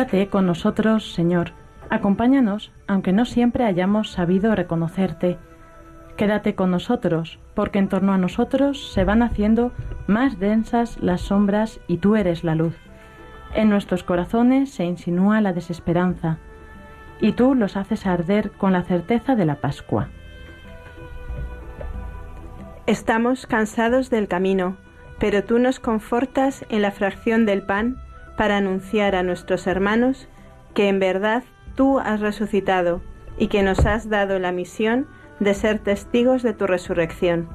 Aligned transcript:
Quédate 0.00 0.30
con 0.30 0.46
nosotros, 0.46 1.12
Señor. 1.12 1.52
Acompáñanos, 1.90 2.72
aunque 2.86 3.12
no 3.12 3.26
siempre 3.26 3.66
hayamos 3.66 4.10
sabido 4.10 4.54
reconocerte. 4.54 5.36
Quédate 6.16 6.54
con 6.54 6.70
nosotros, 6.70 7.38
porque 7.52 7.80
en 7.80 7.90
torno 7.90 8.14
a 8.14 8.16
nosotros 8.16 8.94
se 8.94 9.04
van 9.04 9.22
haciendo 9.22 9.72
más 10.06 10.38
densas 10.38 10.98
las 11.02 11.20
sombras 11.20 11.80
y 11.86 11.98
tú 11.98 12.16
eres 12.16 12.44
la 12.44 12.54
luz. 12.54 12.74
En 13.54 13.68
nuestros 13.68 14.02
corazones 14.02 14.72
se 14.72 14.86
insinúa 14.86 15.42
la 15.42 15.52
desesperanza, 15.52 16.38
y 17.20 17.32
tú 17.32 17.54
los 17.54 17.76
haces 17.76 18.06
arder 18.06 18.52
con 18.52 18.72
la 18.72 18.84
certeza 18.84 19.36
de 19.36 19.44
la 19.44 19.56
Pascua. 19.56 20.08
Estamos 22.86 23.46
cansados 23.46 24.08
del 24.08 24.28
camino, 24.28 24.78
pero 25.18 25.44
tú 25.44 25.58
nos 25.58 25.78
confortas 25.78 26.64
en 26.70 26.80
la 26.80 26.90
fracción 26.90 27.44
del 27.44 27.60
pan 27.60 27.98
para 28.40 28.56
anunciar 28.56 29.16
a 29.16 29.22
nuestros 29.22 29.66
hermanos 29.66 30.26
que 30.72 30.88
en 30.88 30.98
verdad 30.98 31.42
tú 31.74 31.98
has 31.98 32.20
resucitado 32.20 33.02
y 33.36 33.48
que 33.48 33.62
nos 33.62 33.84
has 33.84 34.08
dado 34.08 34.38
la 34.38 34.50
misión 34.50 35.06
de 35.40 35.52
ser 35.52 35.78
testigos 35.78 36.42
de 36.42 36.54
tu 36.54 36.66
resurrección. 36.66 37.50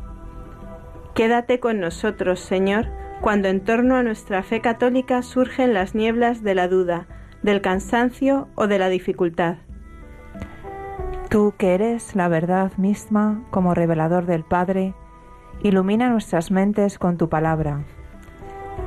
Quédate 1.16 1.60
con 1.60 1.80
nosotros, 1.80 2.40
Señor, 2.40 2.86
cuando 3.22 3.48
en 3.48 3.62
torno 3.62 3.96
a 3.96 4.04
nuestra 4.04 4.44
fe 4.44 4.62
católica 4.62 5.24
surgen 5.24 5.74
las 5.74 5.96
nieblas 5.96 6.44
de 6.44 6.54
la 6.54 6.68
duda, 6.68 7.08
del 7.42 7.62
cansancio 7.62 8.48
o 8.54 8.68
de 8.68 8.78
la 8.78 8.90
dificultad. 8.90 9.56
Tú 11.32 11.56
que 11.58 11.74
eres 11.74 12.16
la 12.16 12.28
verdad 12.28 12.72
misma 12.78 13.44
como 13.50 13.74
revelador 13.74 14.28
del 14.28 14.44
Padre, 14.44 14.94
ilumina 15.64 16.10
nuestras 16.10 16.52
mentes 16.52 17.00
con 17.00 17.18
tu 17.18 17.28
palabra 17.28 17.86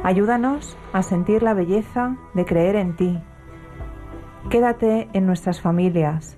Ayúdanos 0.03 0.77
a 0.93 1.03
sentir 1.03 1.43
la 1.43 1.55
belleza 1.55 2.17
de 2.35 2.45
creer 2.45 2.77
en 2.77 2.97
ti. 2.97 3.21
Quédate 4.51 5.09
en 5.13 5.27
nuestras 5.27 5.61
familias, 5.61 6.37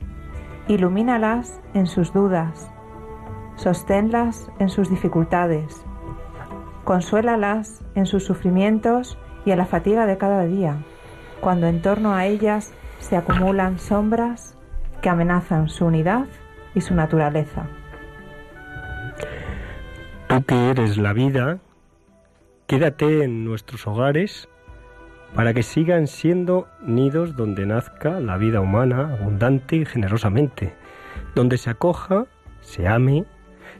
ilumínalas 0.67 1.61
en 1.75 1.87
sus 1.87 2.13
dudas, 2.13 2.71
sosténlas 3.57 4.51
en 4.59 4.69
sus 4.69 4.91
dificultades, 4.91 5.85
consuélalas 6.85 7.85
en 7.95 8.07
sus 8.07 8.25
sufrimientos 8.25 9.19
y 9.45 9.53
en 9.53 9.59
la 9.59 9.67
fatiga 9.67 10.07
de 10.07 10.19
cada 10.19 10.45
día, 10.45 10.79
cuando 11.41 11.67
en 11.67 11.83
torno 11.83 12.15
a 12.15 12.27
ellas 12.27 12.73
se 12.99 13.17
acumulan 13.17 13.79
sombras 13.79 14.57
que 15.01 15.09
amenazan 15.09 15.69
su 15.69 15.87
unidad 15.87 16.27
y 16.75 16.81
su 16.81 16.95
naturaleza. 16.95 17.67
Tú 20.29 20.43
que 20.45 20.71
eres 20.71 20.97
la 20.97 21.13
vida, 21.13 21.59
Quédate 22.71 23.25
en 23.25 23.45
nuestros 23.45 23.85
hogares 23.89 24.49
para 25.35 25.53
que 25.53 25.65
sigan 25.65 26.07
siendo 26.07 26.69
nidos 26.81 27.35
donde 27.35 27.67
nazca 27.67 28.21
la 28.21 28.37
vida 28.37 28.61
humana 28.61 29.13
abundante 29.13 29.75
y 29.75 29.85
generosamente, 29.85 30.73
donde 31.35 31.59
se 31.59 31.69
acoja, 31.69 32.27
se 32.61 32.87
ame, 32.87 33.25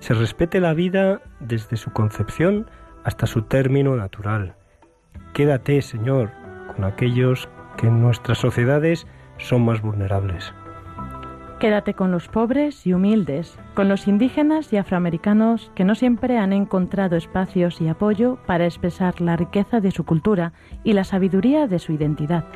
se 0.01 0.15
respete 0.15 0.59
la 0.59 0.75
vida 0.75 1.23
desde 1.39 1.77
su 1.77 1.93
concepción 1.93 2.69
hasta 3.05 3.29
su 3.29 3.43
término 3.43 3.95
natural. 3.95 4.57
Quédate, 5.35 5.83
Señor, 5.83 6.33
con 6.75 6.85
aquellos 6.85 7.49
que 7.77 7.87
en 7.87 8.03
nuestras 8.03 8.39
sociedades 8.39 9.07
son 9.39 9.65
más 9.65 9.83
vulnerables. 9.83 10.53
Quédate 11.61 11.93
con 11.93 12.11
los 12.11 12.27
pobres 12.27 12.87
y 12.87 12.95
humildes, 12.95 13.59
con 13.75 13.91
los 13.91 14.09
indígenas 14.09 14.73
y 14.73 14.79
afroamericanos 14.79 15.71
que 15.75 15.85
no 15.85 15.95
siempre 15.95 16.39
han 16.39 16.55
encontrado 16.55 17.17
espacios 17.17 17.83
y 17.83 17.89
apoyo 17.89 18.39
para 18.47 18.65
expresar 18.65 19.21
la 19.21 19.37
riqueza 19.37 19.81
de 19.81 19.91
su 19.91 20.07
cultura 20.07 20.55
y 20.85 20.95
la 20.95 21.05
sabiduría 21.05 21.67
de 21.67 21.79
su 21.79 21.93
identidad. 21.93 22.47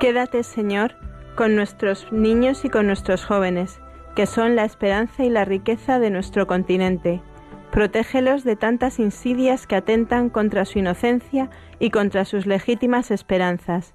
Quédate, 0.00 0.42
Señor, 0.42 0.96
con 1.36 1.54
nuestros 1.54 2.12
niños 2.12 2.64
y 2.64 2.70
con 2.70 2.88
nuestros 2.88 3.24
jóvenes, 3.24 3.80
que 4.16 4.26
son 4.26 4.56
la 4.56 4.64
esperanza 4.64 5.22
y 5.22 5.30
la 5.30 5.44
riqueza 5.44 6.00
de 6.00 6.10
nuestro 6.10 6.48
continente. 6.48 7.22
Protégelos 7.70 8.42
de 8.42 8.56
tantas 8.56 8.98
insidias 8.98 9.68
que 9.68 9.76
atentan 9.76 10.28
contra 10.28 10.64
su 10.64 10.80
inocencia 10.80 11.50
y 11.78 11.90
contra 11.90 12.24
sus 12.24 12.46
legítimas 12.46 13.12
esperanzas. 13.12 13.94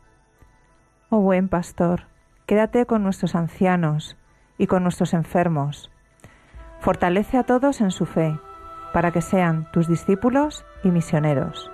Oh 1.09 1.19
buen 1.19 1.50
pastor, 1.50 2.06
Quédate 2.47 2.85
con 2.85 3.03
nuestros 3.03 3.35
ancianos 3.35 4.16
y 4.58 4.68
con 4.68 4.81
nuestros 4.81 5.13
enfermos. 5.13 5.91
Fortalece 6.80 7.38
a 7.38 7.44
todos 7.44 7.81
en 7.81 7.91
su 7.91 8.06
fe, 8.06 8.40
para 8.94 9.12
que 9.12 9.22
sean 9.22 9.69
tus 9.74 9.90
discípulos 9.90 10.63
y 10.81 10.88
misioneros. 10.88 11.69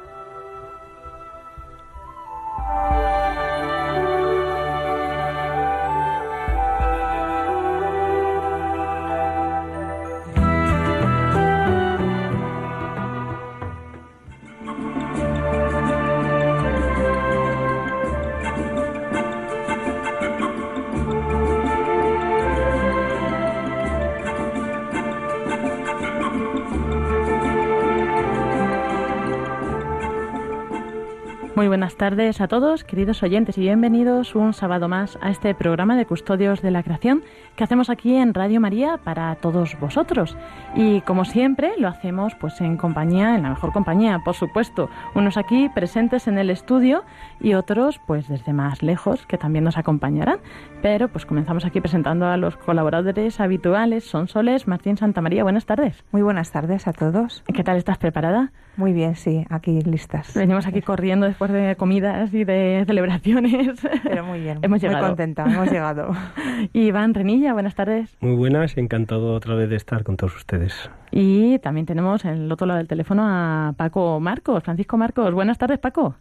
Muy 31.64 31.70
buenas 31.70 31.96
tardes 31.96 32.42
a 32.42 32.50
todos, 32.50 32.84
queridos 32.84 33.24
oyentes, 33.24 33.58
y 33.58 33.62
bienvenidos 33.62 34.36
un 34.36 34.52
sábado 34.52 34.90
más 34.90 35.18
a 35.22 35.32
este 35.32 35.56
programa 35.56 35.96
de 35.96 36.06
Custodios 36.06 36.62
de 36.62 36.72
la 36.72 36.84
Creación 36.84 37.24
que 37.56 37.64
hacemos 37.64 37.90
aquí 37.90 38.18
en 38.18 38.34
Radio 38.34 38.60
María 38.60 38.98
para 38.98 39.34
todos 39.36 39.80
vosotros. 39.80 40.36
Y 40.76 41.00
como 41.02 41.24
siempre, 41.24 41.72
lo 41.78 41.88
hacemos 41.88 42.36
pues 42.36 42.60
en 42.60 42.76
compañía, 42.76 43.36
en 43.36 43.44
la 43.44 43.50
mejor 43.52 43.72
compañía, 43.72 44.20
por 44.26 44.36
supuesto, 44.36 44.90
unos 45.16 45.38
aquí 45.38 45.70
presentes 45.74 46.28
en 46.28 46.38
el 46.38 46.50
estudio 46.50 47.06
y 47.40 47.54
otros 47.54 47.98
pues 48.08 48.28
desde 48.28 48.52
más 48.52 48.84
lejos 48.84 49.26
que 49.26 49.38
también 49.38 49.64
nos 49.64 49.78
acompañarán. 49.78 50.40
Pero 50.82 51.08
pues 51.08 51.26
comenzamos 51.26 51.64
aquí 51.64 51.80
presentando 51.80 52.26
a 52.26 52.36
los 52.36 52.58
colaboradores 52.58 53.40
habituales, 53.40 54.04
son 54.04 54.28
Soles, 54.28 54.68
Martín 54.68 54.98
Santamaría, 54.98 55.44
buenas 55.44 55.66
tardes. 55.66 56.04
Muy 56.12 56.24
buenas 56.24 56.52
tardes 56.52 56.90
a 56.90 56.92
todos. 56.92 57.42
¿Qué 57.54 57.64
tal 57.64 57.78
estás 57.78 58.00
preparada? 58.00 58.52
Muy 58.76 58.94
bien, 58.94 59.16
sí, 59.16 59.46
aquí 59.50 59.82
listas. 59.82 60.34
Venimos 60.34 60.66
aquí 60.66 60.82
corriendo 60.82 61.28
después 61.28 61.52
de 61.52 61.76
comidas 61.76 62.34
y 62.34 62.44
de 62.44 62.84
celebraciones. 62.88 63.82
Pero 64.04 64.26
muy 64.26 64.40
bien, 64.40 64.60
hemos 64.62 64.82
muy 64.82 64.96
contenta, 64.96 65.46
hemos 65.46 65.72
llegado. 65.72 66.12
Iván 66.74 67.14
Renilla, 67.14 67.54
buenas 67.54 67.76
tardes. 67.76 68.18
Muy 68.20 68.36
buenas, 68.36 68.78
encantado 68.78 69.34
otra 69.34 69.56
vez 69.56 69.70
de 69.70 69.76
estar 69.76 70.04
con 70.04 70.18
todos 70.18 70.36
ustedes. 70.36 70.90
Y 71.12 71.60
también 71.60 71.86
tenemos 71.86 72.26
en 72.26 72.32
el 72.32 72.52
otro 72.52 72.66
lado 72.66 72.80
del 72.80 72.88
teléfono 72.88 73.24
a 73.26 73.74
Paco 73.78 74.20
Marcos, 74.20 74.64
Francisco 74.64 74.98
Marcos. 74.98 75.32
Buenas 75.34 75.58
tardes, 75.58 75.80
Paco 75.80 76.16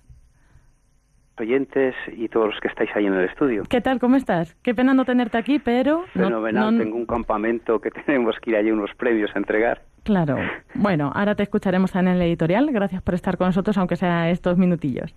oyentes 1.43 1.94
y 2.16 2.28
todos 2.28 2.46
los 2.46 2.60
que 2.60 2.69
estáis 2.69 2.90
ahí 2.94 3.06
en 3.06 3.14
el 3.14 3.28
estudio. 3.28 3.64
¿Qué 3.69 3.81
tal? 3.81 3.99
¿Cómo 3.99 4.16
estás? 4.16 4.54
Qué 4.62 4.75
pena 4.75 4.94
no 4.94 5.04
tenerte 5.04 5.38
aquí, 5.38 5.58
pero... 5.58 6.04
Fenomenal, 6.14 6.78
tengo 6.78 6.96
un 6.96 7.06
campamento 7.06 7.81
que 7.81 7.90
tenemos 8.06 8.37
que 8.40 8.50
ir 8.50 8.56
allí 8.56 8.70
unos 8.70 8.90
premios 8.94 9.31
a 9.34 9.38
entregar. 9.38 9.82
Claro. 10.02 10.37
Bueno, 10.75 11.12
ahora 11.14 11.34
te 11.34 11.44
escucharemos 11.44 11.94
en 11.94 12.08
el 12.08 12.20
editorial. 12.22 12.70
Gracias 12.72 13.02
por 13.02 13.14
estar 13.14 13.37
con 13.37 13.49
nosotros, 13.49 13.78
aunque 13.78 13.96
sea 13.96 14.31
estos 14.31 14.58
minutillos. 14.58 15.14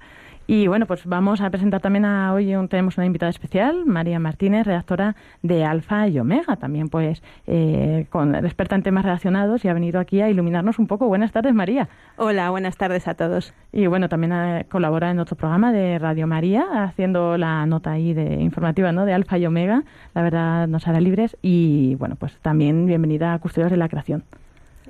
Y 0.47 0.67
bueno, 0.67 0.85
pues 0.85 1.07
vamos 1.07 1.41
a 1.41 1.49
presentar 1.49 1.81
también 1.81 2.05
a 2.05 2.31
hoy 2.31 2.53
tenemos 2.69 2.97
una 2.97 3.07
invitada 3.07 3.31
especial, 3.31 3.83
María 3.87 4.19
Martínez, 4.19 4.67
redactora 4.67 5.15
de 5.41 5.65
Alfa 5.65 6.07
y 6.07 6.19
Omega, 6.19 6.55
también 6.57 6.87
pues 6.89 7.23
eh, 7.47 8.05
con 8.11 8.35
experta 8.35 8.75
en 8.75 8.83
temas 8.83 9.05
relacionados 9.05 9.65
y 9.65 9.69
ha 9.69 9.73
venido 9.73 9.99
aquí 9.99 10.21
a 10.21 10.29
iluminarnos 10.29 10.77
un 10.77 10.85
poco. 10.85 11.07
Buenas 11.07 11.31
tardes, 11.31 11.55
María. 11.55 11.89
Hola, 12.17 12.51
buenas 12.51 12.77
tardes 12.77 13.07
a 13.07 13.15
todos. 13.15 13.55
Y 13.71 13.87
bueno, 13.87 14.07
también 14.07 14.33
eh, 14.33 14.67
colabora 14.69 15.09
en 15.09 15.17
otro 15.17 15.35
programa 15.35 15.71
de 15.71 15.97
Radio 15.97 16.27
María, 16.27 16.83
haciendo 16.83 17.39
la 17.39 17.65
nota 17.65 17.93
ahí 17.93 18.13
de 18.13 18.35
informativa, 18.35 18.91
¿no? 18.91 19.05
De 19.05 19.13
Alfa 19.13 19.39
y 19.39 19.47
Omega. 19.47 19.83
La 20.13 20.21
verdad 20.21 20.67
nos 20.67 20.87
hará 20.87 21.01
libres 21.01 21.37
y 21.41 21.95
bueno, 21.95 22.17
pues 22.17 22.37
también 22.43 22.85
bienvenida 22.85 23.33
a 23.33 23.39
Custodios 23.39 23.71
de 23.71 23.77
la 23.77 23.89
Creación. 23.89 24.23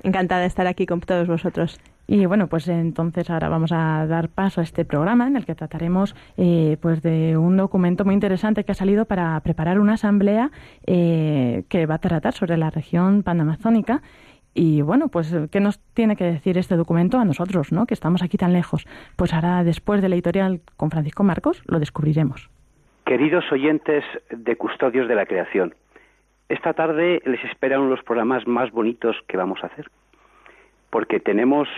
Encantada 0.06 0.42
de 0.42 0.46
estar 0.46 0.68
aquí 0.68 0.86
con 0.86 1.00
todos 1.00 1.26
vosotros. 1.26 1.80
Y 2.06 2.26
bueno, 2.26 2.46
pues 2.46 2.68
entonces 2.68 3.28
ahora 3.28 3.48
vamos 3.48 3.72
a 3.72 4.06
dar 4.06 4.28
paso 4.28 4.60
a 4.60 4.62
este 4.62 4.84
programa 4.84 5.26
en 5.26 5.34
el 5.34 5.44
que 5.44 5.56
trataremos 5.56 6.14
eh, 6.36 6.76
pues 6.80 7.02
de 7.02 7.36
un 7.36 7.56
documento 7.56 8.04
muy 8.04 8.14
interesante 8.14 8.62
que 8.62 8.70
ha 8.70 8.76
salido 8.76 9.06
para 9.06 9.40
preparar 9.40 9.80
una 9.80 9.94
asamblea 9.94 10.52
eh, 10.86 11.64
que 11.68 11.86
va 11.86 11.96
a 11.96 11.98
tratar 11.98 12.34
sobre 12.34 12.56
la 12.56 12.70
región 12.70 13.24
panamazónica. 13.24 14.00
Y 14.54 14.80
bueno, 14.80 15.08
pues 15.08 15.34
¿qué 15.50 15.58
nos 15.58 15.80
tiene 15.92 16.14
que 16.14 16.22
decir 16.22 16.56
este 16.56 16.76
documento 16.76 17.18
a 17.18 17.24
nosotros, 17.24 17.72
¿no? 17.72 17.84
que 17.86 17.94
estamos 17.94 18.22
aquí 18.22 18.36
tan 18.36 18.52
lejos? 18.52 18.86
Pues 19.16 19.34
ahora, 19.34 19.64
después 19.64 20.02
de 20.02 20.08
la 20.08 20.14
editorial 20.14 20.60
con 20.76 20.92
Francisco 20.92 21.24
Marcos, 21.24 21.64
lo 21.66 21.80
descubriremos. 21.80 22.48
Queridos 23.04 23.44
oyentes 23.50 24.04
de 24.30 24.54
Custodios 24.54 25.08
de 25.08 25.16
la 25.16 25.26
Creación, 25.26 25.74
esta 26.48 26.74
tarde 26.74 27.22
les 27.24 27.42
esperan 27.44 27.90
los 27.90 28.02
programas 28.02 28.46
más 28.46 28.70
bonitos 28.70 29.16
que 29.26 29.36
vamos 29.36 29.62
a 29.62 29.66
hacer, 29.66 29.90
porque 30.90 31.18
tenemos 31.18 31.68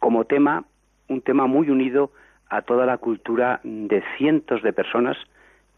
como 0.00 0.24
tema 0.24 0.64
un 1.08 1.20
tema 1.20 1.46
muy 1.46 1.70
unido 1.70 2.10
a 2.48 2.62
toda 2.62 2.86
la 2.86 2.98
cultura 2.98 3.60
de 3.62 4.02
cientos 4.16 4.62
de 4.62 4.72
personas, 4.72 5.16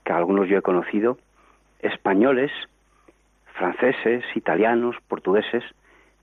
que 0.05 0.13
algunos 0.13 0.49
yo 0.49 0.59
he 0.59 0.63
conocido, 0.63 1.19
españoles, 1.81 2.51
franceses, 3.55 4.25
italianos, 4.35 4.97
portugueses, 5.07 5.63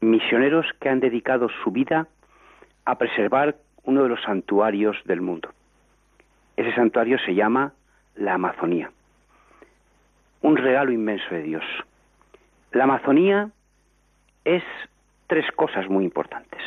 misioneros 0.01 0.65
que 0.80 0.89
han 0.89 1.00
dedicado 1.00 1.50
su 1.63 1.71
vida 1.71 2.07
a 2.86 2.98
preservar 2.98 3.56
uno 3.83 4.03
de 4.03 4.09
los 4.09 4.21
santuarios 4.24 4.98
del 5.06 5.21
mundo. 5.21 5.50
Ese 6.57 6.74
santuario 6.74 7.18
se 7.19 7.36
llama 7.36 7.74
la 8.15 8.33
Amazonía, 8.33 8.92
un 10.42 10.57
regalo 10.57 10.92
inmenso 10.92 11.33
de 11.33 11.44
Dios. 11.44 11.63
La 12.72 12.86
Amazonía 12.86 13.50
es 14.46 14.64
tres 15.28 15.46
cosas 15.52 15.90
muy 15.90 16.06
importantes. 16.06 16.62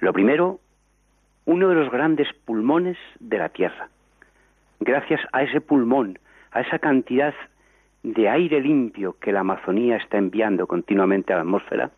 Lo 0.00 0.14
primero, 0.14 0.60
uno 1.44 1.68
de 1.68 1.74
los 1.74 1.90
grandes 1.90 2.32
pulmones 2.44 2.96
de 3.20 3.38
la 3.38 3.50
Tierra. 3.50 3.88
Gracias 4.80 5.20
a 5.32 5.42
ese 5.42 5.60
pulmón, 5.60 6.18
a 6.52 6.62
esa 6.62 6.78
cantidad 6.78 7.34
de 8.02 8.28
aire 8.30 8.60
limpio 8.60 9.16
que 9.20 9.32
la 9.32 9.40
Amazonía 9.40 9.96
está 9.96 10.16
enviando 10.16 10.66
continuamente 10.66 11.32
a 11.32 11.36
la 11.36 11.42
atmósfera, 11.42 11.90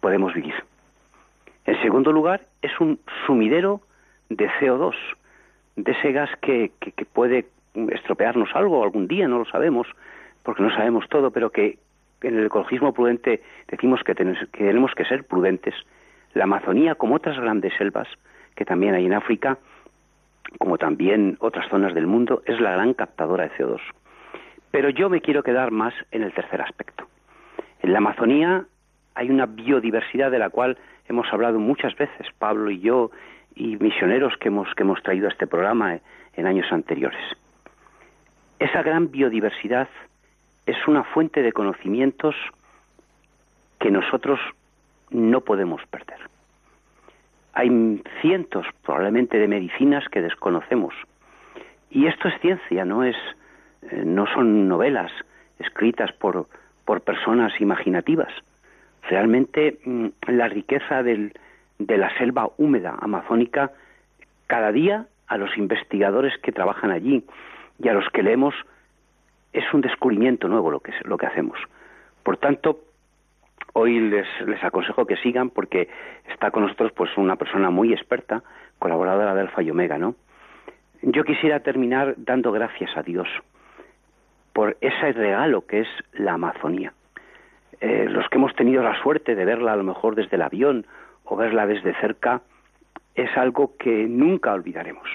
podemos 0.00 0.32
vivir. 0.32 0.54
En 1.66 1.80
segundo 1.82 2.10
lugar, 2.10 2.40
es 2.62 2.78
un 2.80 2.98
sumidero 3.26 3.82
de 4.30 4.48
CO2, 4.60 4.94
de 5.76 5.92
ese 5.92 6.12
gas 6.12 6.30
que, 6.40 6.72
puede 7.12 7.46
estropearnos 7.90 8.48
algo 8.54 8.82
algún 8.82 9.08
día, 9.08 9.28
no 9.28 9.38
lo 9.38 9.44
sabemos, 9.44 9.86
porque 10.42 10.62
no 10.62 10.70
sabemos 10.70 11.06
todo, 11.08 11.30
pero 11.30 11.50
que 11.50 11.78
en 12.22 12.38
el 12.38 12.46
ecologismo 12.46 12.92
prudente 12.92 13.42
decimos 13.68 14.02
que 14.04 14.14
tenemos 14.14 14.94
que 14.94 15.04
ser 15.04 15.24
prudentes 15.24 15.74
la 16.34 16.44
Amazonía, 16.44 16.94
como 16.94 17.16
otras 17.16 17.38
grandes 17.38 17.72
selvas 17.76 18.08
que 18.54 18.64
también 18.64 18.94
hay 18.94 19.06
en 19.06 19.14
África, 19.14 19.58
como 20.58 20.78
también 20.78 21.36
otras 21.40 21.68
zonas 21.68 21.94
del 21.94 22.06
mundo, 22.06 22.42
es 22.46 22.60
la 22.60 22.72
gran 22.72 22.94
captadora 22.94 23.44
de 23.44 23.50
CO2. 23.52 23.80
Pero 24.70 24.90
yo 24.90 25.08
me 25.08 25.20
quiero 25.20 25.42
quedar 25.42 25.70
más 25.70 25.94
en 26.10 26.22
el 26.22 26.32
tercer 26.32 26.60
aspecto. 26.60 27.06
En 27.82 27.92
la 27.92 27.98
Amazonía 27.98 28.64
hay 29.14 29.30
una 29.30 29.46
biodiversidad 29.46 30.30
de 30.30 30.38
la 30.38 30.50
cual 30.50 30.78
hemos 31.08 31.32
hablado 31.32 31.58
muchas 31.58 31.96
veces, 31.96 32.26
Pablo 32.38 32.70
y 32.70 32.80
yo, 32.80 33.10
y 33.54 33.76
misioneros 33.76 34.36
que 34.38 34.48
hemos, 34.48 34.72
que 34.74 34.82
hemos 34.82 35.02
traído 35.02 35.26
a 35.28 35.30
este 35.30 35.46
programa 35.46 35.98
en 36.34 36.46
años 36.46 36.70
anteriores. 36.70 37.20
Esa 38.58 38.82
gran 38.82 39.10
biodiversidad 39.10 39.88
es 40.68 40.86
una 40.86 41.02
fuente 41.02 41.42
de 41.42 41.52
conocimientos 41.52 42.34
que 43.80 43.90
nosotros 43.90 44.38
no 45.10 45.40
podemos 45.40 45.80
perder. 45.86 46.18
Hay 47.54 48.02
cientos 48.20 48.66
probablemente 48.84 49.38
de 49.38 49.48
medicinas 49.48 50.06
que 50.10 50.20
desconocemos. 50.20 50.94
Y 51.90 52.06
esto 52.06 52.28
es 52.28 52.38
ciencia, 52.40 52.84
no 52.84 53.02
es 53.02 53.16
eh, 53.90 54.02
no 54.04 54.26
son 54.26 54.68
novelas 54.68 55.10
escritas 55.58 56.12
por, 56.12 56.46
por 56.84 57.00
personas 57.00 57.58
imaginativas. 57.60 58.32
Realmente 59.08 59.78
mm, 59.84 60.06
la 60.26 60.48
riqueza 60.48 61.02
de 61.02 61.32
la 61.78 62.16
selva 62.18 62.50
húmeda 62.58 62.94
amazónica 63.00 63.72
cada 64.46 64.70
día 64.70 65.06
a 65.28 65.38
los 65.38 65.56
investigadores 65.56 66.36
que 66.42 66.52
trabajan 66.52 66.90
allí 66.90 67.24
y 67.82 67.88
a 67.88 67.94
los 67.94 68.08
que 68.10 68.22
leemos 68.22 68.54
es 69.52 69.64
un 69.72 69.80
descubrimiento 69.80 70.48
nuevo 70.48 70.70
lo 70.70 70.80
que, 70.80 71.26
hacemos. 71.26 71.58
Por 72.22 72.36
tanto, 72.36 72.80
hoy 73.72 74.00
les, 74.00 74.26
les 74.46 74.62
aconsejo 74.62 75.06
que 75.06 75.16
sigan 75.16 75.50
porque 75.50 75.88
está 76.30 76.50
con 76.50 76.62
nosotros 76.64 76.92
pues 76.92 77.16
una 77.16 77.36
persona 77.36 77.70
muy 77.70 77.92
experta, 77.92 78.42
colaboradora 78.78 79.34
de 79.34 79.40
Alfa 79.42 79.62
y 79.62 79.70
Omega, 79.70 79.98
¿no? 79.98 80.14
Yo 81.02 81.24
quisiera 81.24 81.60
terminar 81.60 82.14
dando 82.16 82.50
gracias 82.50 82.96
a 82.96 83.02
Dios 83.02 83.28
por 84.52 84.76
ese 84.80 85.12
regalo 85.12 85.66
que 85.66 85.80
es 85.80 85.88
la 86.12 86.32
Amazonía. 86.34 86.92
Eh, 87.80 88.06
los 88.08 88.28
que 88.28 88.38
hemos 88.38 88.54
tenido 88.56 88.82
la 88.82 89.00
suerte 89.00 89.36
de 89.36 89.44
verla 89.44 89.72
a 89.72 89.76
lo 89.76 89.84
mejor 89.84 90.16
desde 90.16 90.34
el 90.34 90.42
avión 90.42 90.86
o 91.24 91.36
verla 91.36 91.66
desde 91.66 91.94
cerca, 92.00 92.42
es 93.14 93.30
algo 93.36 93.76
que 93.76 94.06
nunca 94.08 94.52
olvidaremos. 94.52 95.08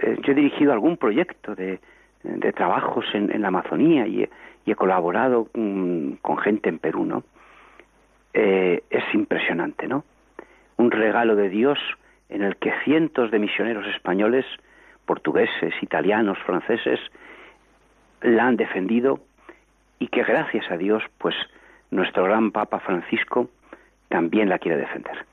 Eh, 0.00 0.18
yo 0.22 0.32
he 0.32 0.36
dirigido 0.36 0.72
algún 0.72 0.96
proyecto 0.96 1.56
de, 1.56 1.80
de 2.22 2.52
trabajos 2.52 3.04
en, 3.14 3.40
la 3.40 3.48
Amazonía 3.48 4.06
y, 4.06 4.28
he 4.64 4.74
colaborado 4.76 5.48
mm, 5.54 6.12
con 6.22 6.38
gente 6.38 6.68
en 6.68 6.78
Perú, 6.78 7.04
¿no? 7.04 7.24
Eh, 8.32 8.84
es 8.90 9.02
impresionante, 9.12 9.88
¿no? 9.88 10.04
Un 10.76 10.90
regalo 10.90 11.34
de 11.34 11.48
Dios 11.48 11.78
en 12.28 12.42
el 12.42 12.56
que 12.56 12.72
cientos 12.84 13.30
de 13.30 13.38
misioneros 13.38 13.86
españoles, 13.88 14.46
portugueses, 15.04 15.74
italianos, 15.82 16.38
franceses, 16.46 17.00
la 18.22 18.46
han 18.46 18.56
defendido 18.56 19.20
y 19.98 20.08
que 20.08 20.22
gracias 20.22 20.70
a 20.70 20.76
Dios, 20.76 21.02
pues 21.18 21.34
nuestro 21.90 22.24
gran 22.24 22.52
Papa 22.52 22.78
Francisco 22.80 23.50
también 24.08 24.48
la 24.48 24.58
quiere 24.58 24.78
defender. 24.78 25.26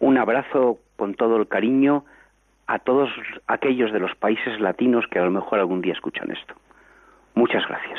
Un 0.00 0.18
abrazo 0.18 0.78
con 0.96 1.14
todo 1.14 1.36
el 1.36 1.48
cariño 1.48 2.04
a 2.68 2.78
todos 2.78 3.10
aquellos 3.46 3.92
de 3.92 3.98
los 3.98 4.14
países 4.14 4.60
latinos 4.60 5.06
que 5.10 5.18
a 5.18 5.24
lo 5.24 5.30
mejor 5.30 5.58
algún 5.58 5.80
día 5.80 5.94
escuchan 5.94 6.30
esto. 6.30 6.54
Muchas 7.34 7.66
gracias. 7.66 7.98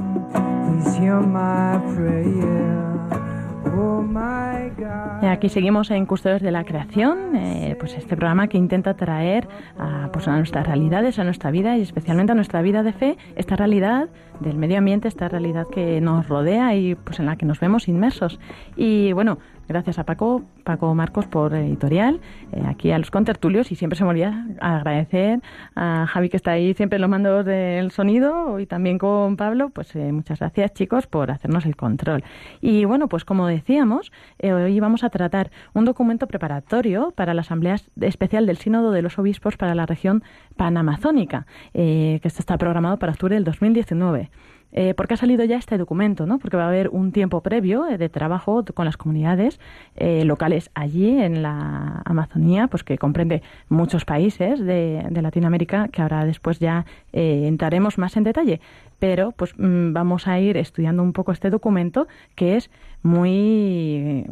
Aquí 5.41 5.49
seguimos 5.49 5.89
en 5.91 6.05
Custodios 6.05 6.41
de 6.41 6.51
la 6.51 6.63
Creación, 6.65 7.35
eh, 7.35 7.75
pues 7.79 7.93
este 7.95 8.15
programa 8.15 8.47
que 8.47 8.57
intenta 8.57 8.95
traer 8.95 9.47
a, 9.79 10.09
pues 10.11 10.27
a 10.27 10.35
nuestras 10.35 10.67
realidades, 10.67 11.19
a 11.19 11.23
nuestra 11.23 11.51
vida 11.51 11.77
y 11.77 11.81
especialmente 11.81 12.33
a 12.33 12.35
nuestra 12.35 12.61
vida 12.61 12.83
de 12.83 12.93
fe, 12.93 13.17
esta 13.35 13.55
realidad 13.55 14.09
del 14.39 14.57
medio 14.57 14.77
ambiente, 14.77 15.07
esta 15.07 15.29
realidad 15.29 15.65
que 15.71 16.01
nos 16.01 16.27
rodea 16.27 16.75
y 16.75 16.95
pues 16.95 17.19
en 17.19 17.25
la 17.25 17.37
que 17.37 17.45
nos 17.45 17.59
vemos 17.59 17.87
inmersos. 17.87 18.39
Y 18.75 19.13
bueno, 19.13 19.39
Gracias 19.71 19.99
a 19.99 20.03
Paco, 20.03 20.43
Paco 20.65 20.93
Marcos 20.93 21.27
por 21.27 21.53
editorial, 21.53 22.19
eh, 22.51 22.61
aquí 22.67 22.91
a 22.91 22.99
los 22.99 23.09
contertulios 23.09 23.71
y 23.71 23.77
siempre 23.77 23.97
se 23.97 24.03
me 24.03 24.09
olvida 24.09 24.45
agradecer 24.59 25.39
a 25.77 26.07
Javi 26.07 26.27
que 26.27 26.35
está 26.35 26.51
ahí 26.51 26.73
siempre 26.73 26.97
en 26.97 27.01
los 27.03 27.09
mandos 27.09 27.45
del 27.45 27.89
sonido 27.91 28.59
y 28.59 28.65
también 28.65 28.97
con 28.97 29.37
Pablo, 29.37 29.69
pues 29.69 29.95
eh, 29.95 30.11
muchas 30.11 30.39
gracias 30.39 30.73
chicos 30.73 31.07
por 31.07 31.31
hacernos 31.31 31.65
el 31.65 31.77
control. 31.77 32.21
Y 32.59 32.83
bueno, 32.83 33.07
pues 33.07 33.23
como 33.23 33.47
decíamos, 33.47 34.11
eh, 34.39 34.51
hoy 34.51 34.77
vamos 34.81 35.05
a 35.05 35.09
tratar 35.09 35.51
un 35.73 35.85
documento 35.85 36.27
preparatorio 36.27 37.11
para 37.11 37.33
la 37.33 37.39
Asamblea 37.39 37.77
Especial 38.01 38.47
del 38.47 38.57
Sínodo 38.57 38.91
de 38.91 39.01
los 39.01 39.17
Obispos 39.19 39.55
para 39.55 39.73
la 39.73 39.85
región 39.85 40.21
panamazónica, 40.57 41.45
que 41.71 42.19
está 42.23 42.57
programado 42.57 42.99
para 42.99 43.13
octubre 43.13 43.35
del 43.35 43.45
2019. 43.45 44.29
Eh, 44.73 44.93
¿Por 44.93 45.07
qué 45.07 45.15
ha 45.15 45.17
salido 45.17 45.43
ya 45.43 45.57
este 45.57 45.77
documento? 45.77 46.25
¿no? 46.25 46.39
Porque 46.39 46.57
va 46.57 46.65
a 46.65 46.67
haber 46.67 46.89
un 46.89 47.11
tiempo 47.11 47.41
previo 47.41 47.87
eh, 47.87 47.97
de 47.97 48.09
trabajo 48.09 48.63
con 48.73 48.85
las 48.85 48.97
comunidades 48.97 49.59
eh, 49.95 50.23
locales 50.25 50.71
allí 50.73 51.19
en 51.19 51.41
la 51.41 52.01
Amazonía, 52.05 52.67
pues 52.67 52.83
que 52.83 52.97
comprende 52.97 53.41
muchos 53.69 54.05
países 54.05 54.59
de, 54.59 55.07
Latinoamérica, 55.21 55.87
que 55.89 56.01
ahora 56.01 56.25
después 56.25 56.59
ya 56.59 56.85
entraremos 57.11 57.97
más 57.97 58.17
en 58.17 58.23
detalle. 58.23 58.59
Pero 58.97 59.31
pues 59.33 59.53
mm, 59.57 59.93
vamos 59.93 60.27
a 60.27 60.39
ir 60.39 60.57
estudiando 60.57 61.03
un 61.03 61.13
poco 61.13 61.31
este 61.31 61.49
documento 61.49 62.07
que 62.35 62.55
es 62.55 62.71
muy 63.03 64.25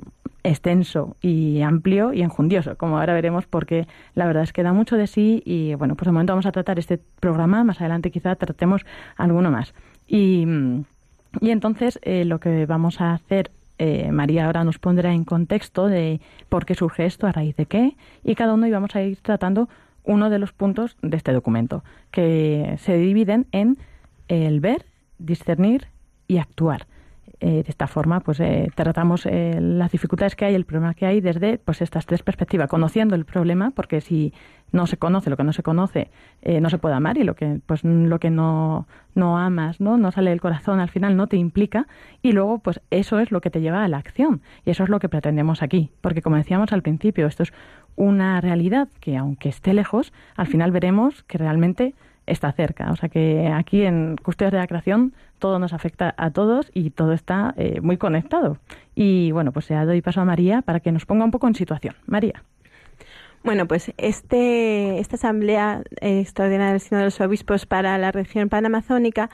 extenso 0.43 1.15
y 1.22 1.62
amplio 1.62 2.13
y 2.13 2.22
enjundioso, 2.22 2.77
como 2.77 2.98
ahora 2.98 3.13
veremos, 3.13 3.46
porque 3.46 3.88
la 4.15 4.25
verdad 4.25 4.43
es 4.43 4.53
que 4.53 4.63
da 4.63 4.74
mucho 4.74 4.96
de 4.96 5.08
sí 5.08 5.41
y 5.46 5.75
bueno, 5.75 5.96
pues 5.96 6.05
de 6.05 6.12
momento 6.12 6.34
vamos 6.34 6.46
a 6.46 6.51
tratar 6.51 6.79
este 6.79 7.00
programa, 7.19 7.63
más 7.63 7.81
adelante 7.81 8.12
quizá 8.12 8.36
tratemos 8.36 8.86
alguno 9.17 9.51
más. 9.51 9.74
Y, 10.10 10.44
entonces 11.42 12.00
eh, 12.01 12.25
lo 12.25 12.39
que 12.39 12.66
vamos 12.66 13.00
a 13.00 13.13
hacer, 13.13 13.51
eh, 13.78 14.12
María 14.12 14.48
ahora 14.48 14.63
nos 14.63 14.80
pondrá 14.80 15.13
en 15.13 15.24
contexto 15.24 15.86
de 15.86 16.20
por 16.50 16.66
qué 16.66 16.74
surge 16.74 17.06
esto, 17.06 17.28
a 17.28 17.32
raíz 17.32 17.56
de 17.56 17.68
qué, 17.68 17.96
y 18.24 18.34
cada 18.34 18.56
uno 18.56 18.66
íbamos 18.66 18.96
a 18.96 19.04
ir 19.04 19.18
tratando 19.22 19.70
uno 20.04 20.32
de 20.32 20.39
los 20.39 20.51
puntos 20.51 20.98
de 21.04 21.16
este 21.16 21.32
documento, 21.32 21.84
que 22.10 22.75
se 22.80 22.98
dividen 22.98 23.46
en 23.51 23.78
el 24.28 24.60
ver, 24.60 24.86
discernir 25.20 25.88
y 26.28 26.39
actuar. 26.39 26.88
Eh, 27.41 27.63
de 27.63 27.69
esta 27.69 27.88
forma, 27.88 28.19
pues 28.19 28.41
tratamos 28.75 29.25
las 29.25 29.91
dificultades 29.91 30.36
que 30.36 30.43
hay, 30.43 30.55
el 30.55 30.65
problema 30.65 30.93
que 30.93 31.05
hay 31.05 31.22
desde 31.22 31.58
pues 31.58 31.81
estas 31.81 32.05
tres 32.05 32.22
perspectivas, 32.22 32.69
conociendo 32.69 33.15
el 33.15 33.24
problema, 33.24 33.72
porque 33.72 34.01
si 34.01 34.34
no 34.72 34.88
se 34.88 34.98
conoce, 34.98 35.29
lo 35.29 35.38
que 35.38 35.43
no 35.43 35.53
se 35.53 35.63
conoce, 35.63 36.10
eh, 36.41 36.62
no 36.62 36.69
se 36.69 36.77
puede 36.77 36.96
amar 36.96 37.17
y 37.17 37.24
lo 37.24 37.36
que, 37.36 37.60
pues, 37.65 37.84
lo 37.84 38.19
que 38.19 38.29
no, 38.29 38.88
no 39.15 39.38
amas, 39.38 39.79
¿no? 39.79 39.98
no 39.98 40.12
sale 40.12 40.29
del 40.29 40.41
corazón, 40.41 40.79
al 40.79 40.89
final 40.89 41.15
no 41.17 41.27
te 41.27 41.38
implica 41.38 41.88
y 42.22 42.31
luego 42.31 42.60
pues 42.60 42.81
eso 42.91 43.19
es 43.19 43.31
lo 43.31 43.41
que 43.41 43.50
te 43.50 43.62
lleva 43.62 43.84
a 43.84 43.88
la 43.88 43.98
acción 43.98 44.41
y 44.65 44.72
eso 44.72 44.84
es 44.84 44.89
lo 44.89 45.00
que 45.00 45.10
pretendemos 45.10 45.62
aquí, 45.62 45.91
porque 46.01 46.22
como 46.22 46.36
decíamos 46.36 46.72
al 46.72 46.81
principio, 46.81 47.27
esto 47.27 47.43
es 47.43 47.53
una 47.96 48.39
realidad 48.41 48.88
que 49.00 49.17
aunque 49.17 49.50
esté 49.50 49.74
lejos, 49.74 50.13
al 50.36 50.48
final 50.48 50.72
veremos 50.72 51.24
que 51.24 51.38
realmente 51.38 51.96
está 52.25 52.51
cerca. 52.51 52.91
O 52.91 52.96
sea 52.96 53.10
que 53.10 53.48
aquí 53.48 53.81
en 53.81 54.15
Custodios 54.15 54.53
de 54.53 54.60
la 54.60 54.67
Creación 54.67 55.13
todo 55.39 55.60
nos 55.60 55.74
afecta 55.74 56.13
a 56.17 56.31
todos 56.31 56.69
y 56.74 56.91
todo 56.91 57.13
está 57.13 57.53
eh, 57.58 57.81
muy 57.81 57.98
conectado. 57.98 58.58
Y 58.96 59.31
bueno, 59.31 59.51
pues 59.51 59.67
ya 59.67 59.86
doy 59.86 60.01
paso 60.01 60.22
a 60.22 60.25
María 60.25 60.62
para 60.62 60.79
que 60.79 60.91
nos 60.91 61.05
ponga 61.05 61.25
un 61.25 61.31
poco 61.31 61.48
en 61.48 61.55
situación. 61.55 61.96
María. 62.05 62.43
Bueno, 63.41 63.67
pues 63.67 63.93
este, 63.98 65.00
esta 65.00 65.15
Asamblea 65.15 65.81
Extraordinaria 66.01 66.74
del 66.74 66.81
Sínodo 66.81 67.00
de 67.00 67.05
los 67.05 67.22
Obispos 67.22 67.65
para 67.65 67.98
la 67.98 68.12
región 68.12 68.50
panamazónica 68.50 69.29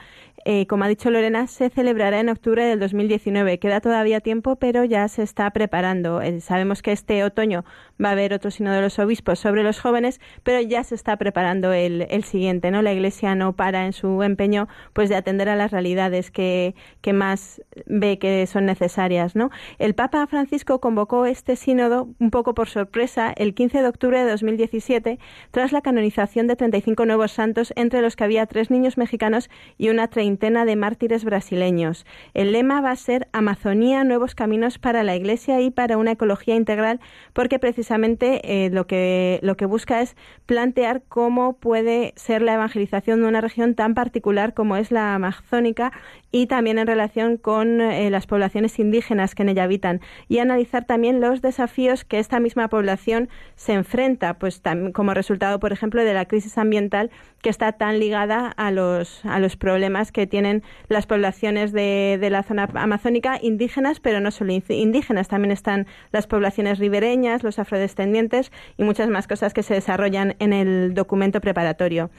eh, 0.48 0.68
como 0.68 0.84
ha 0.84 0.88
dicho 0.88 1.10
Lorena, 1.10 1.48
se 1.48 1.70
celebrará 1.70 2.20
en 2.20 2.28
octubre 2.28 2.64
del 2.64 2.78
2019. 2.78 3.58
Queda 3.58 3.80
todavía 3.80 4.20
tiempo, 4.20 4.54
pero 4.54 4.84
ya 4.84 5.08
se 5.08 5.24
está 5.24 5.50
preparando. 5.50 6.22
Eh, 6.22 6.40
sabemos 6.40 6.82
que 6.82 6.92
este 6.92 7.24
otoño 7.24 7.64
va 8.02 8.10
a 8.10 8.12
haber 8.12 8.32
otro 8.32 8.50
sínodo 8.50 8.74
de 8.74 8.82
los 8.82 8.98
obispos 8.98 9.38
sobre 9.38 9.62
los 9.62 9.80
jóvenes, 9.80 10.20
pero 10.42 10.60
ya 10.60 10.84
se 10.84 10.94
está 10.94 11.16
preparando 11.16 11.72
el, 11.72 12.06
siguiente. 12.24 12.70
¿no? 12.70 12.82
La 12.82 12.92
Iglesia 12.92 13.34
no 13.34 13.54
para 13.54 13.86
en 13.86 13.92
su 13.92 14.22
empeño 14.22 14.68
pues, 14.92 15.08
de 15.08 15.16
atender 15.16 15.48
a 15.48 15.56
las 15.56 15.70
realidades 15.70 16.30
que, 16.30 16.74
que 17.00 17.12
más 17.12 17.62
ve 17.86 18.18
que 18.18 18.46
son 18.46 18.66
necesarias. 18.66 19.36
¿no? 19.36 19.50
El 19.78 19.94
Papa 19.94 20.26
Francisco 20.26 20.80
convocó 20.80 21.26
este 21.26 21.56
sínodo 21.56 22.08
un 22.18 22.30
poco 22.30 22.54
por 22.54 22.68
sorpresa 22.68 23.32
el 23.36 23.54
15 23.54 23.82
de 23.82 23.88
octubre 23.88 24.24
de 24.24 24.30
2017 24.30 25.18
tras 25.50 25.72
la 25.72 25.80
canonización 25.80 26.46
de 26.46 26.56
35 26.56 27.06
nuevos 27.06 27.32
santos, 27.32 27.72
entre 27.76 28.02
los 28.02 28.16
que 28.16 28.24
había 28.24 28.46
tres 28.46 28.70
niños 28.70 28.98
mexicanos 28.98 29.50
y 29.78 29.88
una 29.88 30.08
treintena 30.08 30.64
de 30.64 30.76
mártires 30.76 31.24
brasileños. 31.24 32.06
El 32.34 32.52
lema 32.52 32.80
va 32.80 32.90
a 32.90 32.96
ser 32.96 33.28
Amazonía, 33.32 34.04
nuevos 34.04 34.34
caminos 34.34 34.78
para 34.78 35.02
la 35.02 35.16
Iglesia 35.16 35.60
y 35.60 35.70
para 35.70 35.96
una 35.96 36.12
ecología 36.12 36.56
integral, 36.56 37.00
porque 37.32 37.58
precisamente 37.58 37.85
eh, 37.90 38.70
lo, 38.72 38.86
que, 38.86 39.38
lo 39.42 39.56
que 39.56 39.66
busca 39.66 40.00
es 40.00 40.16
plantear 40.46 41.02
cómo 41.08 41.58
puede 41.58 42.12
ser 42.16 42.42
la 42.42 42.54
evangelización 42.54 43.22
de 43.22 43.28
una 43.28 43.40
región 43.40 43.74
tan 43.74 43.94
particular 43.94 44.54
como 44.54 44.76
es 44.76 44.90
la 44.90 45.14
amazónica 45.14 45.92
y 46.36 46.46
también 46.46 46.78
en 46.78 46.86
relación 46.86 47.38
con 47.38 47.80
eh, 47.80 48.10
las 48.10 48.26
poblaciones 48.26 48.78
indígenas 48.78 49.34
que 49.34 49.42
en 49.42 49.48
ella 49.48 49.64
habitan 49.64 50.02
y 50.28 50.38
analizar 50.38 50.84
también 50.84 51.18
los 51.18 51.40
desafíos 51.40 52.04
que 52.04 52.18
esta 52.18 52.40
misma 52.40 52.68
población 52.68 53.30
se 53.54 53.72
enfrenta, 53.72 54.34
pues 54.34 54.60
como 54.92 55.14
resultado, 55.14 55.58
por 55.60 55.72
ejemplo, 55.72 56.04
de 56.04 56.12
la 56.12 56.26
crisis 56.26 56.58
ambiental 56.58 57.10
que 57.40 57.48
está 57.48 57.72
tan 57.72 58.00
ligada 58.00 58.48
a 58.48 58.70
los, 58.70 59.24
a 59.24 59.38
los 59.38 59.56
problemas 59.56 60.12
que 60.12 60.26
tienen 60.26 60.62
las 60.88 61.06
poblaciones 61.06 61.72
de, 61.72 62.18
de 62.20 62.28
la 62.28 62.42
zona 62.42 62.68
amazónica 62.74 63.38
indígenas, 63.40 64.00
pero 64.00 64.20
no 64.20 64.30
solo 64.30 64.52
indígenas, 64.52 65.28
también 65.28 65.52
están 65.52 65.86
las 66.12 66.26
poblaciones 66.26 66.78
ribereñas, 66.78 67.44
los 67.44 67.58
afrodescendientes 67.58 68.52
y 68.76 68.84
muchas 68.84 69.08
más 69.08 69.26
cosas 69.26 69.54
que 69.54 69.62
se 69.62 69.72
desarrollan 69.72 70.36
en 70.38 70.52
el 70.52 70.92
documento 70.92 71.40
preparatorio. 71.40 72.10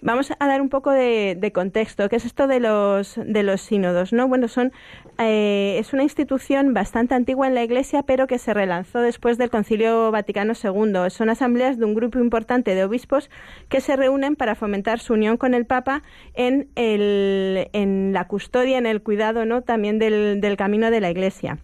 Vamos 0.00 0.32
a 0.38 0.46
dar 0.46 0.60
un 0.60 0.68
poco 0.68 0.90
de, 0.90 1.36
de 1.40 1.50
contexto. 1.50 2.08
¿Qué 2.08 2.16
es 2.16 2.24
esto 2.24 2.46
de 2.46 2.60
los, 2.60 3.18
de 3.24 3.42
los 3.42 3.63
sínodos? 3.64 4.12
¿no? 4.12 4.28
Bueno, 4.28 4.48
son, 4.48 4.72
eh, 5.18 5.76
es 5.78 5.92
una 5.92 6.02
institución 6.02 6.74
bastante 6.74 7.14
antigua 7.14 7.46
en 7.46 7.54
la 7.54 7.62
Iglesia, 7.62 8.02
pero 8.02 8.26
que 8.26 8.38
se 8.38 8.54
relanzó 8.54 9.00
después 9.00 9.38
del 9.38 9.50
Concilio 9.50 10.10
Vaticano 10.10 10.52
II. 10.52 11.10
Son 11.10 11.28
asambleas 11.28 11.78
de 11.78 11.84
un 11.84 11.94
grupo 11.94 12.18
importante 12.18 12.74
de 12.74 12.84
obispos 12.84 13.30
que 13.68 13.80
se 13.80 13.96
reúnen 13.96 14.36
para 14.36 14.54
fomentar 14.54 14.98
su 14.98 15.14
unión 15.14 15.36
con 15.36 15.54
el 15.54 15.66
Papa 15.66 16.02
en 16.34 16.68
el 16.74 17.68
en 17.72 18.12
la 18.12 18.26
custodia, 18.26 18.78
en 18.78 18.86
el 18.86 19.02
cuidado 19.02 19.44
¿no? 19.44 19.62
también 19.62 19.98
del, 19.98 20.40
del 20.40 20.56
camino 20.56 20.90
de 20.90 21.00
la 21.00 21.10
Iglesia. 21.10 21.58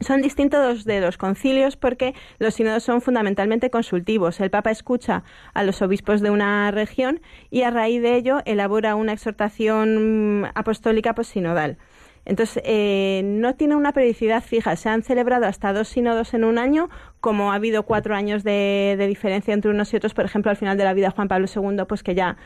Son 0.00 0.20
distintos 0.20 0.84
de 0.84 1.00
los 1.00 1.16
concilios 1.16 1.76
porque 1.76 2.14
los 2.38 2.54
sínodos 2.54 2.82
son 2.82 3.00
fundamentalmente 3.00 3.70
consultivos. 3.70 4.40
El 4.40 4.50
Papa 4.50 4.70
escucha 4.70 5.24
a 5.54 5.64
los 5.64 5.80
obispos 5.80 6.20
de 6.20 6.30
una 6.30 6.70
región 6.70 7.20
y 7.50 7.62
a 7.62 7.70
raíz 7.70 8.02
de 8.02 8.14
ello 8.16 8.42
elabora 8.44 8.94
una 8.94 9.14
exhortación 9.14 10.50
apostólica 10.54 11.14
posinodal. 11.14 11.78
Entonces, 12.26 12.60
eh, 12.66 13.22
no 13.24 13.54
tiene 13.54 13.76
una 13.76 13.92
periodicidad 13.92 14.42
fija. 14.42 14.74
Se 14.74 14.88
han 14.88 15.02
celebrado 15.02 15.46
hasta 15.46 15.72
dos 15.72 15.88
sínodos 15.88 16.34
en 16.34 16.44
un 16.44 16.58
año, 16.58 16.90
como 17.20 17.52
ha 17.52 17.54
habido 17.54 17.84
cuatro 17.84 18.16
años 18.16 18.42
de, 18.42 18.96
de, 18.98 19.06
diferencia 19.06 19.54
entre 19.54 19.70
unos 19.70 19.92
y 19.94 19.96
otros, 19.96 20.12
por 20.12 20.24
ejemplo, 20.24 20.50
al 20.50 20.56
final 20.56 20.76
de 20.76 20.84
la 20.84 20.92
vida 20.92 21.12
Juan 21.12 21.28
Pablo 21.28 21.46
II, 21.54 21.84
pues 21.88 22.02
que 22.02 22.16
ya 22.16 22.36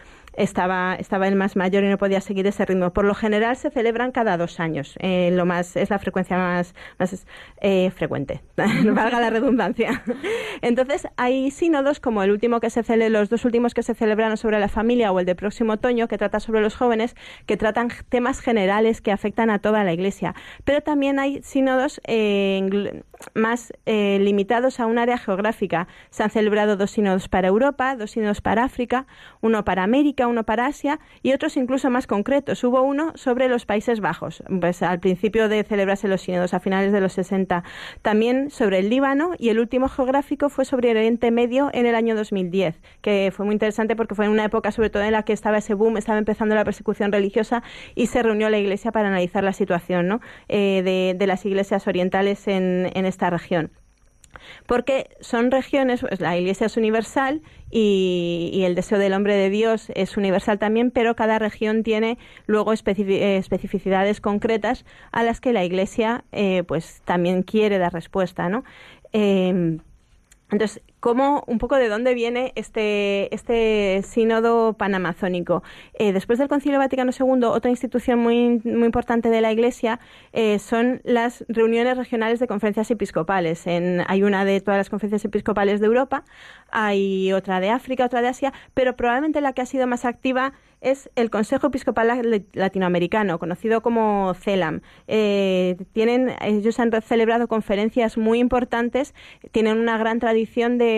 estaba, 0.43 0.97
estaba 0.99 1.29
el 1.29 1.37
más 1.37 1.55
mayor 1.55 1.85
y 1.85 1.89
no 1.89 1.99
podía 1.99 2.21
seguir 2.21 2.47
ese 2.47 2.65
ritmo. 2.65 2.93
Por 2.93 3.05
lo 3.05 3.15
general 3.15 3.57
se 3.57 3.71
celebran 3.71 4.11
cada 4.11 4.37
dos 4.37 4.59
años, 4.59 4.95
eh, 5.01 5.31
lo 5.33 5.45
más, 5.45 5.77
es 5.77 5.91
la 5.91 5.99
frecuencia 5.99 6.39
más, 6.39 6.75
más 6.99 7.27
eh, 7.61 7.91
frecuente, 7.91 8.43
valga 8.57 9.21
la 9.21 9.31
redundancia. 9.31 10.03
Entonces 10.63 11.07
hay 11.17 11.51
sínodos 11.51 12.01
como 12.01 12.23
el 12.23 12.31
último 12.31 12.61
que 12.61 12.71
se 12.71 12.83
cele, 12.83 13.11
los 13.11 13.29
dos 13.29 13.45
últimos 13.45 13.75
que 13.75 13.83
se 13.83 13.95
celebraron 13.95 14.37
sobre 14.37 14.59
la 14.59 14.69
familia 14.69 15.13
o 15.13 15.21
el 15.21 15.27
de 15.27 15.35
próximo 15.35 15.75
otoño 15.75 16.09
que 16.09 16.17
trata 16.17 16.41
sobre 16.41 16.63
los 16.63 16.75
jóvenes, 16.75 17.15
que 17.47 17.57
tratan 17.57 17.89
temas 18.09 18.41
generales 18.41 19.03
que 19.03 19.13
afectan 19.13 19.51
a 19.51 19.59
toda 19.59 19.85
la 19.85 19.93
Iglesia. 19.93 20.35
Pero 20.65 20.81
también 20.81 21.19
hay 21.19 21.43
sínodos 21.43 22.01
eh, 22.07 23.03
más 23.35 23.73
limitados 23.87 24.81
a 24.81 24.87
un 24.87 24.99
área 24.99 25.19
geográfica. 25.19 25.89
Se 26.11 26.23
han 26.23 26.31
celebrado 26.31 26.77
dos 26.77 26.91
sínodos 26.91 27.29
para 27.29 27.49
Europa, 27.49 27.97
dos 27.97 28.13
sínodos 28.13 28.41
para 28.41 28.65
África, 28.65 29.07
uno 29.41 29.65
para 29.65 29.83
América, 29.83 30.27
uno 30.27 30.45
para 30.45 30.67
Asia 30.67 31.01
y 31.23 31.33
otros 31.33 31.57
incluso 31.57 31.91
más 31.91 32.07
concretos. 32.07 32.63
Hubo 32.65 32.83
uno 32.83 33.13
sobre 33.15 33.49
los 33.49 33.67
Países 33.67 34.01
Bajos, 34.01 34.43
pues 34.61 34.83
al 34.83 35.01
principio 35.01 35.49
de 35.49 35.65
celebrarse 35.65 36.09
los 36.09 36.23
sínodos, 36.23 36.55
a 36.55 36.61
finales 36.61 36.93
de 36.93 37.01
los 37.01 37.13
60. 37.13 37.63
También 38.03 38.51
sobre 38.51 38.79
el 38.79 38.91
Líbano 38.91 39.33
y 39.39 39.51
el 39.51 39.59
último 39.59 39.89
geográfico 39.89 40.49
fue 40.49 40.65
sobre 40.65 40.91
Oriente 40.91 41.31
Medio 41.31 41.71
en 41.73 41.87
el 41.87 41.95
año 41.95 42.15
2010, 42.15 42.81
que 43.01 43.33
fue 43.35 43.47
muy 43.47 43.55
interesante 43.55 43.97
porque 43.97 44.15
fue 44.15 44.27
en 44.27 44.31
una 44.31 44.45
época 44.45 44.73
sobre 44.73 44.91
todo 44.91 45.03
en 45.03 45.13
la 45.13 45.25
que 45.25 45.33
estaba 45.33 45.59
ese 45.59 45.75
boom, 45.75 45.97
estaba 45.97 46.19
empezando 46.19 46.55
la 46.55 46.65
persecución 46.65 47.13
religiosa 47.13 47.63
y 47.95 48.07
se 48.07 48.23
reunió 48.23 48.49
la 48.51 48.59
Iglesia 48.59 48.93
para 48.93 49.09
analizar 49.09 49.45
la 49.45 49.53
situación 49.53 50.09
¿no? 50.09 50.21
Eh, 50.49 51.17
de, 51.17 51.27
las 51.27 51.47
iglesias 51.47 51.87
orientales 51.87 52.49
en 52.49 52.91
esta 53.11 53.29
región 53.29 53.71
porque 54.67 55.11
son 55.21 55.51
regiones, 55.51 56.01
pues, 56.01 56.21
la 56.21 56.37
Iglesia 56.37 56.67
es 56.67 56.77
universal 56.77 57.43
y, 57.71 58.63
el 58.65 58.75
deseo 58.75 58.99
del 58.99 59.13
hombre 59.15 59.35
de 59.35 59.51
Dios 59.51 59.91
es 59.95 60.17
universal 60.17 60.59
también, 60.59 60.91
pero 60.91 61.17
cada 61.17 61.39
región 61.39 61.83
tiene 61.83 62.19
luego 62.47 62.73
eh, 62.73 63.37
especificidades 63.37 64.21
concretas 64.21 64.85
a 65.13 65.23
las 65.23 65.41
que 65.41 65.53
la 65.53 65.65
Iglesia 65.65 66.25
eh, 66.33 66.63
pues 66.67 67.03
también 67.05 67.43
quiere 67.43 67.79
dar 67.79 67.93
respuesta, 67.93 68.49
¿no? 68.49 68.65
Eh, 69.13 69.79
entonces, 70.51 70.83
¿cómo, 71.01 71.45
un 71.47 71.59
poco 71.59 71.77
de 71.77 71.89
dónde 71.89 72.15
viene 72.15 72.53
este, 72.55 73.35
este 73.35 74.03
sínodo 74.03 74.75
panamazónico? 74.75 75.63
Eh, 75.95 76.13
después 76.13 76.39
del 76.39 76.49
Concilio 76.49 76.79
Vaticano 76.79 77.11
II, 77.19 77.45
otra 77.45 77.71
institución 77.71 78.19
muy, 78.19 78.61
muy 78.65 78.85
importante 78.85 79.31
de 79.31 79.41
la 79.41 79.53
Iglesia 79.53 79.99
eh, 80.33 80.59
son 80.59 81.01
las 81.05 81.45
reuniones 81.49 81.97
regionales 81.97 82.39
de 82.39 82.47
conferencias 82.47 82.91
episcopales. 82.91 83.67
En, 83.67 84.05
hay 84.07 84.23
una 84.23 84.45
de 84.45 84.61
todas 84.61 84.79
las 84.79 84.91
conferencias 84.91 85.25
episcopales 85.25 85.81
de 85.81 85.87
Europa, 85.87 86.25
hay 86.71 87.33
otra 87.33 87.61
de 87.61 87.71
África, 87.71 88.05
otra 88.05 88.23
de 88.23 88.29
Asia, 88.29 88.53
pero 88.75 88.97
probablemente 88.97 89.41
la 89.41 89.53
que 89.53 89.63
ha 89.63 89.67
sido 89.67 89.87
más 89.87 90.05
activa 90.05 90.53
es 90.81 91.11
el 91.15 91.31
Consejo 91.31 91.67
Episcopal 91.67 92.09
Latinoamericano, 92.53 93.39
conocido 93.39 93.83
como 93.83 94.33
CELAM. 94.35 94.81
Eh, 95.09 95.77
tienen, 95.93 96.33
ellos 96.41 96.81
han 96.81 96.91
celebrado 97.03 97.49
conferencias 97.49 98.17
muy 98.17 98.39
importantes, 98.39 99.15
tienen 99.53 99.79
una 99.79 99.99
gran 99.99 100.21
tradición 100.21 100.79
de, 100.79 100.90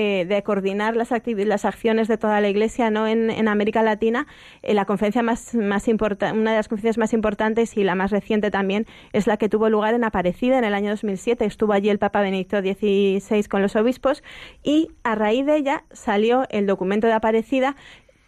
coordinar 0.45 0.97
las, 0.97 1.11
las 1.11 1.65
acciones 1.65 2.09
de 2.09 2.19
toda 2.19 2.41
la 2.41 2.49
Iglesia 2.49 2.91
¿no? 2.91 3.07
en, 3.07 3.49
América 3.49 3.83
Latina. 3.83 4.27
Eh, 4.63 4.75
la 4.75 4.85
conferencia 4.85 5.23
más, 5.23 5.55
más 5.55 5.89
una 5.89 6.51
de 6.51 6.57
las 6.57 6.69
conferencias 6.69 6.99
más 6.99 7.13
importantes 7.13 7.77
y 7.77 7.85
la 7.85 7.95
más 7.95 8.11
reciente 8.11 8.51
también 8.51 8.87
es 9.13 9.27
la 9.27 9.37
que 9.37 9.49
tuvo 9.49 9.69
lugar 9.69 9.95
en 9.95 10.05
Aparecida 10.05 10.59
en 10.59 10.65
el 10.65 10.75
año 10.75 10.91
2007. 10.91 11.45
Estuvo 11.45 11.73
allí 11.73 11.89
el 11.89 11.99
Papa 11.99 12.21
Benedicto 12.21 12.61
XVI 12.61 13.45
con 13.49 13.63
los 13.63 13.77
obispos 13.77 14.23
y 14.63 14.91
a 15.03 15.15
raíz 15.15 15.47
de 15.47 15.57
ella 15.57 15.85
salió 15.93 16.47
el 16.51 16.67
documento 16.67 17.07
de 17.07 17.13
Aparecida 17.15 17.77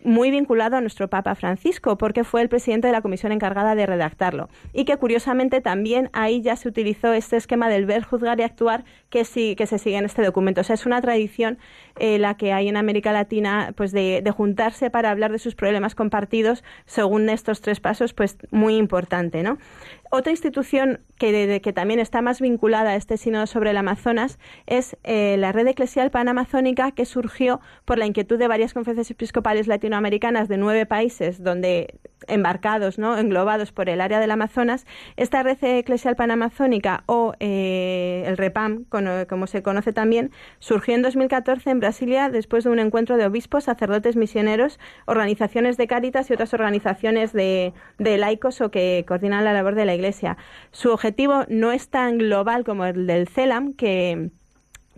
muy 0.05 0.31
vinculado 0.31 0.77
a 0.77 0.81
nuestro 0.81 1.09
Papa 1.09 1.35
Francisco, 1.35 1.99
porque 1.99 2.25
fue 2.25 2.43
el 2.43 2.49
presidente 2.49 2.87
de 2.87 2.93
la 2.93 3.03
comisión 3.03 3.33
encargada 3.33 3.75
de 3.75 3.87
redactarlo. 3.87 4.49
Y 4.73 4.85
que 4.85 4.97
curiosamente 4.97 5.61
también 5.61 6.11
ahí 6.13 6.43
ya 6.43 6.57
se 6.57 6.69
utilizó 6.69 7.13
este 7.13 7.37
esquema 7.37 7.69
del 7.69 7.87
ver, 7.87 8.05
juzgar 8.05 8.39
y 8.39 8.43
actuar 8.43 8.85
que 9.11 9.25
sí 9.25 9.57
que 9.57 9.67
se 9.67 9.79
sigue 9.79 9.97
en 9.97 10.05
este 10.05 10.23
documento. 10.23 10.61
O 10.61 10.65
sea, 10.65 10.75
es 10.75 10.87
una 10.87 11.01
tradición 11.01 11.59
eh, 11.97 12.19
la 12.19 12.37
que 12.37 12.53
hay 12.53 12.69
en 12.69 12.77
América 12.77 13.13
Latina, 13.13 13.73
pues 13.77 13.93
de, 13.93 14.23
juntarse 14.35 14.91
para 14.91 15.11
hablar 15.11 15.31
de 15.31 15.39
sus 15.39 15.55
problemas 15.55 15.95
compartidos 15.95 16.65
según 16.87 17.29
estos 17.29 17.61
tres 17.61 17.81
pasos, 17.81 18.15
pues 18.15 18.37
muy 18.51 18.77
importante, 18.77 19.43
¿no? 19.43 19.59
Otra 20.11 20.31
institución 20.31 21.01
que, 21.19 21.61
que, 21.63 21.73
también 21.73 21.99
está 21.99 22.23
más 22.23 22.41
vinculada 22.41 22.91
a 22.91 22.97
este 22.97 23.17
sínodo 23.17 23.47
sobre 23.47 23.71
el 23.71 23.77
Amazonas 23.77 24.39
es 24.67 24.97
eh, 25.03 25.37
la 25.39 25.51
red 25.51 25.67
eclesial 25.67 26.11
panamazónica 26.11 26.93
que 26.93 27.05
surgió 27.05 27.61
por 27.85 27.99
la 27.99 28.07
inquietud 28.07 28.39
de 28.39 28.47
varias 28.47 28.75
conferencias 28.75 29.11
episcopales 29.11 29.67
latinoamericanas 29.67 30.49
de 30.49 30.57
nueve 30.57 30.87
países 30.87 31.43
donde 31.43 31.99
embarcados, 32.29 32.99
¿no? 32.99 33.19
englobados 33.19 33.73
por 33.73 33.89
el 33.89 34.01
área 34.01 34.21
del 34.21 34.31
Amazonas. 34.31 34.87
Esta 35.17 35.43
red 35.43 35.59
eclesial 35.63 36.17
panamazónica 36.17 37.05
o 37.07 37.35
eh, 37.41 38.25
el 38.27 38.37
REPAM, 38.37 38.85
como 38.85 39.47
se 39.47 39.63
conoce 39.63 39.93
también, 39.93 40.31
surgió 40.59 40.95
en 40.95 41.03
2014 41.03 41.71
en 41.71 41.81
Brasilia 41.85 42.31
después 42.31 42.65
de 42.65 42.71
un 42.71 42.79
encuentro 42.79 43.17
de 43.17 43.27
obispos, 43.27 43.65
sacerdotes 43.65 44.17
misioneros, 44.17 44.81
organizaciones 45.07 45.77
de 45.77 45.87
cáritas 45.87 46.31
y 46.31 46.33
otras 46.33 46.55
organizaciones 46.55 47.33
de, 47.33 47.73
de 47.99 48.19
laicos 48.19 48.61
o 48.61 48.71
que 48.71 49.05
coordinan 49.07 49.45
la 49.45 49.53
labor 49.53 49.75
de 49.75 49.85
la 49.85 49.95
Iglesia 49.95 50.37
su 50.71 50.91
objetivo 50.91 51.45
no 51.49 51.73
es 51.73 51.89
tan 51.89 52.19
global 52.19 52.65
como 52.65 52.85
el 52.85 53.07
del 53.07 53.29
CELAM, 53.29 53.75
que 53.75 54.31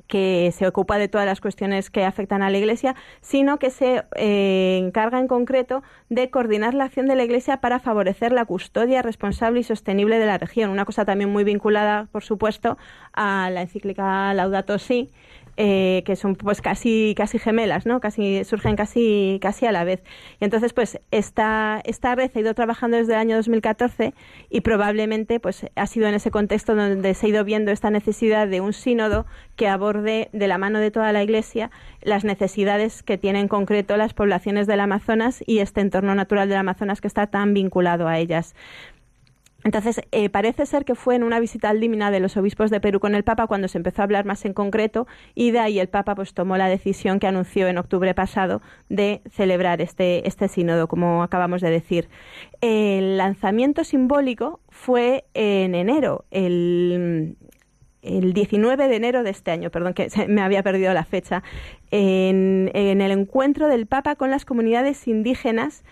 que 0.06 0.52
se 0.52 0.68
ocupa 0.68 0.98
de 0.98 1.08
todas 1.08 1.26
las 1.26 1.40
cuestiones 1.40 1.90
que 1.90 2.04
afectan 2.04 2.42
a 2.42 2.50
la 2.50 2.58
Iglesia, 2.58 2.94
sino 3.22 3.58
que 3.58 3.70
se 3.70 4.04
eh, 4.14 4.78
encarga 4.80 5.18
en 5.18 5.26
concreto 5.26 5.82
de 6.10 6.30
coordinar 6.30 6.74
la 6.74 6.84
acción 6.84 7.06
de 7.06 7.16
la 7.16 7.24
Iglesia 7.24 7.56
para 7.60 7.80
favorecer 7.80 8.30
la 8.30 8.44
custodia 8.44 9.02
responsable 9.02 9.60
y 9.60 9.62
sostenible 9.64 10.18
de 10.18 10.26
la 10.26 10.38
región. 10.38 10.70
Una 10.70 10.84
cosa 10.84 11.04
también 11.04 11.30
muy 11.30 11.42
vinculada, 11.42 12.06
por 12.12 12.22
supuesto, 12.22 12.78
a 13.12 13.50
la 13.50 13.62
encíclica 13.62 14.32
Laudato 14.34 14.78
Si, 14.78 15.10
eh, 15.56 16.02
que 16.04 16.16
son 16.16 16.34
pues 16.36 16.60
casi 16.60 17.14
casi 17.16 17.38
gemelas, 17.38 17.86
¿no? 17.86 18.00
Casi 18.00 18.44
surgen 18.44 18.76
casi 18.76 19.38
casi 19.40 19.66
a 19.66 19.72
la 19.72 19.84
vez. 19.84 20.02
Y 20.40 20.44
entonces 20.44 20.72
pues 20.72 21.00
esta 21.10 21.80
esta 21.84 22.14
red 22.14 22.30
ha 22.34 22.40
ido 22.40 22.54
trabajando 22.54 22.96
desde 22.96 23.14
el 23.14 23.18
año 23.18 23.36
2014 23.36 24.14
y 24.50 24.60
probablemente 24.60 25.40
pues 25.40 25.66
ha 25.74 25.86
sido 25.86 26.08
en 26.08 26.14
ese 26.14 26.30
contexto 26.30 26.74
donde 26.74 27.14
se 27.14 27.26
ha 27.26 27.28
ido 27.30 27.44
viendo 27.44 27.70
esta 27.70 27.90
necesidad 27.90 28.48
de 28.48 28.60
un 28.60 28.72
sínodo 28.72 29.26
que 29.56 29.68
aborde 29.68 30.28
de 30.32 30.48
la 30.48 30.58
mano 30.58 30.80
de 30.80 30.90
toda 30.90 31.12
la 31.12 31.22
Iglesia 31.22 31.70
las 32.02 32.24
necesidades 32.24 33.02
que 33.02 33.18
tienen 33.18 33.36
en 33.36 33.48
concreto 33.48 33.96
las 33.96 34.14
poblaciones 34.14 34.66
del 34.66 34.80
Amazonas 34.80 35.42
y 35.46 35.58
este 35.58 35.80
entorno 35.80 36.14
natural 36.14 36.48
del 36.48 36.58
Amazonas 36.58 37.00
que 37.00 37.08
está 37.08 37.26
tan 37.26 37.52
vinculado 37.52 38.08
a 38.08 38.18
ellas. 38.18 38.54
Entonces, 39.66 40.00
eh, 40.12 40.28
parece 40.30 40.64
ser 40.64 40.84
que 40.84 40.94
fue 40.94 41.16
en 41.16 41.24
una 41.24 41.40
visita 41.40 41.70
al 41.70 41.80
Dímina 41.80 42.12
de 42.12 42.20
los 42.20 42.36
obispos 42.36 42.70
de 42.70 42.80
Perú 42.80 43.00
con 43.00 43.16
el 43.16 43.24
Papa 43.24 43.48
cuando 43.48 43.66
se 43.66 43.78
empezó 43.78 44.00
a 44.00 44.04
hablar 44.04 44.24
más 44.24 44.44
en 44.44 44.52
concreto 44.52 45.08
y 45.34 45.50
de 45.50 45.58
ahí 45.58 45.80
el 45.80 45.88
Papa 45.88 46.14
pues 46.14 46.34
tomó 46.34 46.56
la 46.56 46.68
decisión 46.68 47.18
que 47.18 47.26
anunció 47.26 47.66
en 47.66 47.76
octubre 47.76 48.14
pasado 48.14 48.62
de 48.88 49.22
celebrar 49.28 49.80
este, 49.80 50.28
este 50.28 50.46
sínodo, 50.46 50.86
como 50.86 51.24
acabamos 51.24 51.62
de 51.62 51.70
decir. 51.70 52.08
El 52.60 53.16
lanzamiento 53.16 53.82
simbólico 53.82 54.60
fue 54.68 55.24
en 55.34 55.74
enero, 55.74 56.26
el, 56.30 57.36
el 58.02 58.34
19 58.34 58.86
de 58.86 58.94
enero 58.94 59.24
de 59.24 59.30
este 59.30 59.50
año, 59.50 59.72
perdón 59.72 59.94
que 59.94 60.06
me 60.28 60.42
había 60.42 60.62
perdido 60.62 60.94
la 60.94 61.04
fecha, 61.04 61.42
en, 61.90 62.70
en 62.72 63.00
el 63.00 63.10
encuentro 63.10 63.66
del 63.66 63.86
Papa 63.86 64.14
con 64.14 64.30
las 64.30 64.44
comunidades 64.44 65.08
indígenas 65.08 65.82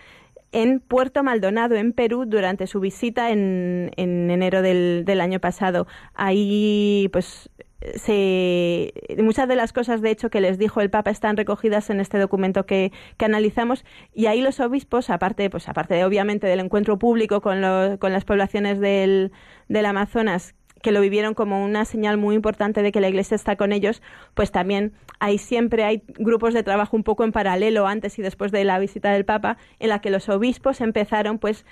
en 0.55 0.79
Puerto 0.79 1.21
Maldonado, 1.21 1.75
en 1.75 1.91
Perú, 1.91 2.23
durante 2.25 2.65
su 2.65 2.79
visita 2.79 3.29
en, 3.29 3.91
en 3.97 4.31
enero 4.31 4.61
del, 4.61 5.03
del, 5.05 5.19
año 5.19 5.41
pasado. 5.41 5.85
Ahí, 6.13 7.09
pues, 7.11 7.49
se, 7.95 8.93
muchas 9.17 9.49
de 9.49 9.57
las 9.57 9.73
cosas, 9.73 10.01
de 10.01 10.11
hecho, 10.11 10.29
que 10.29 10.39
les 10.39 10.57
dijo 10.57 10.79
el 10.79 10.89
Papa 10.89 11.11
están 11.11 11.35
recogidas 11.35 11.89
en 11.89 11.99
este 11.99 12.17
documento 12.19 12.65
que, 12.65 12.93
que 13.17 13.25
analizamos 13.25 13.83
y 14.13 14.27
ahí 14.27 14.39
los 14.39 14.61
obispos, 14.61 15.09
aparte, 15.09 15.49
pues, 15.49 15.67
aparte 15.67 15.95
de, 15.95 16.05
obviamente 16.05 16.47
del 16.47 16.61
encuentro 16.61 16.97
público 16.97 17.41
con, 17.41 17.61
con 17.97 18.13
las 18.13 18.23
poblaciones 18.23 18.79
del, 18.79 19.33
del 19.67 19.85
Amazonas, 19.85 20.55
que 20.85 20.91
lo 20.91 21.01
vivieron 21.01 21.33
como 21.33 21.65
una 21.65 21.83
señal 21.83 22.17
muy 22.17 22.35
importante 22.35 22.83
de 22.83 22.91
que 22.91 23.01
la 23.01 23.09
Iglesia 23.09 23.33
está 23.33 23.55
con 23.55 23.71
ellos, 23.71 24.03
pues 24.35 24.51
también 24.51 24.93
hay 25.19 25.39
siempre 25.39 25.83
hay 25.83 26.03
grupos 26.19 26.53
de 26.53 26.61
trabajo 26.61 26.95
un 26.95 27.01
poco 27.01 27.23
en 27.23 27.31
paralelo 27.31 27.87
antes 27.87 28.19
y 28.19 28.21
después 28.21 28.51
de 28.51 28.63
la 28.65 28.77
visita 28.77 29.11
del 29.11 29.25
Papa, 29.25 29.57
en 29.79 29.89
la 29.89 29.99
que 29.99 30.11
los 30.11 30.29
obispos 30.29 30.81
empezaron 30.81 31.39
pues 31.39 31.65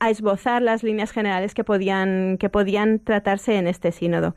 a 0.00 0.10
esbozar 0.10 0.60
las 0.60 0.82
líneas 0.82 1.12
generales 1.12 1.54
que 1.54 1.64
podían, 1.64 2.36
que 2.36 2.50
podían 2.50 2.98
tratarse 2.98 3.56
en 3.56 3.68
este 3.68 3.90
sínodo 3.90 4.34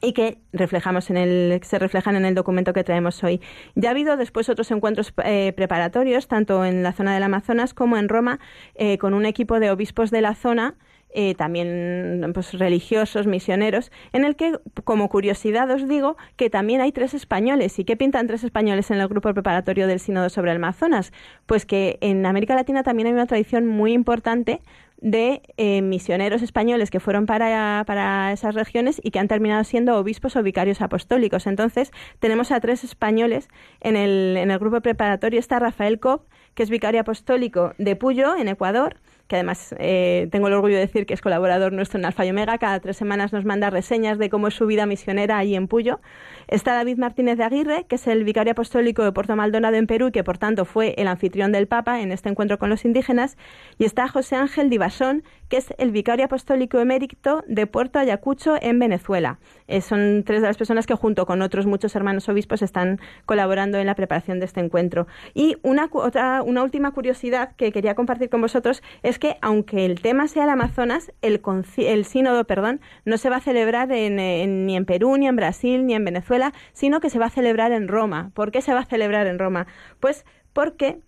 y 0.00 0.14
que 0.14 0.38
reflejamos 0.54 1.10
en 1.10 1.18
el, 1.18 1.60
se 1.62 1.78
reflejan 1.78 2.16
en 2.16 2.24
el 2.24 2.34
documento 2.34 2.72
que 2.72 2.84
traemos 2.84 3.22
hoy. 3.22 3.42
Ya 3.74 3.90
ha 3.90 3.92
habido 3.92 4.16
después 4.16 4.48
otros 4.48 4.70
encuentros 4.70 5.12
eh, 5.26 5.52
preparatorios, 5.54 6.26
tanto 6.26 6.64
en 6.64 6.82
la 6.82 6.94
zona 6.94 7.12
del 7.12 7.22
Amazonas 7.22 7.74
como 7.74 7.98
en 7.98 8.08
Roma, 8.08 8.40
eh, 8.76 8.96
con 8.96 9.12
un 9.12 9.26
equipo 9.26 9.60
de 9.60 9.70
obispos 9.70 10.10
de 10.10 10.22
la 10.22 10.34
zona 10.34 10.76
eh, 11.14 11.34
también 11.34 12.30
pues, 12.34 12.52
religiosos, 12.54 13.26
misioneros, 13.26 13.92
en 14.12 14.24
el 14.24 14.36
que, 14.36 14.58
como 14.84 15.08
curiosidad, 15.08 15.70
os 15.70 15.88
digo 15.88 16.16
que 16.36 16.50
también 16.50 16.80
hay 16.80 16.92
tres 16.92 17.14
españoles. 17.14 17.78
¿Y 17.78 17.84
qué 17.84 17.96
pintan 17.96 18.26
tres 18.26 18.44
españoles 18.44 18.90
en 18.90 18.98
el 18.98 19.08
grupo 19.08 19.32
preparatorio 19.32 19.86
del 19.86 20.00
Sínodo 20.00 20.30
sobre 20.30 20.50
el 20.50 20.56
Amazonas? 20.56 21.12
Pues 21.46 21.66
que 21.66 21.98
en 22.00 22.24
América 22.26 22.54
Latina 22.54 22.82
también 22.82 23.08
hay 23.08 23.12
una 23.12 23.26
tradición 23.26 23.66
muy 23.66 23.92
importante 23.92 24.60
de 25.02 25.42
eh, 25.56 25.82
misioneros 25.82 26.42
españoles 26.42 26.90
que 26.90 27.00
fueron 27.00 27.26
para, 27.26 27.82
para, 27.86 28.32
esas 28.32 28.54
regiones 28.54 29.00
y 29.02 29.10
que 29.10 29.18
han 29.18 29.26
terminado 29.28 29.64
siendo 29.64 29.98
obispos 29.98 30.36
o 30.36 30.42
vicarios 30.42 30.80
apostólicos. 30.80 31.46
Entonces, 31.46 31.90
tenemos 32.20 32.52
a 32.52 32.60
tres 32.60 32.84
españoles 32.84 33.48
en 33.80 33.96
el, 33.96 34.36
en 34.36 34.50
el 34.50 34.58
grupo 34.58 34.80
preparatorio. 34.80 35.40
Está 35.40 35.58
Rafael 35.58 35.98
Cobb, 35.98 36.22
que 36.54 36.62
es 36.62 36.70
vicario 36.70 37.00
apostólico 37.00 37.74
de 37.78 37.96
Puyo, 37.96 38.36
en 38.36 38.48
Ecuador, 38.48 38.96
que 39.32 39.36
además 39.36 39.74
eh, 39.78 40.28
tengo 40.30 40.48
el 40.48 40.52
orgullo 40.52 40.74
de 40.74 40.82
decir 40.82 41.06
que 41.06 41.14
es 41.14 41.22
colaborador 41.22 41.72
nuestro 41.72 41.98
en 41.98 42.04
Alfa 42.04 42.26
y 42.26 42.28
Omega. 42.28 42.58
Cada 42.58 42.80
tres 42.80 42.98
semanas 42.98 43.32
nos 43.32 43.46
manda 43.46 43.70
reseñas 43.70 44.18
de 44.18 44.28
cómo 44.28 44.48
es 44.48 44.54
su 44.54 44.66
vida 44.66 44.84
misionera 44.84 45.38
allí 45.38 45.54
en 45.54 45.68
Puyo. 45.68 46.00
Está 46.48 46.74
David 46.74 46.98
Martínez 46.98 47.38
de 47.38 47.44
Aguirre, 47.44 47.86
que 47.88 47.94
es 47.94 48.06
el 48.08 48.24
vicario 48.24 48.52
apostólico 48.52 49.02
de 49.02 49.10
Puerto 49.10 49.34
Maldonado 49.34 49.76
en 49.76 49.86
Perú 49.86 50.08
y 50.08 50.12
que 50.12 50.22
por 50.22 50.36
tanto 50.36 50.66
fue 50.66 50.94
el 50.98 51.08
anfitrión 51.08 51.50
del 51.50 51.66
Papa 51.66 52.02
en 52.02 52.12
este 52.12 52.28
encuentro 52.28 52.58
con 52.58 52.68
los 52.68 52.84
indígenas. 52.84 53.38
Y 53.78 53.86
está 53.86 54.06
José 54.06 54.36
Ángel 54.36 54.68
Divasón, 54.68 55.24
que 55.48 55.56
es 55.56 55.72
el 55.78 55.92
vicario 55.92 56.26
apostólico 56.26 56.78
emérito 56.78 57.42
de 57.46 57.66
Puerto 57.66 58.00
Ayacucho 58.00 58.56
en 58.60 58.78
Venezuela. 58.78 59.38
Eh, 59.66 59.80
son 59.80 60.24
tres 60.26 60.42
de 60.42 60.48
las 60.48 60.58
personas 60.58 60.86
que 60.86 60.94
junto 60.94 61.24
con 61.24 61.40
otros 61.40 61.64
muchos 61.64 61.96
hermanos 61.96 62.28
obispos 62.28 62.60
están 62.60 63.00
colaborando 63.24 63.78
en 63.78 63.86
la 63.86 63.94
preparación 63.94 64.40
de 64.40 64.44
este 64.44 64.60
encuentro. 64.60 65.06
Y 65.32 65.56
una, 65.62 65.88
otra, 65.90 66.42
una 66.42 66.62
última 66.62 66.90
curiosidad 66.90 67.56
que 67.56 67.72
quería 67.72 67.94
compartir 67.94 68.28
con 68.28 68.42
vosotros 68.42 68.82
es 69.02 69.18
que 69.22 69.36
aunque 69.40 69.84
el 69.84 70.00
tema 70.00 70.26
sea 70.26 70.42
el 70.42 70.50
Amazonas, 70.50 71.12
el, 71.22 71.40
el 71.76 72.04
sínodo 72.04 72.42
perdón, 72.44 72.80
no 73.04 73.18
se 73.18 73.30
va 73.30 73.36
a 73.36 73.40
celebrar 73.40 73.86
ni 73.86 74.76
en 74.76 74.84
Perú, 74.84 75.16
ni 75.16 75.28
en 75.28 75.36
Brasil, 75.36 75.86
ni 75.86 75.94
en 75.94 76.04
Venezuela, 76.04 76.52
sino 76.72 76.98
que 76.98 77.08
se 77.08 77.20
va 77.20 77.26
a 77.26 77.30
celebrar 77.30 77.70
en 77.70 77.86
Roma. 77.86 78.32
¿Por 78.34 78.50
qué 78.50 78.62
se 78.62 78.74
va 78.74 78.80
a 78.80 78.84
celebrar 78.84 79.28
en 79.28 79.38
Roma? 79.38 79.68
Pues 80.00 80.24
porque 80.52 80.98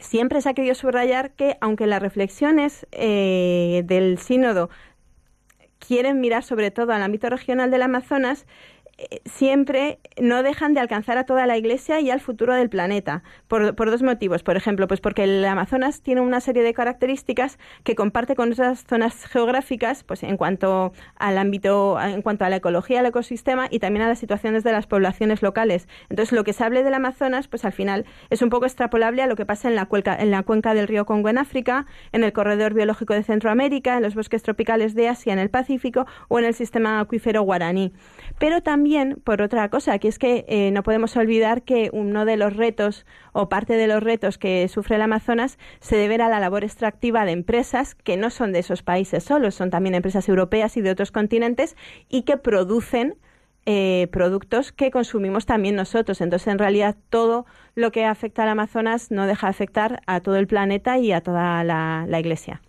siempre 0.00 0.40
se 0.40 0.48
ha 0.48 0.54
querido 0.54 0.74
subrayar 0.74 1.30
que 1.30 1.56
aunque 1.60 1.86
las 1.86 2.02
reflexiones 2.02 2.88
eh, 2.90 3.82
del 3.84 4.18
sínodo 4.18 4.68
quieren 5.78 6.20
mirar 6.20 6.42
sobre 6.42 6.72
todo 6.72 6.92
al 6.92 7.02
ámbito 7.02 7.30
regional 7.30 7.70
del 7.70 7.82
Amazonas, 7.82 8.46
siempre 9.24 10.00
no 10.20 10.42
dejan 10.42 10.74
de 10.74 10.80
alcanzar 10.80 11.18
a 11.18 11.24
toda 11.24 11.46
la 11.46 11.56
Iglesia 11.56 12.00
y 12.00 12.10
al 12.10 12.20
futuro 12.20 12.54
del 12.54 12.68
planeta, 12.68 13.22
por, 13.46 13.74
dos 13.74 14.02
motivos. 14.02 14.42
Por 14.42 14.56
ejemplo, 14.56 14.88
pues 14.88 15.00
porque 15.00 15.24
el 15.24 15.44
Amazonas 15.44 16.02
tiene 16.02 16.20
una 16.20 16.40
serie 16.40 16.62
de 16.62 16.74
características 16.74 17.58
que 17.84 17.94
comparte 17.94 18.34
con 18.34 18.52
otras 18.52 18.84
zonas 18.84 19.24
geográficas, 19.26 20.02
pues 20.02 20.22
en 20.24 20.36
cuanto 20.36 20.92
al 21.16 21.38
ámbito, 21.38 21.98
en 22.00 22.22
cuanto 22.22 22.44
a 22.44 22.50
la 22.50 22.56
ecología, 22.56 23.00
al 23.00 23.06
ecosistema 23.06 23.68
y 23.70 23.78
también 23.78 24.04
a 24.04 24.08
las 24.08 24.18
situaciones 24.18 24.64
de 24.64 24.72
las 24.72 24.86
poblaciones 24.86 25.42
locales. 25.42 25.88
Entonces, 26.08 26.32
lo 26.32 26.42
que 26.42 26.52
se 26.52 26.64
hable 26.64 26.82
del 26.82 26.94
Amazonas, 26.94 27.46
pues 27.46 27.64
al 27.64 27.72
final 27.72 28.04
es 28.30 28.42
un 28.42 28.50
poco 28.50 28.66
extrapolable 28.66 29.22
a 29.22 29.26
lo 29.26 29.36
que 29.36 29.46
pasa 29.46 29.68
en 29.68 29.76
la 29.76 29.86
cuenca, 29.86 30.16
en 30.16 30.30
la 30.30 30.42
cuenca 30.42 30.74
del 30.74 30.88
río 30.88 31.06
Congo 31.06 31.28
en 31.28 31.38
África, 31.38 31.86
en 32.12 32.24
el 32.24 32.32
corredor 32.32 32.74
biológico 32.74 33.14
de 33.14 33.22
Centroamérica, 33.22 33.96
en 33.96 34.02
los 34.02 34.14
bosques 34.14 34.42
tropicales 34.42 34.94
de 34.94 35.08
Asia, 35.08 35.32
en 35.32 35.38
el 35.38 35.50
Pacífico 35.50 36.06
o 36.26 36.38
en 36.40 36.46
el 36.46 36.54
sistema 36.54 36.98
acuífero 36.98 37.42
guaraní. 37.42 37.92
Pero 38.38 38.62
también 38.62 38.87
por 39.24 39.42
otra 39.42 39.68
cosa, 39.68 39.98
que 39.98 40.08
es 40.08 40.18
que 40.18 40.44
eh, 40.48 40.70
no 40.70 40.82
podemos 40.82 41.16
olvidar 41.16 41.62
que 41.62 41.90
uno 41.92 42.24
de 42.24 42.36
los 42.36 42.56
retos 42.56 43.06
o 43.32 43.48
parte 43.48 43.74
de 43.74 43.86
los 43.86 44.02
retos 44.02 44.38
que 44.38 44.66
sufre 44.68 44.96
el 44.96 45.02
Amazonas 45.02 45.58
se 45.80 45.96
debe 45.96 46.16
a 46.16 46.28
la 46.28 46.40
labor 46.40 46.64
extractiva 46.64 47.24
de 47.24 47.32
empresas 47.32 47.94
que 47.94 48.16
no 48.16 48.30
son 48.30 48.52
de 48.52 48.60
esos 48.60 48.82
países 48.82 49.24
solos, 49.24 49.54
son 49.54 49.70
también 49.70 49.94
empresas 49.94 50.28
europeas 50.28 50.76
y 50.76 50.80
de 50.80 50.90
otros 50.90 51.12
continentes 51.12 51.76
y 52.08 52.22
que 52.22 52.36
producen 52.36 53.16
eh, 53.66 54.08
productos 54.12 54.72
que 54.72 54.90
consumimos 54.90 55.44
también 55.44 55.76
nosotros. 55.76 56.22
Entonces, 56.22 56.48
en 56.48 56.58
realidad, 56.58 56.96
todo 57.10 57.44
lo 57.74 57.92
que 57.92 58.06
afecta 58.06 58.44
al 58.44 58.48
Amazonas 58.48 59.10
no 59.10 59.26
deja 59.26 59.46
de 59.46 59.50
afectar 59.50 60.00
a 60.06 60.20
todo 60.20 60.36
el 60.36 60.46
planeta 60.46 60.96
y 60.96 61.12
a 61.12 61.20
toda 61.20 61.62
la, 61.64 62.18
Iglesia. 62.18 62.62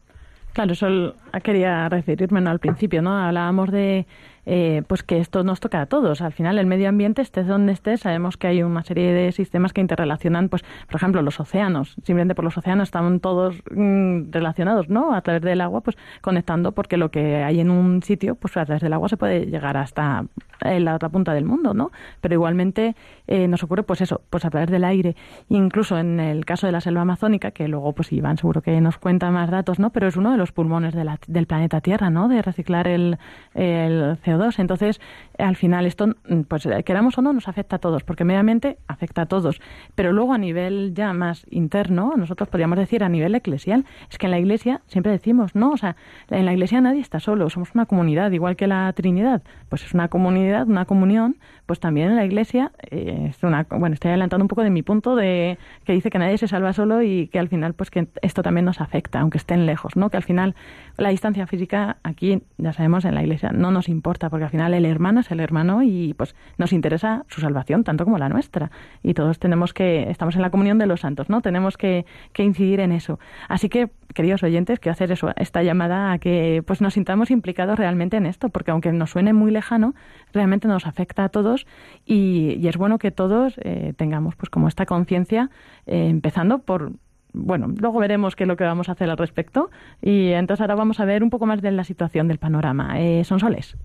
Claro, 0.52 0.74
eso 0.74 1.16
quería 1.42 1.88
referirme 1.88 2.48
al 2.50 2.60
principio, 2.60 3.02
¿no? 3.02 3.18
Hablábamos 3.18 3.72
de 3.72 4.08
eh, 4.52 4.82
pues 4.88 5.04
que 5.04 5.20
esto 5.20 5.44
nos 5.44 5.60
toca 5.60 5.80
a 5.80 5.86
todos. 5.86 6.22
Al 6.22 6.34
final, 6.34 6.58
el 6.58 6.66
medio 6.66 6.90
ambiente, 6.90 7.22
estés 7.22 7.46
donde 7.46 7.72
estés, 7.72 8.00
sabemos 8.00 8.36
que 8.36 8.48
hay 8.48 8.64
una 8.64 8.84
serie 8.84 9.14
de 9.14 9.32
sistemas 9.32 9.74
que 9.74 9.82
interrelacionan, 9.82 10.50
pues, 10.50 10.64
por 10.88 10.96
ejemplo, 10.96 11.22
los 11.22 11.40
océanos. 11.40 11.92
Simplemente 12.04 12.34
por 12.34 12.44
los 12.44 12.58
océanos 12.58 12.88
están 12.88 13.20
todos 13.20 13.62
mm, 13.70 14.32
relacionados, 14.32 14.90
¿no? 14.90 15.14
A 15.14 15.22
través 15.22 15.44
del 15.44 15.62
agua, 15.62 15.82
pues 15.82 15.98
conectando, 16.22 16.72
porque 16.72 16.98
lo 16.98 17.12
que 17.12 17.44
hay 17.44 17.60
en 17.60 17.70
un 17.70 18.02
sitio, 18.02 18.34
pues 18.34 18.58
a 18.58 18.66
través 18.66 18.82
del 18.82 18.94
agua 18.94 19.08
se 19.08 19.18
puede 19.18 19.46
llegar 19.46 19.78
hasta 19.78 20.26
en 20.62 20.84
la 20.84 20.96
otra 20.96 21.10
punta 21.10 21.36
del 21.36 21.46
mundo, 21.46 21.76
¿no? 21.76 21.92
Pero 22.20 22.34
igualmente 22.34 22.96
eh, 23.28 23.48
nos 23.48 23.62
ocurre, 23.62 23.84
pues 23.84 24.02
eso, 24.02 24.22
pues 24.32 24.46
a 24.46 24.50
través 24.50 24.72
del 24.72 24.84
aire. 24.84 25.16
Incluso 25.50 26.00
en 26.00 26.20
el 26.20 26.44
caso 26.46 26.66
de 26.66 26.72
la 26.72 26.82
selva 26.82 27.02
amazónica, 27.02 27.52
que 27.52 27.68
luego, 27.68 27.94
pues 27.94 28.12
Iván 28.12 28.38
seguro 28.38 28.64
que 28.64 28.82
nos 28.82 28.98
cuenta 28.98 29.30
más 29.30 29.52
datos, 29.52 29.78
¿no? 29.78 29.92
Pero 29.92 30.08
es 30.08 30.18
uno 30.18 30.32
de 30.32 30.38
los 30.38 30.52
pulmones 30.52 30.96
de 30.96 31.04
la, 31.04 31.20
del 31.28 31.46
planeta 31.46 31.82
Tierra, 31.82 32.10
¿no? 32.10 32.28
De 32.28 32.42
reciclar 32.42 32.88
el, 32.88 33.20
el 33.54 34.18
CO2. 34.24 34.39
Entonces, 34.60 35.02
al 35.38 35.56
final 35.56 35.86
esto, 35.86 36.16
pues 36.48 36.68
queramos 36.86 37.18
o 37.18 37.22
no, 37.22 37.34
nos 37.34 37.48
afecta 37.48 37.76
a 37.76 37.80
todos, 37.80 38.04
porque 38.04 38.24
mediamente 38.24 38.78
afecta 38.88 39.24
a 39.24 39.26
todos. 39.26 39.60
Pero 39.96 40.14
luego 40.14 40.34
a 40.34 40.38
nivel 40.38 40.94
ya 40.94 41.12
más 41.14 41.46
interno, 41.50 42.14
nosotros 42.16 42.48
podríamos 42.48 42.78
decir 42.78 43.04
a 43.04 43.10
nivel 43.10 43.36
eclesial, 43.36 43.86
es 44.10 44.18
que 44.18 44.28
en 44.28 44.32
la 44.32 44.40
iglesia 44.40 44.82
siempre 44.88 45.12
decimos, 45.12 45.56
no, 45.56 45.72
o 45.72 45.78
sea, 45.78 45.96
en 46.30 46.46
la 46.46 46.54
iglesia 46.54 46.80
nadie 46.82 47.02
está 47.02 47.20
solo, 47.20 47.50
somos 47.50 47.70
una 47.74 47.86
comunidad, 47.86 48.32
igual 48.32 48.56
que 48.56 48.68
la 48.68 48.92
Trinidad, 48.94 49.42
pues 49.70 49.84
es 49.84 49.94
una 49.94 50.08
comunidad 50.08 50.70
una 50.70 50.86
comunión, 50.86 51.38
pues 51.66 51.80
también 51.80 52.10
en 52.10 52.16
la 52.16 52.26
Iglesia, 52.26 52.72
eh, 52.90 53.28
es 53.30 53.44
una, 53.44 53.66
bueno, 53.70 53.94
estoy 53.94 54.10
adelantando 54.10 54.44
un 54.44 54.48
poco 54.48 54.64
de 54.64 54.70
mi 54.70 54.84
punto 54.84 55.16
de 55.16 55.58
que 55.86 55.94
dice 55.94 56.10
que 56.10 56.20
nadie 56.20 56.38
se 56.38 56.48
salva 56.48 56.74
solo 56.74 57.02
y 57.02 57.28
que 57.28 57.40
al 57.40 57.50
final, 57.50 57.74
pues 57.74 57.92
que 57.92 58.08
esto 58.22 58.42
también 58.42 58.66
nos 58.66 58.82
afecta, 58.82 59.20
aunque 59.20 59.38
estén 59.38 59.66
lejos, 59.66 59.96
¿no? 59.96 60.10
Que 60.10 60.18
al 60.18 60.24
final 60.24 60.56
la 60.98 61.10
distancia 61.10 61.48
física 61.48 61.98
aquí, 62.04 62.42
ya 62.58 62.74
sabemos, 62.74 63.06
en 63.06 63.16
la 63.16 63.22
Iglesia 63.22 63.52
no 63.52 63.72
nos 63.72 63.90
importa, 63.90 64.29
porque 64.30 64.46
al 64.46 64.52
final 64.52 64.74
el 64.74 64.86
hermano 64.86 65.22
es 65.22 65.32
el 65.32 65.40
hermano 65.40 65.84
y 65.84 66.14
pues 66.14 66.36
nos 66.58 66.74
interesa 66.74 67.26
su 67.28 67.42
salvación 67.42 67.84
tanto 67.84 68.06
como 68.06 68.18
la 68.18 68.30
nuestra. 68.30 68.72
Y 69.04 69.14
todos 69.14 69.40
tenemos 69.40 69.74
que, 69.74 70.10
estamos 70.10 70.36
en 70.36 70.42
la 70.42 70.50
comunión 70.50 70.78
de 70.78 70.86
los 70.86 71.02
santos, 71.02 71.30
¿no? 71.30 71.42
Tenemos 71.42 71.78
que, 71.78 72.06
que 72.34 72.44
incidir 72.44 72.80
en 72.80 72.92
eso. 72.92 73.20
Así 73.48 73.70
que, 73.70 73.90
queridos 74.14 74.44
oyentes, 74.44 74.80
quiero 74.80 74.94
hacer 74.94 75.12
eso, 75.12 75.32
esta 75.36 75.64
llamada 75.64 76.12
a 76.12 76.20
que 76.20 76.64
pues 76.66 76.82
nos 76.82 76.94
sintamos 76.94 77.32
implicados 77.32 77.78
realmente 77.78 78.18
en 78.18 78.26
esto, 78.26 78.50
porque 78.50 78.72
aunque 78.72 78.92
nos 78.92 79.12
suene 79.12 79.34
muy 79.34 79.52
lejano, 79.52 79.96
realmente 80.34 80.68
nos 80.68 80.86
afecta 80.86 81.24
a 81.24 81.30
todos 81.30 81.66
y, 82.06 82.68
es 82.70 82.78
bueno 82.78 83.00
que 83.00 83.10
todos 83.10 83.56
eh, 83.64 83.94
tengamos 83.98 84.36
pues 84.36 84.52
como 84.52 84.68
esta 84.68 84.86
conciencia 84.86 85.50
eh, 85.88 86.08
empezando 86.08 86.60
por 86.60 86.92
bueno, 87.34 87.68
luego 87.68 88.00
veremos 88.00 88.36
qué 88.36 88.44
es 88.44 88.48
lo 88.48 88.58
que 88.58 88.64
vamos 88.64 88.90
a 88.90 88.94
hacer 88.94 89.10
al 89.10 89.18
respecto 89.18 89.70
y 90.02 90.30
entonces 90.30 90.62
ahora 90.62 90.76
vamos 90.76 91.00
a 91.00 91.06
ver 91.06 91.24
un 91.24 91.30
poco 91.30 91.46
más 91.46 91.62
de 91.62 91.72
la 91.72 91.84
situación 91.84 92.28
del 92.28 92.40
panorama. 92.40 93.00
Eh, 93.00 93.24
¿Son 93.24 93.40
soles? 93.40 93.78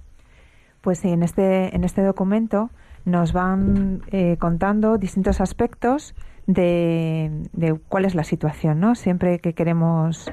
Pues 0.84 1.04
en 1.04 1.24
este, 1.24 1.74
en 1.74 1.82
este 1.82 2.02
documento 2.02 2.70
nos 3.04 3.32
van 3.32 4.02
contando 4.38 4.98
distintos 4.98 5.40
aspectos 5.40 6.14
de, 6.46 7.48
de, 7.52 7.74
cuál 7.88 8.04
es 8.04 8.14
la 8.14 8.22
situación, 8.22 8.80
¿no? 8.80 8.94
Siempre 8.94 9.40
que 9.40 9.54
queremos 9.54 10.30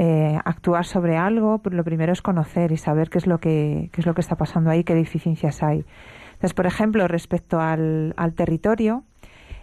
eh, 0.00 0.38
actuar 0.44 0.84
sobre 0.84 1.16
algo, 1.16 1.58
pues 1.58 1.74
lo 1.74 1.82
primero 1.82 2.12
es 2.12 2.22
conocer 2.22 2.70
y 2.70 2.76
saber 2.76 3.10
qué 3.10 3.18
es 3.18 3.26
lo 3.26 3.38
que, 3.38 3.90
qué 3.92 4.00
es 4.00 4.06
lo 4.06 4.14
que 4.14 4.20
está 4.20 4.36
pasando 4.36 4.70
ahí, 4.70 4.84
qué 4.84 4.94
deficiencias 4.94 5.60
hay. 5.64 5.84
Entonces, 6.28 6.54
por 6.54 6.66
ejemplo, 6.66 7.08
respecto 7.08 7.60
al, 7.60 8.14
al 8.16 8.34
territorio, 8.34 9.02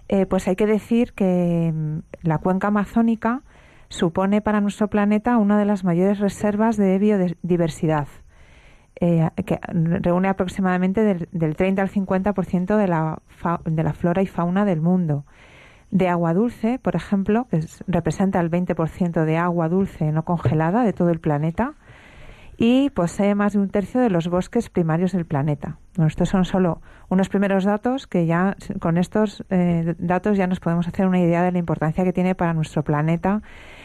eh, 0.09 0.25
pues 0.25 0.49
hay 0.49 0.57
que 0.57 0.65
decir 0.65 1.13
que 1.13 1.71
mm, 1.73 1.99
la 2.23 2.39
cuenca 2.39 2.67
amazónica 2.67 3.43
supone 3.87 4.41
para 4.41 4.59
nuestro 4.59 4.89
planeta 4.89 5.37
una 5.37 5.57
de 5.57 5.63
las 5.63 5.85
mayores 5.85 6.19
reservas 6.19 6.75
de 6.75 6.99
biodiversidad, 6.99 8.09
eh, 8.99 9.29
que 9.45 9.59
reúne 10.01 10.29
aproximadamente 10.29 11.01
del, 11.01 11.27
del 11.31 11.55
30 11.55 11.81
al 11.81 11.89
50% 11.89 12.77
de 12.77 12.87
la, 12.87 13.19
de 13.65 13.83
la 13.83 13.93
flora 13.93 14.21
y 14.21 14.27
fauna 14.27 14.65
del 14.65 14.81
mundo 14.81 15.25
de 15.91 16.09
agua 16.09 16.33
dulce, 16.33 16.79
por 16.79 16.95
ejemplo, 16.95 17.47
que 17.49 17.61
representa 17.87 18.39
el 18.39 18.51
20% 18.51 19.23
de 19.23 19.37
agua 19.37 19.69
dulce 19.69 20.11
no 20.11 20.25
congelada 20.25 20.83
de 20.83 20.93
todo 20.93 21.09
el 21.09 21.19
planeta 21.19 21.73
y 22.57 22.89
posee 22.89 23.35
más 23.35 23.53
de 23.53 23.59
un 23.59 23.69
tercio 23.69 23.99
de 23.99 24.09
los 24.09 24.27
bosques 24.27 24.69
primarios 24.69 25.11
del 25.11 25.25
planeta. 25.25 25.77
Bueno, 25.95 26.07
estos 26.07 26.29
son 26.29 26.45
solo 26.45 26.81
unos 27.09 27.29
primeros 27.29 27.65
datos 27.65 28.07
que 28.07 28.25
ya 28.25 28.55
con 28.79 28.97
estos 28.97 29.43
eh, 29.49 29.95
datos 29.97 30.37
ya 30.37 30.47
nos 30.47 30.59
podemos 30.59 30.87
hacer 30.87 31.07
una 31.07 31.19
idea 31.19 31.43
de 31.43 31.51
la 31.51 31.59
importancia 31.59 32.03
que 32.03 32.13
tiene 32.13 32.35
para 32.35 32.53
nuestro 32.53 32.83
planeta 32.83 33.41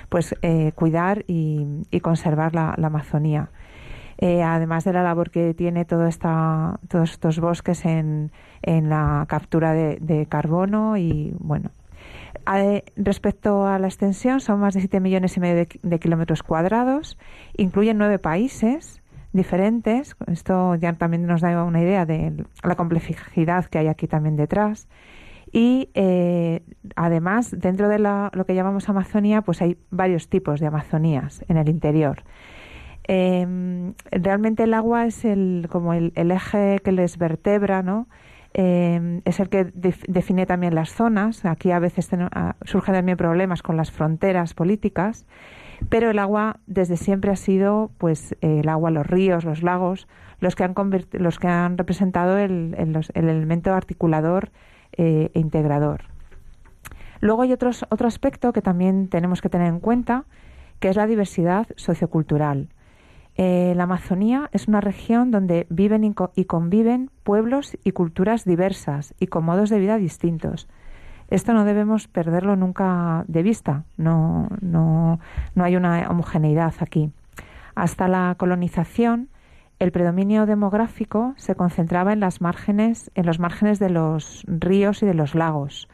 pues 0.09 0.35
eh, 0.43 0.73
cuidar 0.75 1.25
y, 1.29 1.85
conservar 2.03 2.55
la, 2.55 2.75
Amazonía. 2.75 3.51
Eh, 4.23 4.43
además 4.43 4.85
de 4.85 4.93
la 4.93 5.03
labor 5.03 5.31
que 5.31 5.55
tiene 5.55 5.85
todo 5.85 6.07
esta, 6.07 6.79
todos 6.89 7.13
estos 7.13 7.41
bosques 7.41 7.85
en, 7.87 8.31
en 8.63 8.91
la 8.91 9.25
captura 9.29 9.73
de, 9.73 9.97
de 10.01 10.27
carbono 10.27 10.99
y 10.99 11.35
bueno 11.39 11.71
respecto 12.97 13.67
a 13.67 13.79
la 13.79 13.87
extensión, 13.87 14.41
son 14.41 14.61
más 14.61 14.75
de 14.75 14.81
7 14.81 15.01
millones 15.01 15.37
y 15.37 15.41
medio 15.41 15.67
de, 15.83 15.99
kilómetros 15.99 16.43
cuadrados, 16.43 17.19
incluyen 17.57 17.99
nueve 17.99 18.19
países 18.19 19.03
diferentes, 19.33 20.17
esto 20.27 20.75
ya 20.75 20.93
también 20.95 21.27
nos 21.27 21.41
da 21.41 21.63
una 21.63 21.81
idea 21.81 22.05
de 22.05 22.45
la 22.65 22.75
complejidad 22.75 23.67
que 23.67 23.79
hay 23.79 23.87
aquí 23.87 24.09
también 24.09 24.37
detrás. 24.37 24.89
Y 25.53 25.89
eh, 25.95 26.63
además, 26.95 27.55
dentro 27.57 27.89
de 27.89 27.99
lo 27.99 28.45
que 28.47 28.55
llamamos 28.55 28.89
Amazonía, 28.89 29.43
pues 29.43 29.61
hay 29.63 29.77
varios 29.91 30.29
tipos 30.29 30.61
de 30.61 30.69
Amazonías 30.69 31.45
en 31.49 31.57
el 31.57 31.69
interior. 31.69 32.23
Em, 33.13 33.95
realmente 34.13 34.63
el 34.63 34.73
agua 34.73 35.05
es 35.05 35.25
el, 35.25 35.67
como 35.69 35.95
el, 35.95 36.13
eje 36.15 36.79
que 36.85 36.93
les 36.93 37.19
vertebra, 37.19 37.83
¿no? 37.83 38.07
Em, 38.55 39.21
es 39.25 39.41
el 39.41 39.49
que 39.49 39.65
define 39.65 40.47
también 40.47 40.77
las 40.77 40.91
zonas. 40.91 41.45
Aquí 41.45 41.73
a 41.73 41.81
veces 41.81 42.09
surgen 42.65 42.95
también 42.95 43.17
problemas 43.19 43.63
con 43.63 43.77
las 43.77 43.91
fronteras 43.91 44.55
políticas, 44.55 45.27
pero 45.89 46.09
el 46.09 46.21
agua 46.21 46.61
desde 46.69 46.97
siempre 46.97 47.33
ha 47.33 47.37
sido, 47.37 47.91
pues, 47.99 48.37
el 48.43 48.69
agua, 48.69 48.93
los 48.93 49.05
ríos, 49.05 49.45
los 49.45 49.65
lagos, 49.65 50.07
los 50.39 50.55
que 50.55 50.63
han, 50.63 50.75
los 51.11 51.41
que 51.41 51.49
han 51.49 51.79
representado 51.79 52.39
el, 52.39 52.77
el, 52.79 53.29
elemento 53.29 53.75
articulador 53.75 54.53
eh, 54.93 55.33
e 55.35 55.41
integrador. 55.41 56.03
Luego 57.21 57.43
hay 57.43 57.53
otros, 57.53 57.85
otro 57.91 58.07
aspecto 58.07 58.53
que 58.53 58.63
también 58.63 59.09
tenemos 59.09 59.43
que 59.43 59.49
tener 59.49 59.67
en 59.67 59.81
cuenta, 59.81 60.27
que 60.79 60.91
es 60.91 60.95
la 60.95 61.09
diversidad 61.09 61.67
sociocultural. 61.75 62.69
Eh, 63.43 63.73
la 63.75 63.85
Amazonía 63.85 64.51
es 64.53 64.69
una 64.69 64.83
región 64.83 65.31
donde 65.31 65.67
viven 65.71 66.15
y 66.35 66.45
conviven 66.45 67.11
pueblos 67.23 67.79
y 67.83 67.93
culturas 67.93 68.45
diversas 68.45 69.15
y 69.19 69.29
con 69.29 69.47
modos 69.47 69.71
de 69.71 69.79
vida 69.79 69.97
distintos. 69.97 70.69
Esto 71.31 71.55
no 71.55 71.65
debemos 71.65 72.07
perderlo 72.07 72.55
nunca 72.57 73.25
de 73.29 73.43
vista. 73.43 73.85
No, 73.97 74.47
no, 74.61 75.21
no 75.55 75.65
hay 75.65 75.75
una 75.75 76.07
homogeneidad 76.11 76.75
aquí. 76.81 77.13
Hasta 77.75 78.09
la 78.09 78.35
colonización, 78.37 79.31
el 79.79 79.91
predominio 79.91 80.45
demográfico 80.45 81.33
se 81.39 81.55
concentraba 81.55 82.13
en 82.13 82.21
las 82.21 82.43
márgenes, 82.43 83.11
en 83.15 83.25
los 83.25 83.39
márgenes 83.39 83.79
de 83.79 83.89
los 83.89 84.45
ríos 84.49 85.03
y 85.03 85.07
de 85.07 85.15
los 85.15 85.35
lagos, 85.35 85.89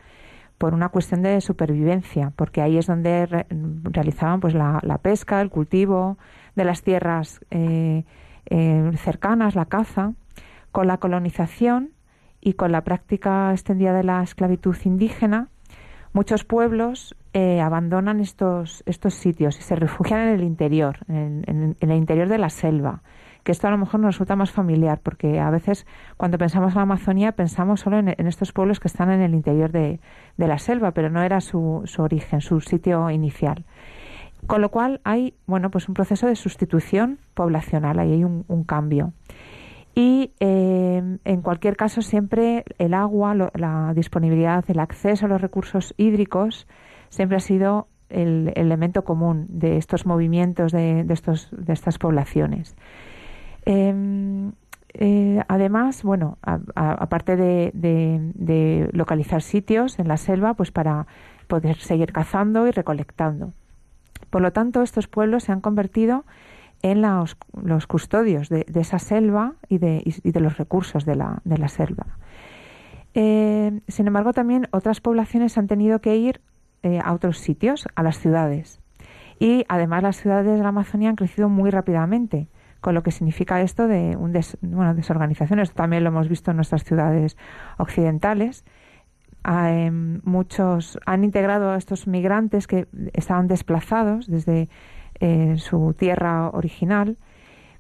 por 0.59 0.75
una 0.75 0.89
cuestión 0.89 1.23
de 1.23 1.41
supervivencia, 1.41 2.33
porque 2.35 2.61
ahí 2.61 2.77
es 2.77 2.89
donde 2.89 3.47
realizaban 3.85 4.41
pues 4.41 4.53
la 4.53 4.99
pesca, 5.01 5.41
el 5.41 5.51
cultivo, 5.51 6.19
de 6.57 6.65
las 6.65 6.83
tierras 6.83 7.41
eh, 7.51 8.05
eh, 8.47 8.91
cercanas, 8.97 9.55
la 9.55 9.67
caza, 9.67 10.15
con 10.73 10.89
la 10.89 10.99
colonización 10.99 11.91
y 12.41 12.55
con 12.55 12.73
la 12.73 12.83
práctica 12.83 13.53
extendida 13.53 13.93
de 13.93 14.03
la 14.03 14.23
esclavitud 14.23 14.77
indígena, 14.85 15.49
muchos 16.13 16.45
pueblos 16.45 17.15
eh, 17.35 17.61
abandonan 17.61 18.21
estos, 18.21 18.83
estos 18.87 19.15
sitios 19.15 19.59
y 19.59 19.63
se 19.63 19.77
refugian 19.77 20.21
en 20.21 20.29
el 20.29 20.43
interior, 20.43 20.99
en, 21.09 21.77
el 21.79 21.93
interior 21.93 22.29
de 22.29 22.39
la 22.39 22.49
selva, 22.49 23.03
que 23.43 23.53
esto 23.53 23.69
a 23.69 23.71
lo 23.71 23.79
mejor 23.79 24.01
nos 24.01 24.15
resulta 24.15 24.37
más 24.37 24.51
familiar, 24.51 25.01
porque 25.03 25.39
a 25.39 25.51
veces 25.51 25.87
cuando 26.17 26.39
pensamos 26.39 26.73
en 26.73 26.77
la 26.77 26.83
Amazonía 26.83 27.33
pensamos 27.33 27.81
solo 27.81 27.99
en, 27.99 28.27
estos 28.27 28.53
pueblos 28.53 28.81
que 28.81 28.89
están 28.89 29.11
en 29.11 29.21
el 29.21 29.35
interior 29.35 29.73
de, 29.73 30.01
de 30.37 30.49
la 30.49 30.59
selva, 30.59 30.93
pero 30.93 31.11
no 31.11 31.23
era 31.23 31.41
su, 31.41 31.83
su 31.85 32.03
origen, 32.03 32.41
su 32.41 32.61
sitio 32.61 33.11
inicial. 33.11 33.65
Con 34.47 34.61
lo 34.61 34.71
cual 34.71 35.01
hay, 35.05 35.35
bueno, 35.47 35.71
pues 35.71 35.89
un 35.89 35.95
proceso 35.95 36.27
de 36.27 36.37
sustitución 36.37 37.19
poblacional, 37.35 37.99
ahí 37.99 38.13
hay 38.13 38.25
un, 38.25 38.65
cambio. 38.65 39.13
Y 39.95 40.33
eh, 40.41 41.19
en 41.25 41.43
cualquier 41.43 41.77
caso, 41.77 42.03
siempre 42.03 42.65
el 42.79 42.95
agua, 42.95 43.35
la 43.35 43.93
disponibilidad, 43.95 44.65
el 44.69 44.79
acceso 44.79 45.27
a 45.27 45.29
los 45.29 45.41
recursos 45.41 45.95
hídricos, 45.97 46.67
siempre 47.09 47.39
ha 47.39 47.41
sido 47.41 47.89
el, 48.09 48.53
elemento 48.55 49.05
común 49.05 49.47
de 49.49 49.79
estos 49.79 50.07
movimientos 50.07 50.73
de, 50.73 51.05
estos, 51.09 51.49
de 51.51 51.73
estas 51.73 51.99
poblaciones. 51.99 52.77
Em, 53.65 54.53
eh, 54.95 55.43
además, 55.49 56.03
bueno, 56.03 56.39
aparte 56.43 57.37
de, 57.37 57.71
de, 57.75 58.89
localizar 58.93 59.43
sitios 59.43 59.99
en 59.99 60.09
la 60.09 60.17
selva, 60.17 60.55
pues 60.55 60.71
para 60.71 61.07
poder 61.49 61.77
seguir 61.77 62.13
cazando 62.13 62.67
y 62.67 62.71
recolectando. 62.71 63.53
Por 64.31 64.43
lo 64.43 64.53
tanto, 64.53 64.83
estos 64.83 65.09
pueblos 65.09 65.45
se 65.45 65.53
han 65.53 65.61
convertido 65.61 66.25
en 66.83 67.03
los, 67.03 67.37
custodios 67.87 68.49
de, 68.49 68.67
esa 68.75 68.99
selva 68.99 69.55
y 69.69 69.79
de, 69.79 70.41
los 70.41 70.57
recursos 70.57 71.05
de 71.05 71.17
la, 71.17 71.69
selva. 71.69 72.07
Eh, 73.15 73.81
sin 73.89 74.07
embargo, 74.07 74.33
también 74.33 74.69
otras 74.73 75.01
poblaciones 75.01 75.57
han 75.59 75.67
tenido 75.67 76.01
que 76.01 76.17
ir 76.17 76.41
eh, 76.83 77.01
a 77.03 77.13
otros 77.13 77.39
sitios, 77.39 77.89
a 77.95 78.03
las 78.03 78.19
ciudades. 78.19 78.81
Y 79.39 79.65
además 79.69 80.03
las 80.03 80.17
ciudades 80.17 80.57
de 80.57 80.63
la 80.63 80.69
Amazonía 80.69 81.09
han 81.09 81.17
crecido 81.17 81.49
muy 81.49 81.71
rápidamente, 81.71 82.49
con 82.81 82.95
lo 82.95 83.03
que 83.03 83.11
significa 83.11 83.61
esto 83.63 83.89
de 83.89 84.17
un 84.17 84.33
desorganización. 84.33 85.59
Esto 85.61 85.75
también 85.75 86.05
lo 86.05 86.11
hemos 86.11 86.29
visto 86.29 86.51
en 86.51 86.57
nuestras 86.57 86.85
ciudades 86.85 87.37
occidentales, 87.79 88.65
Em, 89.47 90.21
muchos 90.25 90.99
han 91.07 91.23
integrado 91.23 91.71
a 91.71 91.77
estos 91.77 92.09
migrantes 92.09 92.67
que 92.67 92.89
estaban 93.13 93.47
desplazados 93.47 94.27
desde 94.27 94.69
eh, 95.21 95.55
su 95.59 95.95
tierra 95.97 96.51
original, 96.51 97.17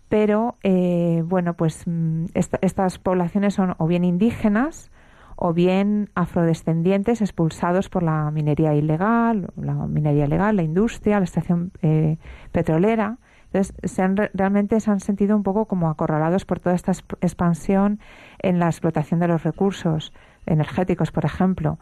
pero 0.08 0.56
eh, 0.62 1.24
bueno, 1.26 1.54
pues 1.54 1.82
mm, 1.86 2.26
estas 2.34 2.98
poblaciones 2.98 3.54
son 3.54 3.74
o 3.78 3.86
bien 3.88 4.04
indígenas 4.04 4.92
o 5.34 5.52
bien 5.52 6.08
afrodescendientes 6.14 7.20
expulsados 7.20 7.88
por 7.88 8.04
la 8.04 8.30
minería 8.30 8.74
ilegal, 8.74 9.48
la 9.56 9.74
minería 9.74 10.28
legal, 10.28 10.56
la 10.56 10.62
industria, 10.62 11.18
la 11.18 11.24
estación 11.24 11.72
eh, 11.82 12.18
petrolera. 12.52 13.18
Entonces, 13.46 13.74
se 13.82 14.02
han, 14.02 14.16
realmente 14.16 14.78
se 14.80 14.90
han 14.90 15.00
sentido 15.00 15.36
un 15.36 15.42
poco 15.42 15.66
como 15.66 15.90
acorralados 15.90 16.44
por 16.44 16.60
toda 16.60 16.76
esta 16.76 16.92
expansión 17.20 17.98
en 18.38 18.60
la 18.60 18.66
explotación 18.66 19.18
de 19.18 19.28
los 19.28 19.42
recursos 19.42 20.12
energéticos, 20.46 21.10
por 21.12 21.24
ejemplo, 21.24 21.78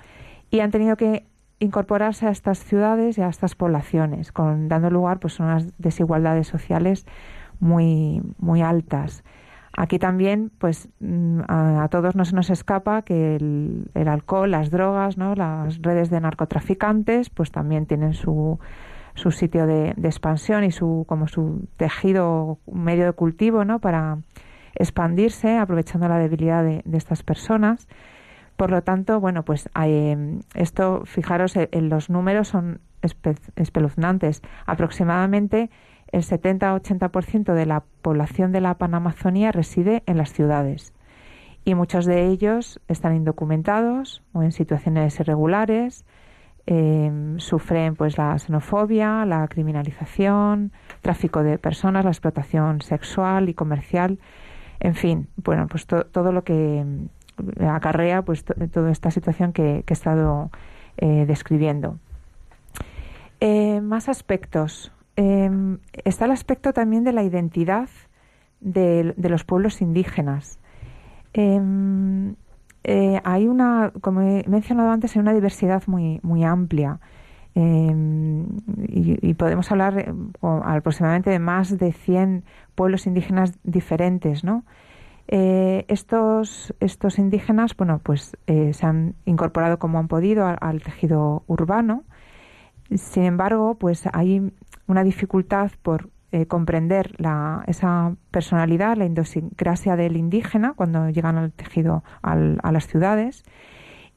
y 0.50 0.60
han 0.60 0.70
tenido 0.70 0.96
que 0.96 1.26
incorporarse 1.60 2.26
a 2.26 2.30
estas 2.30 2.58
ciudades 2.58 3.18
y 3.18 3.22
a 3.22 3.28
estas 3.28 3.54
poblaciones, 3.54 4.32
con, 4.32 4.68
dando 4.68 4.90
lugar 4.90 5.20
pues, 5.20 5.40
a 5.40 5.44
unas 5.44 5.78
desigualdades 5.78 6.48
sociales 6.48 7.06
muy, 7.60 8.22
muy 8.38 8.62
altas. 8.62 9.24
Aquí 9.76 9.98
también, 9.98 10.52
pues 10.58 10.88
mm, 11.00 11.40
a, 11.48 11.88
todos 11.90 12.14
no 12.14 12.24
se 12.24 12.36
nos 12.36 12.50
escapa 12.50 13.02
que 13.02 13.36
el, 13.36 14.08
alcohol, 14.08 14.50
las 14.50 14.70
drogas, 14.70 15.16
¿no? 15.16 15.34
las 15.34 15.82
redes 15.82 16.10
de 16.10 16.20
narcotraficantes, 16.20 17.30
pues 17.30 17.50
también 17.50 17.86
tienen 17.86 18.14
su, 18.14 18.60
su 19.14 19.32
sitio 19.32 19.66
de, 19.66 19.94
expansión 20.04 20.62
y 20.62 20.70
su 20.70 21.04
como 21.08 21.26
su 21.26 21.66
tejido 21.76 22.58
medio 22.72 23.06
de 23.06 23.12
cultivo, 23.12 23.64
¿no? 23.64 23.80
Para 23.80 24.18
expandirse, 24.76 25.56
aprovechando 25.56 26.08
la 26.08 26.18
debilidad 26.18 26.62
de 26.62 26.96
estas 26.96 27.22
personas. 27.22 27.88
Por 28.56 28.70
lo 28.70 28.82
tanto, 28.82 29.20
bueno, 29.20 29.44
pues 29.44 29.68
em, 29.74 30.40
esto, 30.54 31.02
fijaros, 31.04 31.56
eh, 31.56 31.68
en 31.72 31.88
los 31.88 32.08
números 32.08 32.48
son 32.48 32.80
espeluznantes. 33.56 34.42
Aproximadamente 34.66 35.70
el 36.12 36.22
70-80% 36.22 37.54
de 37.54 37.66
la 37.66 37.82
población 38.02 38.52
de 38.52 38.60
la 38.60 38.74
Panamazonía 38.74 39.50
reside 39.52 40.02
en 40.06 40.16
las 40.16 40.32
ciudades 40.32 40.92
y 41.64 41.74
muchos 41.74 42.04
de 42.04 42.26
ellos 42.26 42.80
están 42.88 43.16
indocumentados 43.16 44.22
o 44.32 44.42
en 44.42 44.52
situaciones 44.52 45.18
irregulares, 45.18 46.04
em, 46.66 47.38
sufren 47.38 47.96
pues 47.96 48.16
la 48.16 48.38
xenofobia, 48.38 49.24
la 49.26 49.48
criminalización, 49.48 50.72
tráfico 51.00 51.42
de 51.42 51.58
personas, 51.58 52.04
la 52.04 52.10
explotación 52.10 52.80
sexual 52.80 53.48
y 53.48 53.54
comercial, 53.54 54.18
en 54.80 54.94
fin, 54.94 55.28
bueno, 55.36 55.66
pues 55.66 55.86
todo 55.86 56.32
lo 56.32 56.44
que 56.44 56.84
acarrea 57.60 58.22
pues 58.22 58.44
toda 58.44 58.90
esta 58.90 59.10
situación 59.10 59.52
que, 59.52 59.84
he 59.86 59.92
estado 59.92 60.50
eh, 60.96 61.24
describiendo. 61.26 61.98
Eh, 63.40 63.80
más 63.80 64.08
aspectos. 64.08 64.92
Em, 65.16 65.78
está 66.04 66.24
el 66.24 66.32
aspecto 66.32 66.72
también 66.72 67.04
de 67.04 67.12
la 67.12 67.22
identidad 67.22 67.88
de, 68.60 69.14
los 69.18 69.44
pueblos 69.44 69.80
indígenas. 69.80 70.58
Em, 71.32 72.34
eh, 72.84 73.20
hay 73.24 73.48
una, 73.48 73.92
como 74.00 74.20
he 74.22 74.44
mencionado 74.48 74.90
antes, 74.90 75.14
hay 75.16 75.20
una 75.20 75.32
diversidad 75.32 75.82
muy, 75.86 76.20
muy 76.22 76.44
amplia. 76.44 77.00
Em, 77.54 78.46
y, 78.88 79.18
y, 79.28 79.34
podemos 79.34 79.70
hablar 79.70 80.12
aproximadamente 80.42 81.30
de 81.30 81.38
más 81.38 81.78
de 81.78 81.92
100 81.92 82.44
pueblos 82.74 83.06
indígenas 83.06 83.52
diferentes, 83.62 84.42
¿no? 84.42 84.64
Eh, 85.26 85.86
estos, 85.88 86.74
estos 86.80 87.18
indígenas, 87.18 87.76
bueno, 87.76 88.00
pues 88.02 88.36
eh, 88.46 88.72
se 88.74 88.86
han 88.86 89.14
incorporado 89.24 89.78
como 89.78 89.98
han 89.98 90.08
podido 90.08 90.46
al, 90.46 90.82
tejido 90.82 91.44
urbano. 91.46 92.04
Sin 92.94 93.24
embargo, 93.24 93.76
pues 93.76 94.04
hay 94.12 94.52
una 94.86 95.02
dificultad 95.02 95.70
por 95.82 96.10
eh, 96.32 96.46
comprender 96.46 97.14
la, 97.18 97.64
esa 97.66 98.14
personalidad, 98.30 98.96
la 98.96 99.06
idiosincrasia 99.06 99.96
del 99.96 100.16
indígena 100.16 100.74
cuando 100.74 101.08
llegan 101.08 101.38
al 101.38 101.52
tejido, 101.52 102.04
a 102.22 102.72
las 102.72 102.86
ciudades. 102.86 103.44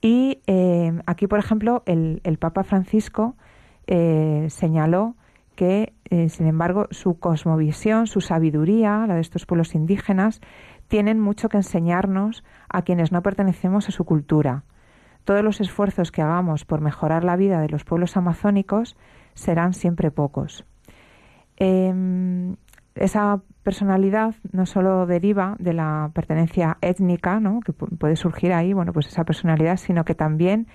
Y 0.02 0.42
aquí, 1.06 1.26
por 1.28 1.40
ejemplo, 1.40 1.84
el, 1.86 2.38
Papa 2.40 2.64
Francisco 2.64 3.36
señaló 3.88 5.16
que, 5.56 5.94
sin 6.30 6.46
embargo, 6.46 6.88
su 6.92 7.18
cosmovisión, 7.18 8.06
su 8.06 8.22
sabiduría, 8.22 9.06
la 9.08 9.16
de 9.16 9.22
estos 9.22 9.48
pueblos 9.48 9.74
indígenas, 9.74 10.40
tienen 10.88 11.20
mucho 11.20 11.50
que 11.50 11.58
enseñarnos 11.58 12.44
a 12.70 12.82
quienes 12.82 13.12
no 13.12 13.22
pertenecemos 13.22 13.88
a 13.88 13.92
su 13.92 14.06
cultura. 14.06 14.64
Todos 15.26 15.44
los 15.44 15.60
esfuerzos 15.60 16.12
que 16.12 16.22
hagamos 16.22 16.66
por 16.66 16.82
mejorar 16.82 17.24
la 17.24 17.36
vida 17.36 17.60
de 17.60 17.70
los 17.70 17.84
pueblos 17.84 18.16
amazónicos 18.16 18.96
serán 19.34 19.74
siempre 19.74 20.12
pocos. 20.12 20.66
Em, 21.58 22.56
esa 22.96 23.42
personalidad 23.64 24.36
no 24.52 24.66
solo 24.66 25.06
deriva 25.06 25.56
de 25.60 25.74
la 25.74 26.12
pertenencia 26.14 26.78
étnica, 26.82 27.40
¿no? 27.40 27.60
que 27.60 27.74
puede 27.74 28.16
surgir 28.16 28.54
ahí, 28.54 28.74
bueno, 28.74 28.94
pues 28.94 29.08
esa 29.08 29.26
personalidad, 29.26 29.78
sino 29.78 30.06
que 30.06 30.16
también 30.16 30.68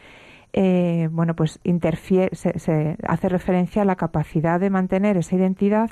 eh, 0.52 1.08
bueno, 1.10 1.34
pues 1.34 1.60
interfiere, 1.64 2.34
se, 2.36 2.96
hace 3.06 3.28
referencia 3.28 3.82
a 3.82 3.84
la 3.86 3.96
capacidad 3.96 4.60
de 4.60 4.68
mantener 4.68 5.16
esa 5.16 5.34
identidad 5.36 5.90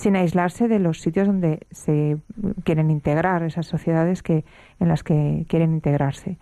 sin 0.00 0.16
aislarse 0.16 0.66
de 0.66 0.78
los 0.78 1.02
sitios 1.02 1.26
donde 1.26 1.66
se 1.70 2.16
quieren 2.64 2.90
integrar, 2.90 3.42
esas 3.42 3.66
sociedades 3.66 4.22
que, 4.22 4.46
en 4.78 4.88
las 4.88 5.04
que 5.04 5.44
quieren 5.46 5.74
integrarse. 5.74 6.38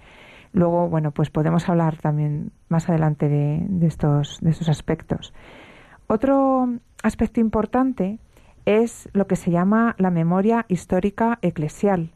Luego, 0.53 0.89
bueno, 0.89 1.11
pues 1.11 1.31
podemos 1.31 1.69
hablar 1.69 1.97
también 1.97 2.53
más 2.69 2.89
adelante 2.89 3.29
de, 3.29 3.67
estos, 3.85 4.39
de 4.41 4.51
aspectos. 4.51 5.35
Otro 6.07 6.69
aspecto 7.03 7.41
importante 7.41 8.21
es 8.65 9.09
lo 9.13 9.27
que 9.27 9.35
se 9.35 9.51
llama 9.51 9.97
la 9.99 10.13
memoria 10.13 10.65
histórica 10.69 11.41
eclesial. 11.43 12.13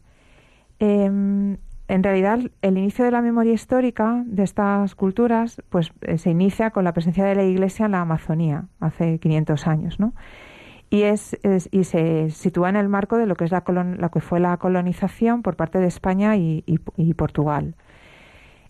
Em, 0.78 1.56
en 1.88 2.02
realidad, 2.04 2.38
el 2.62 2.78
inicio 2.78 3.04
de 3.04 3.10
la 3.10 3.20
memoria 3.20 3.52
histórica 3.52 4.22
de 4.26 4.44
estas 4.44 4.94
culturas 4.94 5.60
pues, 5.70 5.92
eh, 6.02 6.18
se 6.18 6.30
inicia 6.30 6.70
con 6.70 6.84
la 6.84 6.92
presencia 6.92 7.24
de 7.24 7.34
la 7.34 7.42
Iglesia 7.42 7.86
en 7.86 7.92
la 7.92 8.00
Amazonía, 8.02 8.66
hace 8.78 9.18
500 9.18 9.66
años, 9.66 9.98
¿no? 9.98 10.14
Y, 10.92 11.04
es, 11.04 11.38
y 11.70 11.84
se 11.84 12.28
sitúa 12.28 12.68
en 12.68 12.76
el 12.76 12.90
marco 12.90 13.16
de 13.16 13.24
lo 13.24 13.34
que, 13.34 13.44
es 13.44 13.50
la 13.50 13.64
lo 13.66 14.10
que 14.10 14.20
fue 14.20 14.40
la 14.40 14.58
colonización 14.58 15.40
por 15.40 15.56
parte 15.56 15.78
de 15.78 15.86
España 15.86 16.36
y, 16.36 16.62
Portugal. 17.16 17.76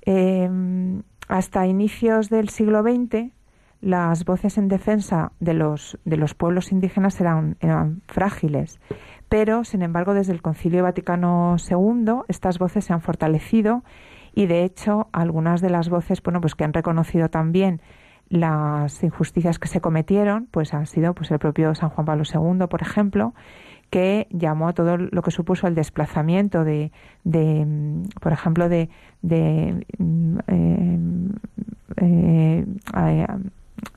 Em, 0.02 1.02
hasta 1.26 1.66
inicios 1.66 2.30
del 2.30 2.48
siglo 2.48 2.82
XX, 2.82 3.32
las 3.80 4.24
voces 4.24 4.56
en 4.56 4.68
defensa 4.68 5.32
de 5.40 5.54
los, 5.54 5.98
de 6.04 6.16
los 6.16 6.34
pueblos 6.34 6.70
indígenas 6.70 7.20
eran, 7.20 7.56
eran 7.58 8.02
frágiles, 8.06 8.78
pero 9.28 9.64
sin 9.64 9.82
embargo 9.82 10.14
desde 10.14 10.32
el 10.32 10.42
Concilio 10.42 10.84
Vaticano 10.84 11.56
II 11.68 12.20
estas 12.28 12.60
voces 12.60 12.84
se 12.84 12.92
han 12.92 13.00
fortalecido 13.00 13.82
y 14.32 14.46
de 14.46 14.62
hecho 14.62 15.08
algunas 15.10 15.60
de 15.60 15.70
las 15.70 15.88
voces 15.88 16.22
bueno 16.22 16.40
pues 16.40 16.54
que 16.54 16.62
han 16.62 16.72
reconocido 16.72 17.30
también 17.30 17.82
las 18.32 19.02
injusticias 19.04 19.58
que 19.58 19.68
se 19.68 19.82
cometieron 19.82 20.48
pues 20.50 20.72
ha 20.72 20.86
sido 20.86 21.12
pues 21.12 21.30
el 21.30 21.38
propio 21.38 21.74
San 21.74 21.90
Juan 21.90 22.06
Pablo 22.06 22.24
II 22.24 22.66
por 22.66 22.80
ejemplo 22.80 23.34
que 23.90 24.26
llamó 24.30 24.68
a 24.68 24.72
todo 24.72 24.96
lo 24.96 25.20
que 25.20 25.30
supuso 25.30 25.66
el 25.66 25.74
desplazamiento 25.74 26.64
de, 26.64 26.92
de 27.24 27.66
por 28.22 28.32
ejemplo 28.32 28.70
de, 28.70 28.88
de 29.20 29.84
mm, 29.98 30.38
eh, 31.98 32.64
eh, 32.86 33.26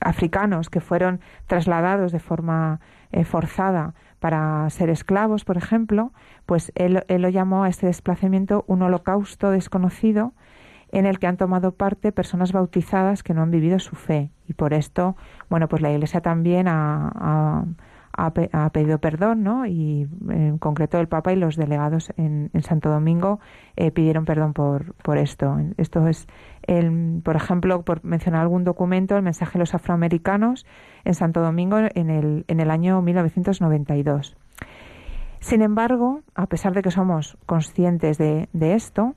africanos 0.00 0.68
que 0.68 0.80
fueron 0.80 1.20
trasladados 1.46 2.12
de 2.12 2.18
forma 2.18 2.80
eh, 3.12 3.24
forzada 3.24 3.94
para 4.20 4.68
ser 4.70 4.90
esclavos, 4.90 5.44
por 5.44 5.56
ejemplo, 5.56 6.12
pues 6.44 6.72
él, 6.74 7.02
lo 7.08 7.28
llamó 7.28 7.64
a 7.64 7.68
este 7.68 7.86
desplazamiento 7.86 8.64
un 8.66 8.82
holocausto 8.82 9.50
desconocido 9.50 10.32
en 10.98 11.04
el 11.04 11.18
que 11.18 11.26
han 11.26 11.36
tomado 11.36 11.72
parte 11.72 12.10
personas 12.10 12.52
bautizadas 12.52 13.22
que 13.22 13.34
no 13.34 13.42
han 13.42 13.50
vivido 13.50 13.78
su 13.78 13.96
fe. 13.96 14.30
Y 14.48 14.54
por 14.54 14.72
esto, 14.72 15.14
bueno, 15.50 15.68
pues 15.68 15.82
la 15.82 15.92
Iglesia 15.92 16.22
también 16.22 16.68
ha, 16.68 17.66
ha, 18.14 18.70
pedido 18.70 18.98
perdón, 18.98 19.42
¿no? 19.42 19.66
Y 19.66 20.08
en 20.30 20.56
concreto 20.56 20.98
el 20.98 21.06
Papa 21.06 21.34
y 21.34 21.36
los 21.36 21.56
delegados 21.56 22.14
en, 22.16 22.50
Santo 22.62 22.88
Domingo 22.88 23.40
eh, 23.76 23.90
pidieron 23.90 24.24
perdón 24.24 24.54
por, 24.54 24.94
por 24.94 25.18
esto. 25.18 25.58
Esto 25.76 26.08
es, 26.08 26.26
el, 26.62 27.20
por 27.22 27.36
ejemplo, 27.36 27.82
por 27.82 28.02
mencionar 28.02 28.40
algún 28.40 28.64
documento, 28.64 29.18
el 29.18 29.22
mensaje 29.22 29.54
de 29.54 29.58
los 29.58 29.74
afroamericanos 29.74 30.64
en 31.04 31.12
Santo 31.12 31.42
Domingo 31.42 31.76
en 31.94 32.08
el, 32.08 32.46
en 32.48 32.60
el 32.60 32.70
año 32.70 33.02
1992. 33.02 34.34
Sin 35.40 35.60
embargo, 35.60 36.22
a 36.34 36.46
pesar 36.46 36.72
de 36.72 36.80
que 36.80 36.90
somos 36.90 37.36
conscientes 37.44 38.16
de, 38.16 38.48
de 38.54 38.72
esto, 38.72 39.14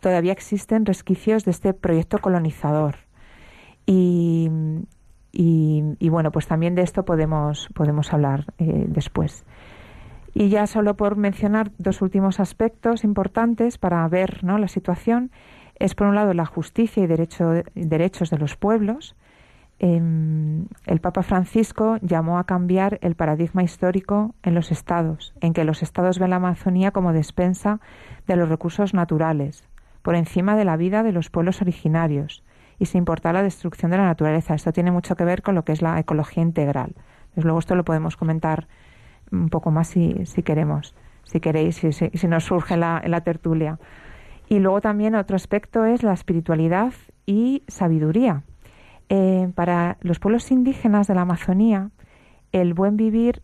todavía 0.00 0.32
existen 0.32 0.86
resquicios 0.86 1.44
de 1.44 1.50
este 1.50 1.74
proyecto 1.74 2.18
colonizador. 2.18 2.96
Y, 3.86 4.48
bueno, 6.08 6.30
pues 6.30 6.46
también 6.46 6.74
de 6.74 6.82
esto 6.82 7.04
podemos, 7.04 7.68
podemos 7.74 8.12
hablar 8.12 8.46
eh, 8.58 8.84
después. 8.88 9.44
Y 10.32 10.48
ya 10.48 10.66
solo 10.66 10.96
por 10.96 11.16
mencionar 11.16 11.72
dos 11.78 12.02
últimos 12.02 12.38
aspectos 12.38 13.02
importantes 13.04 13.78
para 13.78 14.06
ver 14.08 14.44
¿no? 14.44 14.58
la 14.58 14.68
situación, 14.68 15.30
es 15.78 15.94
por 15.94 16.06
un 16.06 16.14
lado 16.14 16.34
la 16.34 16.46
justicia 16.46 17.02
y 17.02 17.06
derecho, 17.06 17.62
derechos 17.74 18.30
de 18.30 18.38
los 18.38 18.56
pueblos. 18.56 19.16
Em, 19.78 20.66
el 20.86 21.00
Papa 21.00 21.22
Francisco 21.22 21.96
llamó 22.02 22.38
a 22.38 22.44
cambiar 22.44 22.98
el 23.00 23.14
paradigma 23.14 23.62
histórico 23.62 24.34
en 24.42 24.54
los 24.54 24.70
estados, 24.70 25.34
en 25.40 25.54
que 25.54 25.64
los 25.64 25.82
estados 25.82 26.18
ven 26.18 26.30
la 26.30 26.36
Amazonía 26.36 26.90
como 26.90 27.14
despensa 27.14 27.80
de 28.26 28.36
los 28.36 28.50
recursos 28.50 28.92
naturales, 28.92 29.64
por 30.02 30.14
encima 30.14 30.56
de 30.56 30.64
la 30.64 30.76
vida 30.76 31.02
de 31.02 31.12
los 31.12 31.30
pueblos 31.30 31.60
originarios, 31.60 32.42
y 32.78 32.86
sin 32.86 32.98
importar 32.98 33.34
la 33.34 33.42
destrucción 33.42 33.90
de 33.90 33.98
la 33.98 34.06
naturaleza. 34.06 34.54
Esto 34.54 34.72
tiene 34.72 34.90
mucho 34.90 35.14
que 35.14 35.24
ver 35.24 35.42
con 35.42 35.54
lo 35.54 35.64
que 35.64 35.72
es 35.72 35.82
la 35.82 35.98
ecología 36.00 36.42
integral. 36.42 36.94
Desde 37.34 37.42
luego 37.44 37.58
esto 37.58 37.76
lo 37.76 37.84
podemos 37.84 38.16
comentar 38.16 38.68
un 39.30 39.50
poco 39.50 39.70
más 39.70 39.88
si, 39.88 40.24
si 40.26 40.42
queremos, 40.42 40.94
si 41.24 41.40
queréis, 41.40 41.76
si, 41.76 41.92
si, 41.92 42.26
nos 42.26 42.44
surge 42.44 42.76
la, 42.76 43.02
la 43.06 43.20
tertulia. 43.20 43.78
Y 44.48 44.58
luego 44.58 44.80
también 44.80 45.14
otro 45.14 45.36
aspecto 45.36 45.84
es 45.84 46.02
la 46.02 46.14
espiritualidad 46.14 46.92
y 47.26 47.62
sabiduría. 47.68 48.42
Eh, 49.10 49.50
para 49.54 49.98
los 50.00 50.18
pueblos 50.18 50.50
indígenas 50.50 51.06
de 51.06 51.14
la 51.14 51.22
Amazonía, 51.22 51.90
el 52.52 52.74
buen 52.74 52.96
vivir, 52.96 53.42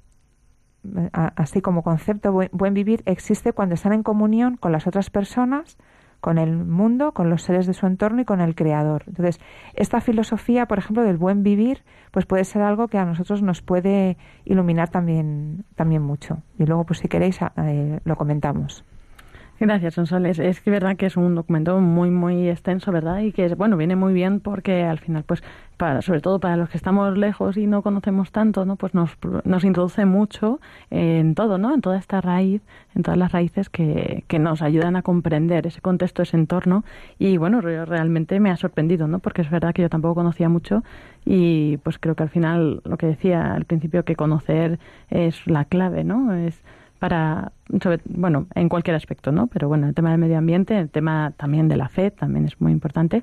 así 1.12 1.61
como 1.61 1.83
concepto, 1.83 2.33
buen 2.53 2.75
vivir 2.75 3.03
existe 3.05 3.53
cuando 3.53 3.75
están 3.75 3.92
en 3.92 4.03
comunión 4.03 4.57
con 4.57 4.73
las 4.73 4.87
otras 4.87 5.11
personas, 5.11 5.77
con 6.27 6.39
el 6.39 6.57
mundo, 6.57 7.12
con 7.12 7.31
los 7.31 7.43
seres 7.43 7.69
de 7.69 7.73
su 7.73 7.87
entorno 7.87 8.21
y 8.21 8.25
con 8.25 8.41
el 8.41 8.57
creador. 8.57 9.05
Entonces, 9.07 9.39
esta 9.75 10.01
filosofía, 10.01 10.67
por 10.67 10.79
ejemplo, 10.79 11.05
del 11.05 11.19
buen 11.19 11.45
vivir, 11.45 11.85
pues 12.11 12.27
puede 12.27 12.43
ser 12.43 12.62
algo 12.62 12.89
que 12.89 12.99
a 12.99 13.05
nosotros 13.05 13.43
nos 13.43 13.62
puede 13.62 14.17
iluminar 14.45 14.89
también, 14.89 15.65
también 15.77 16.03
mucho. 16.03 16.39
Y 16.59 16.65
luego, 16.65 16.83
pues 16.83 16.99
si 16.99 17.07
queréis, 17.07 17.39
eh, 17.59 18.01
lo 18.03 18.17
comentamos. 18.17 18.85
Gracias, 19.59 19.95
Sonsoles. 19.95 20.38
Es 20.38 20.59
es 20.59 20.64
verdad 20.66 20.97
que 20.99 21.07
es 21.07 21.16
un 21.16 21.35
documento 21.35 21.81
muy, 21.81 22.11
muy 22.11 22.49
extenso, 22.51 22.92
¿verdad? 22.92 23.21
Y 23.21 23.33
que, 23.33 23.55
bueno, 23.55 23.79
viene 23.79 23.97
muy 23.97 24.12
bien 24.12 24.40
porque 24.40 24.83
al 24.85 24.99
final, 24.99 25.25
pues, 25.25 25.42
para, 25.79 26.03
sobre 26.03 26.21
todo 26.21 26.40
para 26.40 26.59
los 26.59 26.69
que 26.69 26.77
estamos 26.77 27.16
lejos 27.16 27.57
y 27.57 27.66
no 27.66 27.81
conocemos 27.81 28.33
tanto, 28.33 28.66
¿no? 28.66 28.77
Pues 28.77 28.92
nos, 28.92 29.16
nos 29.45 29.64
introduce 29.64 30.05
mucho 30.05 30.61
en 30.90 31.35
todo, 31.35 31.57
¿no? 31.57 31.73
En 31.73 31.81
toda 31.81 31.99
esta 31.99 32.21
raíz, 32.21 32.61
en 32.95 33.03
todas 33.03 33.16
las 33.16 33.33
raíces 33.33 33.71
que, 33.71 34.25
que 34.29 34.38
nos 34.38 34.61
ayudan 34.61 34.95
a 34.95 35.03
comprender 35.03 35.66
ese 35.66 35.81
contexto, 35.81 36.23
ese 36.23 36.37
entorno. 36.37 36.85
Y, 37.19 37.38
bueno, 37.38 37.62
realmente 37.62 38.40
me 38.40 38.51
ha 38.51 38.57
sorprendido, 38.57 39.09
¿no? 39.09 39.21
Porque 39.21 39.40
es 39.40 39.51
verdad 39.51 39.73
que 39.73 39.83
yo 39.83 39.88
tampoco 39.88 40.16
conocía 40.16 40.51
mucho 40.51 40.83
y, 41.25 41.79
pues, 41.79 41.99
creo 41.99 42.14
que 42.14 42.25
al 42.25 42.31
final, 42.31 42.83
lo 42.85 42.99
que 42.99 43.07
decía 43.07 43.55
al 43.55 43.64
principio, 43.64 44.05
que 44.05 44.16
conocer 44.16 44.79
es 45.09 45.47
la 45.47 45.64
clave, 45.64 46.05
¿no? 46.05 46.35
Es 46.35 46.62
para, 46.99 47.53
bueno, 48.05 48.47
en 48.55 48.69
cualquier 48.69 48.97
aspecto, 48.97 49.33
¿no? 49.33 49.47
Pero 49.49 49.69
bueno, 49.69 49.87
el 49.87 49.95
tema 49.95 50.11
del 50.11 50.19
medio 50.19 50.39
ambiente, 50.39 50.79
el 50.79 50.91
tema 50.91 51.33
también 51.37 51.69
de 51.69 51.77
la 51.77 51.89
fe, 51.89 52.11
también 52.11 52.47
es 52.47 52.61
muy 52.61 52.73
importante. 52.73 53.23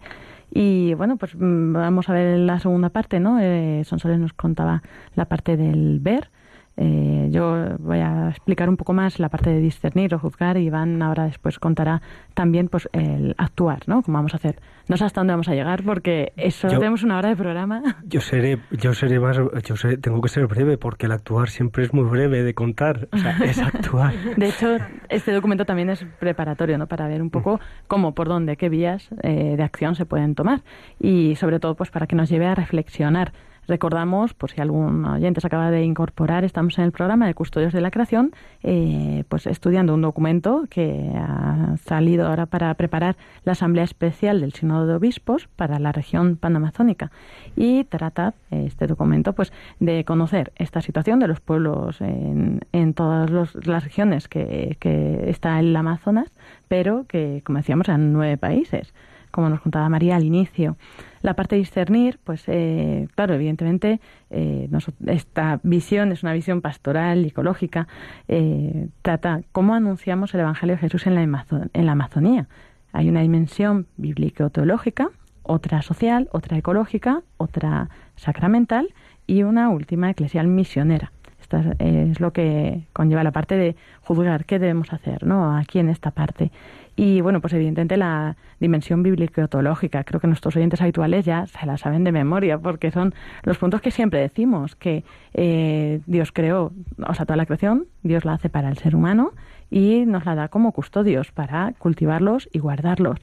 Y 0.52 0.94
bueno, 0.94 1.18
pues 1.18 1.36
mm, 1.36 1.74
vamos 1.74 2.10
a 2.10 2.14
ver 2.14 2.40
la 2.40 2.60
segunda 2.60 2.90
parte, 2.90 3.20
¿no? 3.20 3.40
Eh, 3.40 3.84
Sonsoles 3.86 4.20
nos 4.20 4.34
contaba 4.34 4.84
la 5.16 5.26
parte 5.26 5.58
del 5.58 6.00
ver. 6.00 6.30
Eh, 6.76 7.28
yo 7.30 7.78
voy 7.80 8.00
a 8.00 8.30
explicar 8.30 8.68
un 8.68 8.78
poco 8.78 8.94
más 8.94 9.20
la 9.20 9.30
parte 9.30 9.52
de 9.52 9.60
discernir 9.60 10.16
o 10.16 10.20
juzgar 10.20 10.58
y 10.58 10.66
Iván 10.66 11.02
ahora 11.04 11.26
después 11.26 11.60
contará 11.60 12.02
también 12.34 12.68
pues 12.68 12.90
el 12.94 13.36
actuar, 13.38 13.84
¿no? 13.86 14.02
Cómo 14.02 14.18
vamos 14.18 14.34
a 14.34 14.38
hacer. 14.38 14.60
No 14.88 14.98
sé 14.98 15.06
hasta 15.06 15.22
dónde 15.22 15.34
vamos 15.34 15.48
a 15.48 15.54
llegar 15.54 15.84
porque 15.84 16.34
eso 16.36 16.68
tenemos 16.68 17.04
una 17.04 17.18
hora 17.18 17.30
de 17.30 17.36
programa. 17.36 17.82
Yo 18.06 18.22
seré, 18.22 18.60
yo 18.72 18.94
seré 18.94 19.20
más, 19.20 19.38
yo 19.38 19.76
tengo 20.02 20.22
que 20.22 20.30
ser 20.30 20.48
breve 20.48 20.78
porque 20.78 21.06
el 21.06 21.12
actuar 21.12 21.50
siempre 21.50 21.84
es 21.84 21.94
muy 21.94 22.04
breve 22.04 22.44
de 22.44 22.54
contar, 22.54 23.08
o 23.12 23.18
sea, 23.18 23.38
es 23.44 23.60
actuar. 23.62 24.14
De 24.36 24.50
hecho, 24.50 24.78
este 25.10 25.32
documento 25.32 25.66
también 25.66 25.90
es 25.90 26.06
preparatorio, 26.20 26.78
¿no? 26.78 26.88
Para 26.88 27.08
ver 27.08 27.22
un 27.22 27.30
poco 27.30 27.60
cómo, 27.88 28.14
por 28.14 28.28
dónde, 28.28 28.58
qué 28.58 28.70
vías 28.70 29.10
eh, 29.22 29.56
de 29.56 29.64
acción 29.64 29.96
se 29.96 30.06
pueden 30.06 30.36
tomar 30.36 30.64
y 31.00 31.36
sobre 31.36 31.60
todo 31.60 31.76
pues 31.76 31.92
para 31.92 32.08
que 32.08 32.16
nos 32.16 32.30
lleve 32.30 32.46
a 32.46 32.56
reflexionar 32.56 33.32
Recordamos, 33.68 34.34
por 34.34 34.52
si 34.52 34.62
algún 34.62 35.06
oyente 35.06 35.40
se 35.40 35.48
acaba 35.48 35.72
de 35.72 35.84
incorporar, 35.84 36.44
estamos 36.44 36.78
en 36.78 36.84
el 36.86 36.92
programa 36.92 37.28
de 37.28 37.34
Custodios 37.34 37.72
de 37.72 37.82
la 37.82 37.92
Creación, 37.92 38.32
eh, 38.62 39.24
pues 39.30 39.48
estudiando 39.48 39.94
un 39.94 40.02
documento 40.02 40.66
que 40.70 41.12
ha 41.16 41.78
salido 41.86 42.28
ahora 42.28 42.46
para 42.46 42.74
preparar 42.74 43.16
la 43.46 43.54
Asamblea 43.54 43.86
Especial 43.86 44.42
del 44.42 44.54
Sínodo 44.54 44.86
de 44.86 44.96
Obispos 44.96 45.48
para 45.56 45.80
la 45.80 45.92
región 45.92 46.36
panamazónica 46.36 47.12
y 47.56 47.86
trata 47.86 48.34
este 48.52 48.88
documento 48.88 49.34
pues 49.34 49.54
de 49.80 50.04
conocer 50.04 50.52
esta 50.58 50.82
situación 50.82 51.20
de 51.20 51.28
los 51.28 51.40
pueblos 51.40 52.02
en, 52.02 52.94
todas 52.94 53.56
las 53.66 53.84
regiones 53.84 54.28
que, 54.28 54.78
que 54.80 55.30
está 55.30 55.60
el 55.60 55.76
Amazonas, 55.76 56.32
pero 56.68 57.06
que, 57.08 57.42
como 57.46 57.58
decíamos, 57.58 57.88
en 57.90 58.14
nueve 58.14 58.38
países 58.38 58.94
como 59.34 59.50
nos 59.50 59.62
contaba 59.62 59.90
María 59.90 60.16
al 60.16 60.24
inicio. 60.24 60.78
La 61.24 61.36
parte 61.36 61.56
de 61.56 61.60
discernir, 61.60 62.20
pues 62.22 62.44
eh, 62.48 63.08
claro, 63.16 63.34
evidentemente 63.34 64.02
eh, 64.30 64.70
esta 65.08 65.62
visión 65.64 66.12
es 66.12 66.22
una 66.22 66.34
visión 66.34 66.62
pastoral, 66.62 67.24
ecológica, 67.24 67.88
eh, 68.28 68.90
trata 69.02 69.42
cómo 69.54 69.74
anunciamos 69.74 70.34
el 70.34 70.42
Evangelio 70.42 70.76
de 70.76 70.82
Jesús 70.82 71.08
en 71.08 71.16
la, 71.16 71.46
en 71.74 71.86
la 71.86 71.92
Amazonía. 71.94 72.50
Hay 72.92 73.08
una 73.08 73.22
dimensión 73.22 73.88
bíblico-teológica, 73.96 75.12
otra 75.44 75.82
social, 75.82 76.28
otra 76.34 76.58
ecológica, 76.58 77.22
otra 77.38 77.90
sacramental 78.18 78.94
y 79.26 79.44
una 79.44 79.70
última 79.70 80.10
eclesial 80.10 80.48
misionera. 80.48 81.14
Esto 81.40 81.58
es 81.80 82.20
lo 82.20 82.34
que 82.34 82.84
conlleva 82.92 83.24
la 83.24 83.32
parte 83.32 83.56
de 83.56 83.78
juzgar 84.02 84.44
qué 84.44 84.60
debemos 84.60 84.92
hacer 84.92 85.26
¿no? 85.26 85.56
aquí 85.56 85.80
en 85.80 85.88
esta 85.88 86.12
parte. 86.12 86.52
Y 86.96 87.22
bueno, 87.22 87.42
pues 87.42 87.54
evidentemente 87.54 87.98
la 87.98 88.36
dimensión 88.60 89.02
bíblico-teológica, 89.02 90.04
creo 90.04 90.20
que 90.20 90.28
nuestros 90.28 90.56
oyentes 90.56 90.80
habituales 90.82 91.26
ya 91.26 91.48
se 91.48 91.66
la 91.66 91.78
saben 91.78 92.04
de 92.04 92.12
memoria, 92.12 92.60
porque 92.60 92.92
son 92.92 93.14
los 93.44 93.58
puntos 93.58 93.82
que 93.82 93.90
siempre 93.90 94.20
decimos, 94.20 94.76
que 94.76 95.04
eh, 95.34 96.02
Dios 96.06 96.32
creó, 96.32 96.72
o 97.06 97.14
sea, 97.16 97.26
toda 97.26 97.38
la 97.38 97.46
creación, 97.46 97.88
Dios 98.04 98.26
la 98.26 98.34
hace 98.34 98.50
para 98.50 98.70
el 98.70 98.78
ser 98.78 98.96
humano 98.96 99.32
y 99.72 100.06
nos 100.06 100.26
la 100.26 100.36
da 100.36 100.50
como 100.50 100.72
custodios 100.72 101.32
para 101.32 101.74
cultivarlos 101.80 102.48
y 102.52 102.60
guardarlos 102.60 103.20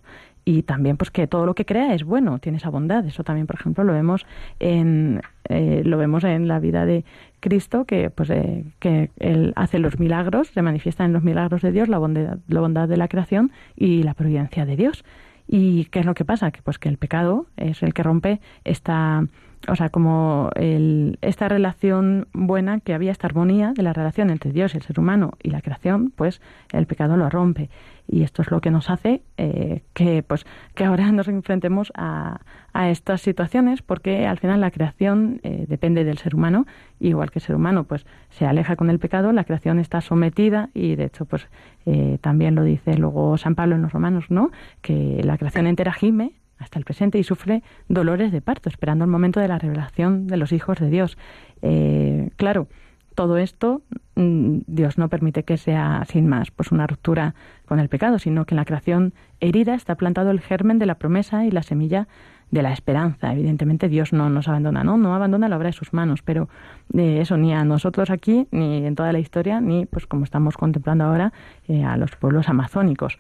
y 0.51 0.65
también 0.65 0.97
pues 0.97 1.13
que 1.13 1.29
todo 1.29 1.47
lo 1.47 1.55
que 1.55 1.65
crea 1.65 1.95
es 1.95 2.03
bueno, 2.03 2.41
tiene 2.41 2.59
esa 2.59 2.71
bondad. 2.71 3.07
Eso 3.07 3.23
también, 3.23 3.47
por 3.47 3.55
ejemplo, 3.55 3.85
lo 3.85 3.93
vemos 3.93 4.27
en 4.59 5.21
eh, 5.49 5.83
lo 5.85 5.97
vemos 5.97 6.25
en 6.25 6.49
la 6.49 6.59
vida 6.59 6.87
de 6.87 7.05
Cristo, 7.39 7.85
que 7.85 8.11
pues 8.11 8.31
eh, 8.31 8.65
que 8.81 9.11
él 9.19 9.53
hace 9.55 9.79
los 9.79 10.01
milagros, 10.01 10.49
se 10.49 10.63
manifiesta 10.63 11.05
en 11.05 11.13
los 11.13 11.23
milagros 11.23 11.63
de 11.63 11.71
Dios 11.71 11.89
la 11.89 11.99
bondad, 11.99 12.39
la 12.49 12.61
bondad 12.61 12.89
de 12.89 12.97
la 12.97 13.07
creación 13.07 13.53
y 13.77 14.03
la 14.03 14.15
providencia 14.15 14.67
de 14.67 14.75
Dios. 14.75 15.05
¿Y 15.47 15.85
qué 15.87 16.01
es 16.01 16.07
lo 16.07 16.15
que 16.15 16.25
pasa? 16.25 16.51
Que 16.51 16.63
pues 16.63 16.79
que 16.79 16.89
el 16.89 16.97
pecado 16.97 17.47
es 17.57 17.85
el 17.85 17.95
que 17.95 18.03
rompe 18.03 18.41
esta 18.65 19.25
o 19.69 19.77
sea, 19.77 19.91
como 19.91 20.51
el, 20.55 21.19
esta 21.21 21.49
relación 21.49 22.29
buena 22.33 22.81
que 22.81 22.95
había, 22.95 23.13
esta 23.13 23.27
armonía 23.27 23.73
de 23.75 23.83
la 23.83 23.93
relación 23.93 24.31
entre 24.31 24.53
Dios, 24.53 24.75
y 24.75 24.79
el 24.79 24.83
ser 24.83 24.99
humano 24.99 25.33
y 25.43 25.51
la 25.51 25.61
creación, 25.61 26.13
pues 26.17 26.41
el 26.73 26.87
pecado 26.87 27.17
lo 27.17 27.29
rompe. 27.29 27.69
Y 28.09 28.23
esto 28.23 28.43
es 28.43 28.51
lo 28.51 28.61
que 28.61 28.73
nos 28.73 28.91
hace 28.91 29.23
eh, 29.37 29.83
que, 29.93 30.23
pues, 30.23 30.45
que 30.75 30.85
ahora 30.85 31.13
nos 31.13 31.29
enfrentemos 31.29 31.93
a, 31.95 32.41
estas 32.73 33.21
situaciones, 33.21 33.83
porque 33.83 34.27
al 34.27 34.39
final 34.39 34.61
la 34.61 34.71
creación 34.71 35.41
eh, 35.43 35.67
depende 35.69 36.05
del 36.05 36.19
ser 36.19 36.37
humano, 36.37 36.67
igual 37.01 37.31
que 37.31 37.41
el 37.41 37.45
ser 37.45 37.57
humano 37.57 37.83
pues 37.83 38.07
se 38.31 38.47
aleja 38.47 38.77
con 38.77 38.91
el 38.91 39.01
pecado, 39.01 39.33
la 39.33 39.43
creación 39.43 39.81
está 39.81 40.01
sometida 40.01 40.71
y 40.73 40.95
de 40.95 41.07
hecho 41.07 41.25
pues 41.25 41.49
eh, 41.85 42.19
también 42.21 42.55
lo 42.55 42.63
dice 42.63 42.97
luego 42.97 43.37
San 43.39 43.57
Pablo 43.57 43.75
en 43.75 43.83
los 43.83 43.93
Romanos, 43.93 44.27
¿no? 44.29 44.53
Que 44.83 45.21
la 45.25 45.37
creación 45.37 45.67
entera 45.67 45.93
gime 45.93 46.33
hasta 46.61 46.79
el 46.79 46.85
presente 46.85 47.19
y 47.19 47.25
sufre 47.25 47.63
dolores 47.89 48.31
de 48.31 48.41
parto, 48.41 48.69
esperando 48.69 49.05
el 49.05 49.11
momento 49.11 49.41
de 49.41 49.49
la 49.49 49.59
revelación 49.59 50.29
de 50.29 50.37
los 50.37 50.53
hijos 50.53 50.79
de 50.79 50.91
Dios. 50.91 51.19
Eh, 51.63 52.31
claro, 52.37 52.69
todo 53.15 53.39
esto 53.39 53.83
mm, 54.15 54.59
Dios 54.67 54.99
no 54.99 55.09
permite 55.09 55.43
que 55.43 55.57
sea 55.57 56.05
sin 56.09 56.29
más 56.29 56.51
pues 56.51 56.71
una 56.71 56.87
ruptura 56.87 57.35
con 57.67 57.81
el 57.81 57.89
pecado, 57.89 58.19
sino 58.19 58.45
que 58.45 58.55
en 58.55 58.59
la 58.59 58.65
creación 58.65 59.15
herida 59.41 59.75
está 59.75 59.97
plantado 59.97 60.31
el 60.31 60.41
germen 60.41 60.79
de 60.79 60.87
la 60.87 60.95
promesa 60.97 61.45
y 61.45 61.51
la 61.51 61.63
semilla 61.63 62.07
de 62.51 62.63
la 62.63 62.73
esperanza. 62.73 63.33
Evidentemente 63.33 63.89
Dios 63.89 64.13
no 64.13 64.29
nos 64.29 64.49
abandona, 64.49 64.85
no, 64.85 64.97
no 64.97 65.15
abandona 65.15 65.49
la 65.49 65.57
obra 65.57 65.69
de 65.69 65.73
sus 65.73 65.93
manos, 65.93 66.23
pero 66.23 66.49
eh, 66.97 67.21
eso 67.21 67.37
ni 67.37 67.53
a 67.53 67.65
nosotros 67.65 68.11
aquí, 68.11 68.49
ni 68.51 68.85
en 68.87 68.95
toda 68.95 69.13
la 69.13 69.19
historia, 69.19 69.61
ni 69.61 69.87
pues 69.87 70.07
como 70.07 70.25
estamos 70.25 70.57
contemplando 70.57 71.05
ahora 71.05 71.33
eh, 71.69 71.85
a 71.85 71.97
los 71.97 72.17
pueblos 72.17 72.49
amazónicos. 72.49 73.19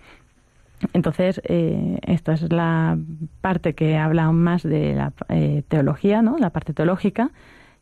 Entonces, 0.93 1.41
eh, 1.45 1.99
esta 2.07 2.33
es 2.33 2.51
la 2.53 2.99
parte 3.41 3.74
que 3.74 3.97
habla 3.97 4.31
más 4.33 4.62
de 4.62 4.95
la 4.95 5.12
eh, 5.28 5.62
teología, 5.68 6.22
¿no? 6.22 6.39
la 6.39 6.51
parte 6.51 6.72
teológica. 6.72 7.31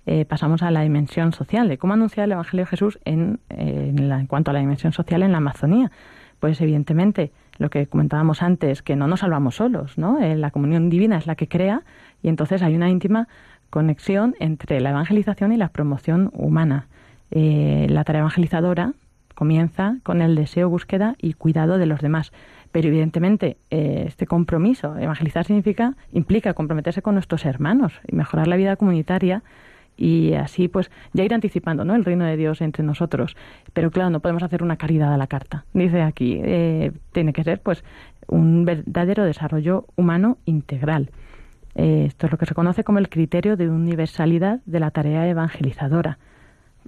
Eh, 0.06 0.24
pasamos 0.24 0.62
a 0.62 0.70
la 0.70 0.82
dimensión 0.82 1.32
social, 1.32 1.68
de 1.68 1.76
cómo 1.76 1.92
anunciar 1.92 2.24
el 2.24 2.32
Evangelio 2.32 2.64
de 2.64 2.70
Jesús 2.70 2.98
en, 3.04 3.40
en, 3.50 4.26
cuanto 4.26 4.50
a 4.50 4.54
la 4.54 4.60
dimensión 4.60 4.92
social 4.92 5.22
en 5.22 5.32
la 5.32 5.38
Amazonía. 5.38 5.90
Pues 6.40 6.60
evidentemente, 6.60 7.30
lo 7.58 7.68
que 7.68 7.86
comentábamos 7.86 8.42
antes, 8.42 8.82
que 8.82 8.96
no 8.96 9.06
nos 9.06 9.20
salvamos 9.20 9.56
solos, 9.56 9.98
¿no? 9.98 10.18
la 10.20 10.50
comunión 10.50 10.88
divina 10.88 11.18
es 11.18 11.26
la 11.26 11.34
que 11.34 11.48
crea 11.48 11.82
y 12.22 12.28
entonces 12.28 12.62
hay 12.62 12.76
una 12.76 12.88
íntima 12.88 13.28
conexión 13.70 14.34
entre 14.38 14.80
la 14.80 14.90
evangelización 14.90 15.52
y 15.52 15.56
la 15.56 15.68
promoción 15.68 16.30
humana. 16.32 16.86
la 17.30 18.04
tarea 18.04 18.20
evangelizadora 18.20 18.92
comienza 19.38 19.98
con 20.04 20.22
el 20.22 20.34
deseo, 20.34 20.68
búsqueda 20.68 21.16
y 21.18 21.34
cuidado 21.34 21.76
de 21.78 21.86
los 21.86 22.00
demás 22.00 22.32
pero 22.78 22.90
evidentemente 22.90 23.56
eh, 23.70 24.04
este 24.06 24.28
compromiso, 24.28 24.96
evangelizar 24.96 25.44
significa, 25.44 25.96
implica 26.12 26.54
comprometerse 26.54 27.02
con 27.02 27.14
nuestros 27.14 27.44
hermanos 27.44 27.92
y 28.06 28.14
mejorar 28.14 28.46
la 28.46 28.54
vida 28.54 28.76
comunitaria 28.76 29.42
y 29.96 30.34
así 30.34 30.68
pues 30.68 30.88
ya 31.12 31.24
ir 31.24 31.34
anticipando 31.34 31.84
¿no? 31.84 31.96
el 31.96 32.04
reino 32.04 32.24
de 32.24 32.36
Dios 32.36 32.60
entre 32.60 32.84
nosotros. 32.84 33.36
Pero 33.72 33.90
claro, 33.90 34.10
no 34.10 34.20
podemos 34.20 34.44
hacer 34.44 34.62
una 34.62 34.76
caridad 34.76 35.12
a 35.12 35.16
la 35.16 35.26
carta. 35.26 35.64
Dice 35.74 36.02
aquí, 36.02 36.38
eh, 36.40 36.92
tiene 37.10 37.32
que 37.32 37.42
ser 37.42 37.60
pues 37.62 37.82
un 38.28 38.64
verdadero 38.64 39.24
desarrollo 39.24 39.86
humano 39.96 40.38
integral. 40.44 41.10
Eh, 41.74 42.04
esto 42.06 42.26
es 42.26 42.30
lo 42.30 42.38
que 42.38 42.46
se 42.46 42.54
conoce 42.54 42.84
como 42.84 43.00
el 43.00 43.08
criterio 43.08 43.56
de 43.56 43.68
universalidad 43.68 44.60
de 44.66 44.78
la 44.78 44.92
tarea 44.92 45.26
evangelizadora. 45.26 46.18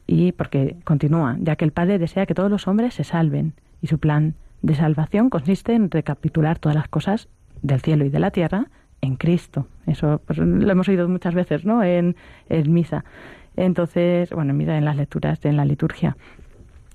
Y 0.06 0.30
porque 0.30 0.76
continúa, 0.84 1.36
ya 1.40 1.56
que 1.56 1.64
el 1.64 1.72
Padre 1.72 1.98
desea 1.98 2.26
que 2.26 2.34
todos 2.34 2.48
los 2.48 2.68
hombres 2.68 2.94
se 2.94 3.02
salven 3.02 3.54
y 3.82 3.88
su 3.88 3.98
plan 3.98 4.36
de 4.62 4.74
salvación 4.74 5.30
consiste 5.30 5.74
en 5.74 5.90
recapitular 5.90 6.58
todas 6.58 6.76
las 6.76 6.88
cosas 6.88 7.28
del 7.62 7.80
cielo 7.80 8.04
y 8.04 8.10
de 8.10 8.20
la 8.20 8.30
tierra 8.30 8.66
en 9.00 9.16
Cristo. 9.16 9.66
Eso 9.86 10.20
pues, 10.26 10.38
lo 10.38 10.70
hemos 10.70 10.88
oído 10.88 11.08
muchas 11.08 11.34
veces, 11.34 11.64
¿no? 11.64 11.82
En, 11.82 12.16
misa. 12.48 13.04
Entonces, 13.56 14.30
bueno, 14.30 14.54
mira, 14.54 14.76
en 14.78 14.84
las 14.84 14.96
lecturas, 14.96 15.44
en 15.44 15.56
la 15.56 15.64
liturgia. 15.64 16.16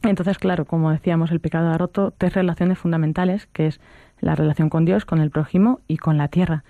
Entonces, 0.03 0.37
claro, 0.37 0.65
como 0.65 0.91
decíamos, 0.91 1.31
el 1.31 1.39
pecado 1.39 1.69
ha 1.69 1.77
roto 1.77 2.13
tres 2.15 2.33
relaciones 2.33 2.77
fundamentales, 2.77 3.47
que 3.47 3.67
es 3.67 3.81
la 4.21 4.35
relación 4.35 4.69
con 4.69 4.85
Dios, 4.85 5.05
con 5.05 5.19
el 5.19 5.31
prójimo 5.31 5.79
y 5.87 5.97
con 5.97 6.17
la 6.17 6.27
tierra. 6.27 6.63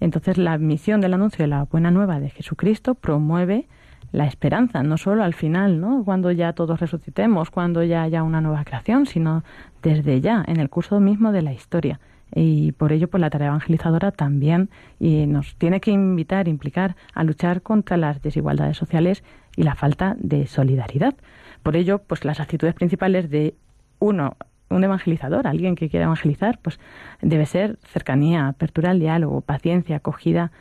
Entonces, 0.00 0.36
la 0.36 0.58
misión 0.58 1.00
del 1.00 1.14
anuncio 1.14 1.44
de 1.44 1.48
la 1.48 1.62
buena 1.64 1.92
nueva 1.92 2.18
de 2.18 2.30
Jesucristo 2.30 2.94
promueve 2.94 3.68
la 4.10 4.26
esperanza, 4.26 4.82
no 4.82 4.96
solo 4.98 5.22
al 5.22 5.34
final, 5.34 5.80
¿no? 5.80 6.04
cuando 6.04 6.30
ya 6.32 6.52
todos 6.52 6.80
resucitemos, 6.80 7.50
cuando 7.50 7.82
ya 7.82 8.02
haya 8.02 8.22
una 8.22 8.40
nueva 8.40 8.64
creación, 8.64 9.06
sino 9.06 9.44
desde 9.82 10.20
ya, 10.20 10.44
en 10.46 10.58
el 10.58 10.68
curso 10.68 11.00
mismo 11.00 11.32
de 11.32 11.42
la 11.42 11.52
historia. 11.52 12.00
Y 12.34 12.72
por 12.72 12.92
ello, 12.92 13.08
pues 13.08 13.20
la 13.20 13.30
tarea 13.30 13.48
evangelizadora 13.48 14.10
también 14.10 14.70
y 14.98 15.26
nos 15.26 15.54
tiene 15.56 15.80
que 15.80 15.90
invitar, 15.90 16.48
implicar 16.48 16.96
a 17.14 17.24
luchar 17.24 17.62
contra 17.62 17.96
las 17.96 18.22
desigualdades 18.22 18.76
sociales 18.76 19.22
y 19.54 19.64
la 19.64 19.74
falta 19.74 20.16
de 20.18 20.46
solidaridad. 20.46 21.14
Por 21.62 21.76
ello, 21.76 21.98
pues 21.98 22.24
las 22.24 22.40
actitudes 22.40 22.74
principales 22.74 23.28
de 23.28 23.54
uno, 23.98 24.36
un 24.70 24.82
evangelizador, 24.82 25.46
alguien 25.46 25.76
que 25.76 25.90
quiera 25.90 26.04
evangelizar, 26.04 26.58
pues 26.62 26.80
debe 27.20 27.44
ser 27.44 27.78
cercanía, 27.84 28.48
apertura 28.48 28.90
al 28.90 28.98
diálogo, 28.98 29.42
paciencia, 29.42 29.96
acogida, 29.96 30.52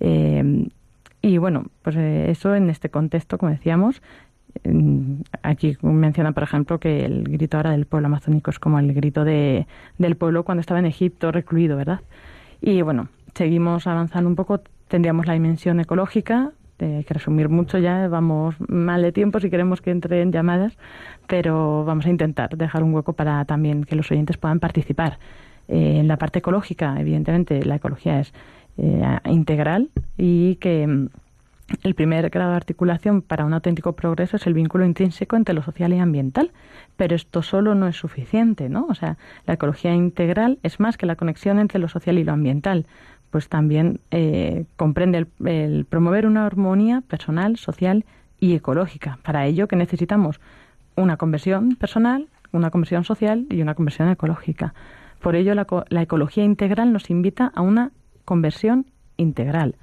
eh, 0.00 0.68
y 1.22 1.38
bueno, 1.38 1.66
pues 1.82 1.96
eh, 1.96 2.30
eso 2.30 2.54
en 2.54 2.70
este 2.70 2.90
contexto, 2.90 3.38
como 3.38 3.52
decíamos, 3.52 4.02
aquí 5.42 5.76
menciona, 5.82 6.32
por 6.32 6.42
ejemplo, 6.42 6.80
que 6.80 7.04
el 7.04 7.24
grito 7.24 7.56
ahora 7.56 7.70
del 7.70 7.86
pueblo 7.86 8.06
amazónico 8.06 8.50
es 8.50 8.58
como 8.58 8.78
el 8.78 8.92
grito 8.92 9.24
de, 9.24 9.66
del 9.98 10.16
pueblo 10.16 10.44
cuando 10.44 10.60
estaba 10.60 10.80
en 10.80 10.86
Egipto 10.86 11.30
recluido, 11.30 11.76
¿verdad? 11.76 12.00
Y 12.60 12.82
bueno, 12.82 13.08
seguimos 13.34 13.86
avanzando 13.86 14.28
un 14.28 14.36
poco, 14.36 14.60
tendríamos 14.88 15.26
la 15.26 15.34
dimensión 15.34 15.80
ecológica, 15.80 16.52
hay 16.78 17.04
que 17.04 17.14
resumir 17.14 17.48
mucho 17.48 17.78
ya, 17.78 18.08
vamos 18.08 18.54
mal 18.68 19.02
de 19.02 19.12
tiempo 19.12 19.38
si 19.40 19.50
queremos 19.50 19.82
que 19.82 19.90
entren 19.90 20.32
llamadas, 20.32 20.76
pero 21.26 21.84
vamos 21.84 22.06
a 22.06 22.10
intentar 22.10 22.56
dejar 22.56 22.82
un 22.82 22.94
hueco 22.94 23.12
para 23.12 23.44
también 23.44 23.84
que 23.84 23.96
los 23.96 24.10
oyentes 24.10 24.38
puedan 24.38 24.60
participar. 24.60 25.18
Eh, 25.68 25.98
en 26.00 26.08
la 26.08 26.16
parte 26.16 26.40
ecológica, 26.40 26.98
evidentemente, 26.98 27.64
la 27.64 27.76
ecología 27.76 28.20
es 28.20 28.32
eh, 28.78 29.18
integral 29.26 29.90
y 30.16 30.56
que 30.56 30.86
mm, 30.86 31.08
el 31.82 31.94
primer 31.94 32.30
grado 32.30 32.50
de 32.50 32.56
articulación 32.56 33.22
para 33.22 33.44
un 33.44 33.54
auténtico 33.54 33.92
progreso 33.92 34.36
es 34.36 34.46
el 34.46 34.54
vínculo 34.54 34.84
intrínseco 34.84 35.36
entre 35.36 35.54
lo 35.54 35.62
social 35.62 35.92
y 35.92 35.98
ambiental, 35.98 36.50
pero 36.96 37.14
esto 37.14 37.42
solo 37.42 37.74
no 37.74 37.86
es 37.86 37.96
suficiente, 37.96 38.68
¿no? 38.68 38.86
O 38.88 38.94
sea, 38.94 39.16
la 39.46 39.54
ecología 39.54 39.94
integral 39.94 40.58
es 40.62 40.80
más 40.80 40.96
que 40.96 41.06
la 41.06 41.16
conexión 41.16 41.58
entre 41.58 41.78
lo 41.78 41.88
social 41.88 42.18
y 42.18 42.24
lo 42.24 42.32
ambiental, 42.32 42.86
pues 43.30 43.48
también 43.48 44.00
eh, 44.10 44.64
comprende 44.76 45.26
el, 45.44 45.84
promover 45.84 46.26
una 46.26 46.46
armonía 46.46 47.02
personal, 47.02 47.56
social 47.56 48.04
y 48.40 48.54
ecológica. 48.54 49.18
Para 49.22 49.46
ello 49.46 49.68
que 49.68 49.76
necesitamos 49.76 50.40
una 50.96 51.16
conversión 51.16 51.76
personal, 51.76 52.26
una 52.52 52.70
conversión 52.70 53.04
social 53.04 53.46
y 53.48 53.62
una 53.62 53.74
conversión 53.74 54.08
ecológica. 54.08 54.74
Por 55.20 55.36
ello 55.36 55.54
la, 55.54 55.66
la 55.88 56.02
ecología 56.02 56.42
integral 56.42 56.92
nos 56.92 57.10
invita 57.10 57.52
a 57.54 57.60
una 57.60 57.92
conversión 58.24 58.86
integral. 59.16 59.76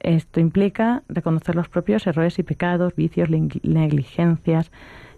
Esto 0.00 0.40
implica 0.40 1.02
reconocer 1.08 1.56
los 1.56 1.68
propios 1.68 2.06
errores 2.06 2.38
y 2.38 2.42
pecados, 2.42 2.94
vicios, 2.94 3.28
negligencias, 3.30 4.70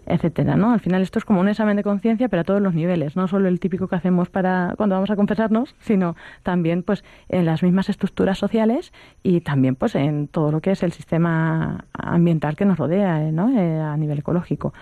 etcétera, 0.09 0.55
¿no? 0.55 0.71
Al 0.71 0.79
final 0.79 1.01
esto 1.01 1.19
es 1.19 1.25
como 1.25 1.39
un 1.39 1.47
examen 1.47 1.77
de 1.77 1.83
conciencia, 1.83 2.29
pero 2.29 2.41
a 2.41 2.43
todos 2.43 2.61
los 2.61 2.73
niveles, 2.73 3.15
no 3.15 3.27
solo 3.27 3.47
el 3.47 3.59
típico 3.59 3.87
que 3.87 3.95
hacemos 3.95 4.29
para 4.29 4.73
cuando 4.75 4.95
vamos 4.95 5.11
a 5.11 5.15
confesarnos, 5.15 5.75
sino 5.79 6.15
también 6.43 6.83
pues 6.83 7.03
en 7.27 7.45
las 7.45 7.61
mismas 7.61 7.89
estructuras 7.89 8.37
sociales 8.37 8.91
y 9.21 9.41
también 9.41 9.75
pues 9.75 9.95
en 9.95 10.27
todo 10.27 10.51
lo 10.51 10.61
que 10.61 10.71
es 10.71 10.81
el 10.81 10.91
sistema 10.91 11.85
ambiental 11.93 12.55
que 12.55 12.65
nos 12.65 12.77
rodea, 12.77 13.27
¿eh? 13.27 13.31
¿no? 13.31 13.49
Eh, 13.49 13.79
a 13.79 13.95
nivel 13.97 14.19
ecológico. 14.19 14.73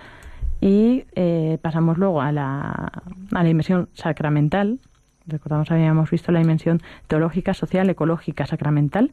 Y 0.60 1.04
eh, 1.14 1.58
pasamos 1.60 1.98
luego 1.98 2.20
a 2.20 2.32
la, 2.32 2.70
a 2.70 3.42
la 3.42 3.44
dimensión 3.44 3.88
sacramental. 3.92 4.80
Recordamos, 5.28 5.70
habíamos 5.70 6.10
visto 6.10 6.32
la 6.32 6.40
dimensión 6.40 6.80
teológica, 7.06 7.54
social, 7.54 7.88
ecológica, 7.90 8.46
sacramental. 8.46 9.12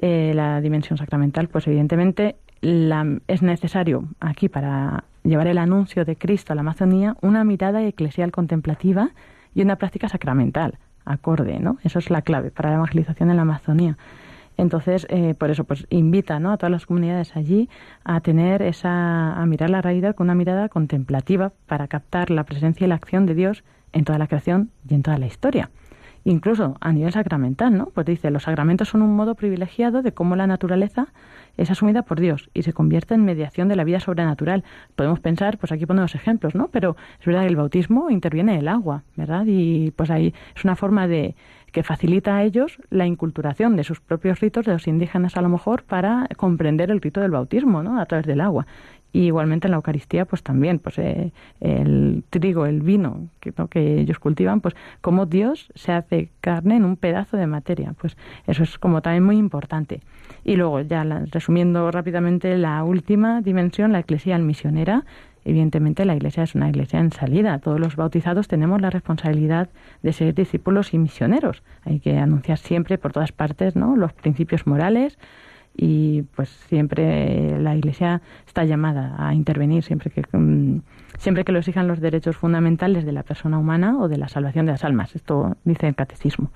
la 0.00 0.60
dimensión 0.60 0.98
sacramental, 0.98 1.48
pues 1.48 1.66
evidentemente 1.66 2.36
es 2.60 3.42
necesario 3.42 4.08
aquí 4.20 4.48
para 4.48 5.04
llevar 5.22 5.46
el 5.46 5.58
anuncio 5.58 6.04
de 6.04 6.16
Cristo 6.16 6.52
a 6.52 6.56
la 6.56 6.60
Amazonía 6.60 7.16
una 7.20 7.44
mirada 7.44 7.82
eclesial 7.82 8.32
contemplativa 8.32 9.10
y 9.54 9.62
una 9.62 9.76
práctica 9.76 10.08
sacramental 10.08 10.78
acorde, 11.04 11.58
¿no? 11.60 11.78
Eso 11.84 11.98
es 11.98 12.10
la 12.10 12.22
clave 12.22 12.50
para 12.50 12.70
la 12.70 12.76
evangelización 12.76 13.30
en 13.30 13.36
la 13.36 13.42
Amazonía. 13.42 13.96
Entonces, 14.58 15.06
eh, 15.10 15.34
por 15.38 15.50
eso, 15.50 15.64
pues 15.64 15.86
invita 15.90 16.40
¿no? 16.40 16.50
a 16.50 16.56
todas 16.56 16.70
las 16.70 16.86
comunidades 16.86 17.36
allí 17.36 17.68
a 18.04 18.20
tener 18.20 18.62
esa, 18.62 19.34
a 19.34 19.46
mirar 19.46 19.70
la 19.70 19.82
realidad 19.82 20.14
con 20.14 20.26
una 20.26 20.34
mirada 20.34 20.68
contemplativa 20.68 21.52
para 21.66 21.88
captar 21.88 22.30
la 22.30 22.44
presencia 22.44 22.86
y 22.86 22.88
la 22.88 22.94
acción 22.94 23.26
de 23.26 23.34
Dios 23.34 23.64
en 23.96 24.04
toda 24.04 24.18
la 24.18 24.26
creación 24.26 24.70
y 24.88 24.94
en 24.94 25.02
toda 25.02 25.18
la 25.18 25.26
historia 25.26 25.70
incluso 26.26 26.76
a 26.80 26.92
nivel 26.92 27.12
sacramental, 27.12 27.76
¿no? 27.78 27.86
Pues 27.86 28.04
dice, 28.04 28.30
los 28.30 28.42
sacramentos 28.42 28.88
son 28.88 29.02
un 29.02 29.14
modo 29.14 29.36
privilegiado 29.36 30.02
de 30.02 30.10
cómo 30.10 30.34
la 30.34 30.48
naturaleza 30.48 31.06
es 31.56 31.70
asumida 31.70 32.02
por 32.02 32.18
Dios 32.20 32.50
y 32.52 32.62
se 32.62 32.72
convierte 32.72 33.14
en 33.14 33.24
mediación 33.24 33.68
de 33.68 33.76
la 33.76 33.84
vida 33.84 34.00
sobrenatural. 34.00 34.64
Podemos 34.96 35.20
pensar, 35.20 35.56
pues 35.56 35.70
aquí 35.70 35.86
ponemos 35.86 36.16
ejemplos, 36.16 36.56
¿no? 36.56 36.68
Pero 36.68 36.96
es 37.20 37.26
verdad 37.26 37.42
que 37.42 37.46
el 37.46 37.56
bautismo 37.56 38.10
interviene 38.10 38.58
el 38.58 38.66
agua, 38.66 39.04
¿verdad? 39.14 39.44
Y 39.46 39.92
pues 39.92 40.10
ahí 40.10 40.34
es 40.56 40.64
una 40.64 40.74
forma 40.74 41.06
de 41.06 41.36
que 41.70 41.84
facilita 41.84 42.36
a 42.36 42.42
ellos 42.42 42.78
la 42.90 43.06
inculturación 43.06 43.76
de 43.76 43.84
sus 43.84 44.00
propios 44.00 44.40
ritos, 44.40 44.66
de 44.66 44.72
los 44.72 44.88
indígenas 44.88 45.36
a 45.36 45.42
lo 45.42 45.48
mejor, 45.48 45.84
para 45.84 46.26
comprender 46.36 46.90
el 46.90 47.00
rito 47.00 47.20
del 47.20 47.30
bautismo, 47.30 47.82
¿no? 47.82 48.00
A 48.00 48.06
través 48.06 48.26
del 48.26 48.40
agua. 48.40 48.66
Y 49.12 49.26
igualmente 49.26 49.66
en 49.66 49.70
la 49.70 49.76
Eucaristía, 49.76 50.26
pues 50.26 50.42
también, 50.42 50.78
pues 50.78 50.98
eh, 50.98 51.32
el 51.60 52.22
trigo, 52.28 52.66
el 52.66 52.82
vino 52.82 53.28
que, 53.40 54.00
ellos 54.00 54.18
cultivan, 54.18 54.60
pues 54.60 54.74
como 55.00 55.24
Dios 55.24 55.70
se 55.74 55.92
hace 55.92 56.28
carne 56.40 56.76
en 56.76 56.84
un 56.84 56.96
pedazo 56.96 57.36
de 57.36 57.46
materia. 57.46 57.94
Pues 57.98 58.16
eso 58.46 58.62
es 58.62 58.78
como 58.78 59.00
también 59.00 59.24
muy 59.24 59.36
importante. 59.36 60.02
Y 60.44 60.56
luego, 60.56 60.80
ya 60.80 61.04
resumiendo 61.30 61.90
rápidamente, 61.90 62.58
la 62.58 62.84
última 62.84 63.40
dimensión, 63.40 63.92
la 63.92 64.00
eclesial 64.00 64.42
misionera, 64.42 65.04
evidentemente 65.46 66.04
la 66.04 66.16
iglesia 66.16 66.42
es 66.42 66.54
una 66.54 66.68
iglesia 66.68 66.98
en 66.98 67.12
salida. 67.12 67.58
Todos 67.60 67.78
los 67.80 67.96
bautizados 67.96 68.48
tenemos 68.48 68.80
la 68.80 68.90
responsabilidad 68.90 69.68
de 70.02 70.12
ser 70.12 70.34
discípulos 70.34 70.92
y 70.92 70.98
misioneros. 70.98 71.62
Hay 71.84 72.00
que 72.00 72.18
anunciar 72.18 72.58
siempre 72.58 72.98
por 72.98 73.12
todas 73.12 73.32
partes 73.32 73.76
¿no? 73.76 73.96
los 73.96 74.12
principios 74.12 74.66
morales, 74.66 75.18
y 75.76 76.22
pues 76.34 76.48
siempre 76.68 77.58
la 77.60 77.76
Iglesia 77.76 78.22
está 78.46 78.64
llamada 78.64 79.14
a 79.18 79.34
intervenir 79.34 79.82
siempre 79.82 80.10
que 80.10 80.22
mm, 80.36 80.80
siempre 81.18 81.44
que 81.44 81.52
lo 81.52 81.58
exijan 81.58 81.88
los 81.88 82.00
derechos 82.00 82.36
fundamentales 82.36 83.04
de 83.04 83.12
la 83.12 83.22
persona 83.22 83.58
humana 83.58 83.98
o 83.98 84.08
de 84.08 84.16
la 84.16 84.28
salvación 84.28 84.66
de 84.66 84.72
las 84.72 84.84
almas. 84.84 85.14
Esto 85.14 85.56
dice 85.64 85.88
el 85.88 85.94
catecismo. 85.94 86.50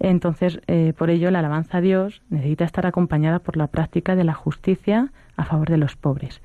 Entonces, 0.00 0.60
eh, 0.66 0.94
por 0.96 1.10
ello, 1.10 1.30
la 1.30 1.38
alabanza 1.38 1.78
a 1.78 1.80
Dios 1.80 2.22
necesita 2.28 2.64
estar 2.64 2.86
acompañada 2.86 3.38
por 3.38 3.56
la 3.56 3.68
práctica 3.68 4.16
de 4.16 4.24
la 4.24 4.34
justicia 4.34 5.12
a 5.36 5.44
favor 5.44 5.70
de 5.70 5.76
los 5.76 5.96
pobres. 5.96 6.40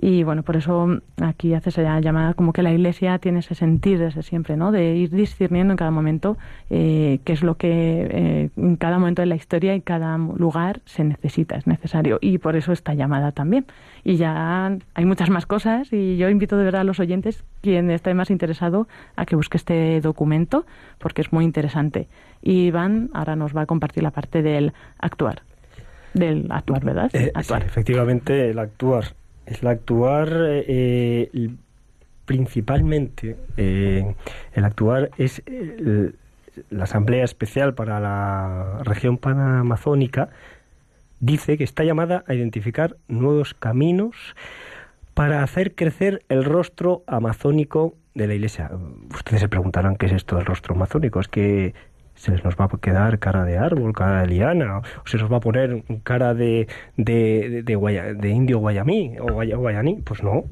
Y 0.00 0.22
bueno, 0.22 0.44
por 0.44 0.56
eso 0.56 1.00
aquí 1.20 1.54
hace 1.54 1.70
esa 1.70 1.98
llamada 1.98 2.34
como 2.34 2.52
que 2.52 2.62
la 2.62 2.70
Iglesia 2.70 3.18
tiene 3.18 3.40
ese 3.40 3.56
sentir 3.56 3.98
desde 3.98 4.22
siempre, 4.22 4.56
¿no? 4.56 4.70
De 4.70 4.94
ir 4.94 5.10
discerniendo 5.10 5.72
en 5.72 5.76
cada 5.76 5.90
momento 5.90 6.38
eh, 6.70 7.18
qué 7.24 7.32
es 7.32 7.42
lo 7.42 7.56
que 7.56 8.06
eh, 8.08 8.50
en 8.56 8.76
cada 8.76 9.00
momento 9.00 9.22
de 9.22 9.26
la 9.26 9.34
historia 9.34 9.74
y 9.74 9.80
cada 9.80 10.16
lugar 10.16 10.80
se 10.84 11.02
necesita, 11.02 11.56
es 11.56 11.66
necesario. 11.66 12.18
Y 12.20 12.38
por 12.38 12.54
eso 12.54 12.70
está 12.70 12.94
llamada 12.94 13.32
también. 13.32 13.66
Y 14.04 14.16
ya 14.16 14.78
hay 14.94 15.04
muchas 15.04 15.30
más 15.30 15.46
cosas 15.46 15.92
y 15.92 16.16
yo 16.16 16.28
invito 16.28 16.56
de 16.56 16.64
verdad 16.64 16.82
a 16.82 16.84
los 16.84 17.00
oyentes, 17.00 17.42
quien 17.60 17.90
esté 17.90 18.14
más 18.14 18.30
interesado, 18.30 18.86
a 19.16 19.26
que 19.26 19.34
busque 19.34 19.56
este 19.56 20.00
documento 20.00 20.64
porque 20.98 21.22
es 21.22 21.32
muy 21.32 21.44
interesante. 21.44 22.06
Y 22.40 22.66
Iván 22.66 23.10
ahora 23.14 23.34
nos 23.34 23.56
va 23.56 23.62
a 23.62 23.66
compartir 23.66 24.04
la 24.04 24.12
parte 24.12 24.42
del 24.42 24.72
actuar. 25.00 25.42
Del 26.14 26.46
actuar, 26.50 26.84
¿verdad? 26.84 27.10
Eh, 27.14 27.32
actuar. 27.34 27.64
efectivamente, 27.64 28.50
el 28.50 28.60
actuar 28.60 29.17
es 29.50 29.62
la 29.62 29.70
actuar 29.70 30.28
eh, 30.32 31.50
principalmente 32.24 33.36
eh, 33.56 34.14
el 34.52 34.64
actuar 34.64 35.10
es 35.16 35.42
eh, 35.46 36.12
la 36.70 36.84
asamblea 36.84 37.24
especial 37.24 37.74
para 37.74 38.00
la 38.00 38.80
región 38.84 39.16
panamazónica 39.16 40.28
dice 41.20 41.56
que 41.56 41.64
está 41.64 41.84
llamada 41.84 42.24
a 42.26 42.34
identificar 42.34 42.96
nuevos 43.08 43.54
caminos 43.54 44.36
para 45.14 45.42
hacer 45.42 45.74
crecer 45.74 46.22
el 46.28 46.44
rostro 46.44 47.02
amazónico 47.06 47.94
de 48.14 48.28
la 48.28 48.34
Iglesia. 48.34 48.70
Ustedes 49.12 49.40
se 49.40 49.48
preguntarán 49.48 49.96
qué 49.96 50.06
es 50.06 50.12
esto 50.12 50.36
del 50.36 50.44
rostro 50.44 50.74
amazónico. 50.74 51.18
Es 51.18 51.28
que 51.28 51.74
se 52.18 52.32
nos 52.32 52.56
va 52.56 52.64
a 52.64 52.68
quedar 52.68 53.18
cara 53.20 53.44
de 53.44 53.58
árbol, 53.58 53.92
cara 53.92 54.22
de 54.22 54.26
liana, 54.26 54.78
o 54.78 55.06
se 55.06 55.18
nos 55.18 55.30
va 55.32 55.36
a 55.36 55.40
poner 55.40 55.84
cara 56.02 56.34
de, 56.34 56.66
de, 56.96 57.62
de, 57.62 58.28
indio 58.28 58.58
guayamí 58.58 59.16
o 59.20 59.32
guayaní. 59.32 60.02
Pues 60.02 60.22
no, 60.22 60.44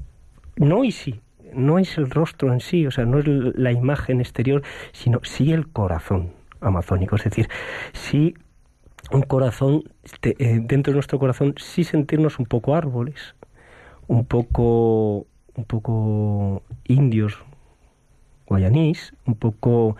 no 0.56 0.84
y 0.84 0.92
sí. 0.92 1.20
No 1.52 1.78
es 1.78 1.96
el 1.96 2.10
rostro 2.10 2.52
en 2.52 2.60
sí, 2.60 2.86
o 2.86 2.90
sea, 2.90 3.04
no 3.04 3.18
es 3.18 3.26
la 3.26 3.72
imagen 3.72 4.20
exterior, 4.20 4.62
sino 4.92 5.20
sí 5.22 5.52
el 5.52 5.68
corazón 5.68 6.32
amazónico. 6.60 7.16
Es 7.16 7.24
decir, 7.24 7.48
sí 7.92 8.34
un 9.10 9.22
corazón, 9.22 9.84
eh, 10.22 10.60
dentro 10.62 10.92
de 10.92 10.96
nuestro 10.96 11.18
corazón, 11.18 11.54
sí 11.58 11.82
sentirnos 11.84 12.38
un 12.38 12.46
poco 12.46 12.74
árboles, 12.74 13.34
un 14.06 14.24
poco, 14.24 15.26
un 15.54 15.64
poco 15.66 16.62
indios 16.84 17.38
guayanís, 18.46 19.12
un 19.26 19.34
poco 19.34 19.96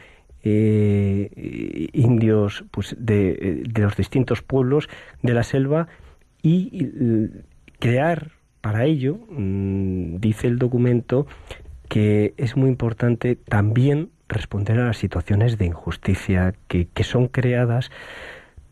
eh, 0.49 1.89
indios 1.93 2.65
pues, 2.71 2.95
de, 2.99 3.65
los 3.75 3.97
distintos 3.97 4.43
pueblos 4.43 4.89
de 5.23 5.35
la 5.35 5.43
selva 5.43 5.89
y 6.43 6.89
crear 7.79 8.31
para 8.61 8.85
ello, 8.85 9.19
mm, 9.29 10.17
dice 10.19 10.47
el 10.47 10.59
documento, 10.59 11.27
que 11.89 12.35
es 12.37 12.57
muy 12.57 12.69
importante 12.69 13.37
también 13.37 14.11
responder 14.29 14.79
a 14.79 14.87
las 14.87 14.97
situaciones 14.97 15.59
de 15.59 15.67
injusticia 15.67 16.55
que, 16.69 16.89
que 16.89 17.05
son 17.05 17.29
creadas 17.29 17.91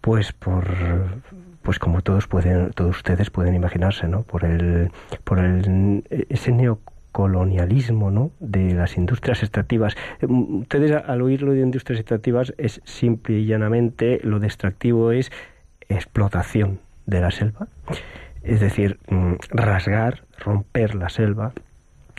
pues 0.00 0.32
por 0.32 0.66
pues 1.62 1.78
como 1.78 2.02
todos 2.02 2.26
pueden 2.26 2.70
todos 2.70 2.96
ustedes 2.96 3.30
pueden 3.30 3.54
imaginarse 3.54 4.08
no 4.08 4.22
por 4.22 4.44
el 4.44 4.90
por 5.22 5.38
el 5.38 6.04
ese 6.28 6.52
neo 6.52 6.80
colonialismo 7.14 8.10
¿no? 8.10 8.32
de 8.40 8.74
las 8.74 8.96
industrias 8.96 9.44
extractivas. 9.44 9.96
Eh, 10.20 10.26
ustedes 10.26 10.90
al 10.90 11.22
oírlo 11.22 11.52
de 11.52 11.60
industrias 11.60 12.00
extractivas 12.00 12.52
es 12.58 12.80
simple 12.82 13.38
y 13.38 13.46
llanamente 13.46 14.18
lo 14.24 14.40
de 14.40 14.48
extractivo 14.48 15.12
es 15.12 15.30
explotación 15.88 16.80
de 17.06 17.20
la 17.20 17.30
selva, 17.30 17.68
es 18.42 18.58
decir, 18.58 18.98
mm, 19.08 19.34
rasgar, 19.50 20.24
romper 20.40 20.96
la 20.96 21.08
selva, 21.08 21.52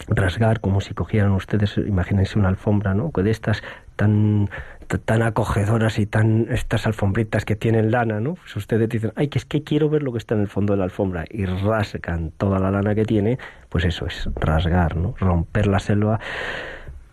rasgar 0.07 0.61
como 0.61 0.79
si 0.79 0.93
cogieran 0.93 1.33
ustedes, 1.33 1.77
imagínense 1.77 2.39
una 2.39 2.47
alfombra, 2.47 2.93
¿no? 2.93 3.11
De 3.13 3.31
estas 3.31 3.63
tan 3.97 4.49
tan 4.87 5.21
acogedoras 5.21 5.99
y 5.99 6.05
tan 6.05 6.47
estas 6.51 6.85
alfombritas 6.85 7.45
que 7.45 7.55
tienen 7.55 7.91
lana, 7.91 8.19
¿no? 8.19 8.35
Pues 8.35 8.55
ustedes 8.55 8.89
dicen, 8.89 9.11
ay, 9.15 9.27
que 9.27 9.39
es 9.39 9.45
que 9.45 9.63
quiero 9.63 9.89
ver 9.89 10.03
lo 10.03 10.11
que 10.11 10.17
está 10.17 10.35
en 10.35 10.41
el 10.41 10.47
fondo 10.47 10.73
de 10.73 10.77
la 10.77 10.85
alfombra 10.85 11.25
y 11.29 11.45
rasgan 11.45 12.31
toda 12.31 12.59
la 12.59 12.71
lana 12.71 12.95
que 12.95 13.05
tiene, 13.05 13.37
pues 13.69 13.85
eso 13.85 14.05
es 14.05 14.29
rasgar, 14.35 14.95
¿no? 14.95 15.15
Romper 15.19 15.67
la 15.67 15.79
selva 15.79 16.19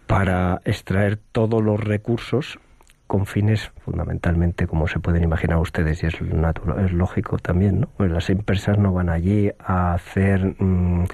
para 0.06 0.60
extraer 0.64 1.18
todos 1.32 1.62
los 1.62 1.80
recursos 1.80 2.58
con 3.06 3.26
fines 3.26 3.72
fundamentalmente, 3.84 4.66
como 4.66 4.86
se 4.86 4.98
pueden 4.98 5.22
imaginar 5.22 5.58
ustedes, 5.58 6.02
y 6.02 6.06
es, 6.06 6.20
natural, 6.22 6.84
es 6.84 6.92
lógico 6.92 7.38
también, 7.38 7.80
¿no? 7.80 7.88
Pues 7.96 8.10
las 8.10 8.30
empresas 8.30 8.78
no 8.78 8.92
van 8.92 9.08
allí 9.08 9.50
a 9.58 9.94
hacer 9.94 10.54
mm, 10.58 11.04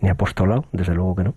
ni 0.00 0.08
apostolado, 0.08 0.64
desde 0.72 0.94
luego 0.94 1.14
que 1.16 1.24
no 1.24 1.34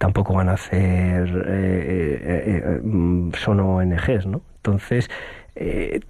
tampoco 0.00 0.32
van 0.32 0.48
a 0.48 0.54
hacer, 0.54 1.28
eh, 1.28 2.22
eh, 2.24 2.62
eh, 2.64 2.80
mm, 2.82 3.32
son 3.34 3.60
ONGs, 3.60 4.26
¿no? 4.26 4.40
Entonces, 4.56 5.10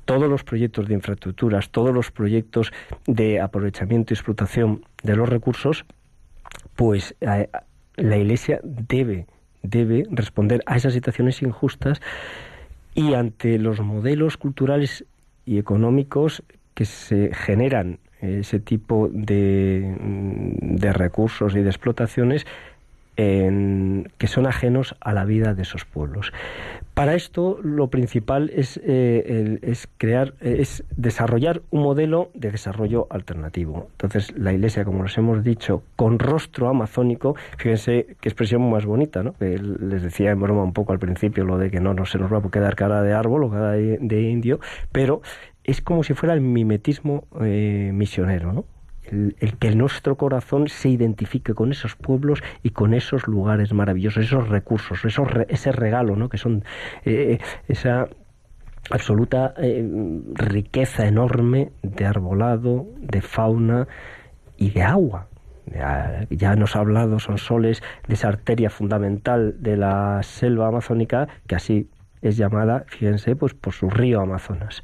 todos 0.05 0.29
los 0.29 0.45
proyectos 0.45 0.87
de 0.87 0.95
infraestructuras, 0.95 1.71
todos 1.71 1.93
los 1.93 2.13
proyectos 2.13 2.73
de 3.09 3.41
aprovechamiento 3.41 4.13
y 4.13 4.15
explotación 4.15 4.85
de 5.03 5.17
los 5.17 5.29
recursos, 5.29 5.87
pues 6.77 7.17
la 7.21 8.17
Iglesia 8.17 8.61
debe, 8.63 9.27
debe 9.65 10.05
responder 10.11 10.63
a 10.67 10.77
esas 10.77 10.93
situaciones 10.93 11.43
injustas 11.43 12.01
y 12.95 13.15
ante 13.15 13.59
los 13.59 13.81
modelos 13.81 14.37
culturales 14.37 15.05
y 15.45 15.59
económicos 15.59 16.45
que 16.75 16.85
se 16.85 17.35
generan 17.35 17.99
ese 18.21 18.61
tipo 18.61 19.09
de, 19.11 19.97
de 19.99 20.93
recursos 20.93 21.57
y 21.57 21.61
de 21.61 21.71
explotaciones 21.71 22.47
que 24.19 24.27
son 24.27 24.47
ajenos 24.47 24.97
a 25.01 25.13
la 25.13 25.25
vida 25.25 25.55
de 25.55 25.63
esos 25.63 25.85
pueblos. 25.85 26.33
Para 26.95 27.15
esto 27.15 27.59
lo 27.63 27.89
principal 27.89 28.51
es, 28.55 28.81
eh, 28.85 29.59
es 29.63 29.89
crear, 29.97 30.35
es 30.41 30.85
desarrollar 30.97 31.63
un 31.71 31.83
modelo 31.83 32.31
de 32.35 32.51
desarrollo 32.51 33.07
alternativo. 33.11 33.89
Entonces 33.93 34.37
la 34.37 34.53
Iglesia, 34.53 34.85
como 34.85 35.05
les 35.05 35.17
hemos 35.17 35.43
dicho, 35.43 35.83
con 35.97 36.19
rostro 36.19 36.69
amazónico, 36.69 37.37
fíjense 37.57 38.17
qué 38.21 38.29
expresión 38.29 38.69
más 38.69 38.85
bonita, 38.85 39.23
¿no? 39.23 39.35
les 39.41 40.03
decía 40.03 40.31
en 40.31 40.41
broma 40.41 40.63
un 40.63 40.73
poco 40.73 40.93
al 40.93 40.99
principio 40.99 41.45
lo 41.45 41.59
de 41.59 41.71
que 41.71 41.81
no, 41.81 41.95
no 41.95 42.05
se 42.05 42.19
nos 42.19 42.33
va 42.33 42.39
a 42.39 42.51
quedar 42.51 42.77
cara 42.77 43.03
de 43.03 43.13
árbol 43.13 43.45
o 43.45 43.51
cara 43.51 43.73
de, 43.73 44.23
indio, 44.23 44.61
pero 44.93 45.23
es 45.65 45.81
como 45.81 46.03
si 46.03 46.15
fuera 46.15 46.35
el 46.35 46.41
mimetismo 46.41 47.25
eh, 47.41 47.93
misionero, 47.95 48.53
¿no? 48.53 48.65
El, 49.11 49.57
que 49.59 49.75
nuestro 49.75 50.17
corazón 50.17 50.69
se 50.69 50.89
identifique 50.89 51.55
con 51.55 51.73
esos 51.73 51.97
pueblos 51.97 52.43
y 52.63 52.71
con 52.71 52.95
esos 52.95 53.27
lugares 53.27 53.73
maravillosos, 53.73 54.25
esos 54.25 54.49
recursos, 54.49 55.05
esos 55.05 55.29
ese 55.49 55.73
regalo, 55.73 56.17
¿no? 56.17 56.29
que 56.29 56.39
son 56.39 56.65
eh, 57.05 57.39
esa 57.69 58.09
absoluta 58.91 59.55
eh, 59.59 59.87
riqueza 60.35 61.07
enorme 61.07 61.73
de 61.83 62.07
arbolado, 62.07 62.87
de 62.99 63.21
fauna 63.21 63.87
y 64.57 64.71
de 64.71 64.83
agua. 64.83 65.29
Ya, 66.31 66.57
nos 66.57 66.75
ha 66.75 66.81
hablado 66.81 67.21
son 67.21 67.39
soles 67.39 67.81
de 68.09 68.15
esa 68.15 68.29
arteria 68.29 68.71
fundamental 68.71 69.63
de 69.63 69.77
la 69.77 70.21
selva 70.25 70.67
amazónica, 70.67 71.29
que 71.47 71.55
así 71.55 71.89
es 72.23 72.37
llamada, 72.37 72.85
fíjense, 72.89 73.37
pues 73.37 73.55
por 73.55 73.73
su 73.73 73.89
río 73.89 74.21
Amazonas. 74.21 74.83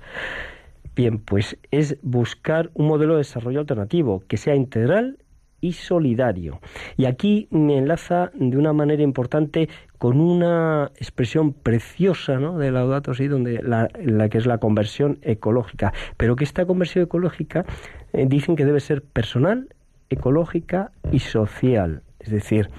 Bien, 0.97 1.18
pues 1.18 1.59
es 1.70 1.99
buscar 2.01 2.70
un 2.72 2.88
modelo 2.88 3.12
de 3.12 3.18
desarrollo 3.18 3.61
alternativo 3.61 4.24
que 4.26 4.38
sea 4.38 4.55
integral 4.55 5.18
y 5.61 5.74
solidario. 5.74 6.61
Y 6.97 7.05
aquí 7.05 7.49
me 7.51 7.76
enlaza 7.76 8.30
de 8.32 8.57
una 8.57 8.72
manera 8.72 9.03
importante 9.03 9.68
con 9.99 10.20
una 10.20 10.90
expresión 10.97 11.53
preciosa 11.53 12.38
de 12.38 12.70
Laudato 12.70 13.12
Si, 13.12 13.28
donde 13.28 13.62
la, 13.62 13.88
que 14.30 14.38
es 14.38 14.47
la 14.47 14.57
conversión 14.57 15.18
ecológica. 15.20 15.92
Pero 16.16 16.34
que 16.34 16.44
esta 16.44 16.64
conversión 16.64 17.05
ecológica 17.05 17.66
eh, 18.14 18.24
dicen 18.26 18.57
que 18.57 18.64
debe 18.64 18.80
ser 18.80 19.03
personal, 19.03 19.68
ecológica 20.09 20.92
y 21.12 21.18
social. 21.18 22.03
Es 22.20 22.30
decir, 22.30 22.70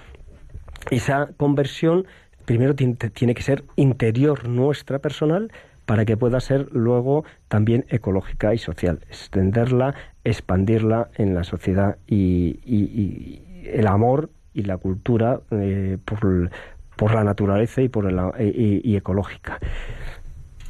esa 0.89 1.29
conversión 1.37 2.07
primero 2.45 2.73
tiene 2.73 3.35
que 3.35 3.43
ser 3.43 3.63
interior 3.75 4.47
nuestra 4.47 4.97
personal, 4.99 5.51
para 5.87 6.03
que 6.03 6.17
pueda 6.17 6.41
ser 6.41 6.67
luego 6.73 7.23
también 7.47 7.85
ecológica 7.87 8.53
y 8.53 8.57
social, 8.57 8.99
extenderla, 9.09 9.95
expandirla 10.25 11.09
en 11.15 11.33
la 11.33 11.45
sociedad 11.45 11.97
y, 12.05 13.41
el 13.63 13.87
amor 13.87 14.29
y 14.53 14.63
la 14.63 14.77
cultura 14.77 15.39
eh, 15.49 15.97
por, 16.03 17.13
la 17.15 17.23
naturaleza 17.23 17.81
y 17.81 17.87
por 17.87 18.05
y, 18.37 18.95
ecológica. 18.97 19.59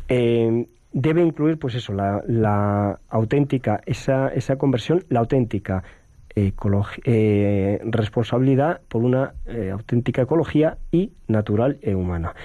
Eh, 0.07 0.67
debe 0.93 1.23
incluir, 1.23 1.57
pues 1.57 1.73
eso, 1.73 1.93
la, 1.93 2.99
auténtica, 3.09 3.81
esa, 3.87 4.27
esa 4.29 4.57
conversión, 4.57 5.03
la 5.09 5.19
auténtica 5.21 5.83
eh, 6.35 7.79
responsabilidad 7.85 8.81
por 8.87 9.01
una 9.01 9.33
auténtica 9.73 10.21
ecología 10.21 10.77
y 10.91 11.11
natural 11.27 11.79
e 11.81 11.95
humana. 11.95 12.35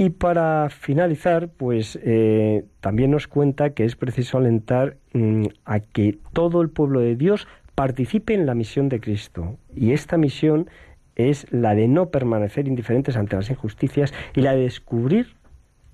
Y 0.00 0.10
para 0.10 0.70
finalizar, 0.70 1.48
pues 1.48 1.98
eh, 2.04 2.64
también 2.80 3.10
nos 3.10 3.26
cuenta 3.26 3.70
que 3.70 3.84
es 3.84 3.96
preciso 3.96 4.38
alentar 4.38 4.96
mm, 5.12 5.46
a 5.64 5.80
que 5.80 6.16
todo 6.32 6.62
el 6.62 6.70
pueblo 6.70 7.00
de 7.00 7.16
Dios 7.16 7.48
participe 7.74 8.32
en 8.32 8.46
la 8.46 8.54
misión 8.54 8.88
de 8.88 9.00
Cristo. 9.00 9.56
Y 9.74 9.92
esta 9.92 10.16
misión 10.16 10.70
es 11.16 11.48
la 11.50 11.74
de 11.74 11.88
no 11.88 12.10
permanecer 12.10 12.68
indiferentes 12.68 13.16
ante 13.16 13.34
las 13.34 13.50
injusticias 13.50 14.14
y 14.36 14.42
la 14.42 14.54
de 14.54 14.62
descubrir 14.62 15.34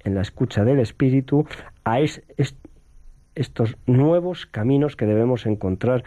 en 0.00 0.14
la 0.14 0.20
escucha 0.20 0.64
del 0.64 0.80
Espíritu 0.80 1.46
a 1.84 1.98
estos 2.00 3.78
nuevos 3.86 4.44
caminos 4.44 4.96
que 4.96 5.06
debemos 5.06 5.46
encontrar 5.46 6.04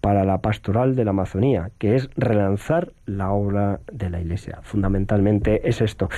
para 0.00 0.24
la 0.24 0.38
pastoral 0.38 0.96
de 0.96 1.04
la 1.04 1.10
Amazonía, 1.10 1.70
que 1.78 1.94
es 1.94 2.10
relanzar 2.16 2.92
la 3.06 3.30
obra 3.30 3.80
de 3.92 4.10
la 4.10 4.20
Iglesia. 4.20 4.58
Fundamentalmente 4.62 5.68
es 5.68 5.80
esto. 5.80 6.08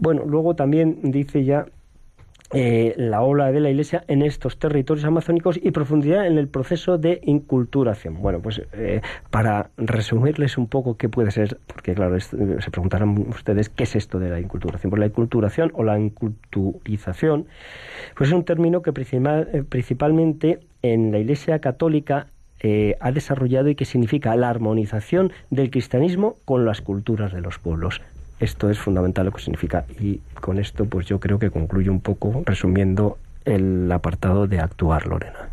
Bueno, 0.00 0.24
luego 0.26 0.56
también 0.56 0.98
dice 1.02 1.44
ya 1.44 1.66
eh, 2.52 2.94
la 2.96 3.20
ola 3.20 3.52
de 3.52 3.60
la 3.60 3.68
Iglesia 3.68 4.02
en 4.08 4.22
estos 4.22 4.58
territorios 4.58 5.04
amazónicos 5.04 5.60
y 5.62 5.70
profundidad 5.72 6.26
en 6.26 6.38
el 6.38 6.48
proceso 6.48 6.96
de 6.96 7.20
inculturación. 7.22 8.20
Bueno, 8.22 8.40
pues 8.40 8.62
eh, 8.72 9.02
para 9.30 9.70
resumirles 9.76 10.56
un 10.56 10.66
poco 10.66 10.96
qué 10.96 11.10
puede 11.10 11.30
ser, 11.30 11.58
porque 11.66 11.94
claro, 11.94 12.18
se 12.18 12.70
preguntarán 12.72 13.10
ustedes 13.28 13.68
qué 13.68 13.84
es 13.84 13.94
esto 13.94 14.18
de 14.18 14.30
la 14.30 14.40
inculturación. 14.40 14.88
Pues 14.90 15.00
la 15.00 15.06
inculturación 15.06 15.70
o 15.74 15.84
la 15.84 16.00
inculturización, 16.00 17.46
pues 18.16 18.30
es 18.30 18.34
un 18.34 18.44
término 18.44 18.80
que 18.80 18.90
eh, 18.90 19.64
principalmente 19.68 20.60
en 20.80 21.12
la 21.12 21.18
Iglesia 21.18 21.60
católica 21.60 22.26
ha 23.00 23.10
desarrollado 23.10 23.70
y 23.70 23.74
que 23.74 23.86
significa 23.86 24.36
la 24.36 24.50
armonización 24.50 25.32
del 25.48 25.70
cristianismo 25.70 26.36
con 26.44 26.66
las 26.66 26.82
culturas 26.82 27.32
de 27.32 27.40
los 27.40 27.58
pueblos. 27.58 28.02
Esto 28.40 28.70
es 28.70 28.78
fundamental 28.78 29.26
lo 29.26 29.32
que 29.32 29.42
significa. 29.42 29.84
Y 30.00 30.20
con 30.40 30.58
esto, 30.58 30.86
pues 30.86 31.06
yo 31.06 31.20
creo 31.20 31.38
que 31.38 31.50
concluyo 31.50 31.92
un 31.92 32.00
poco 32.00 32.42
resumiendo 32.46 33.18
el 33.44 33.90
apartado 33.92 34.46
de 34.46 34.60
actuar, 34.60 35.06
Lorena. 35.06 35.50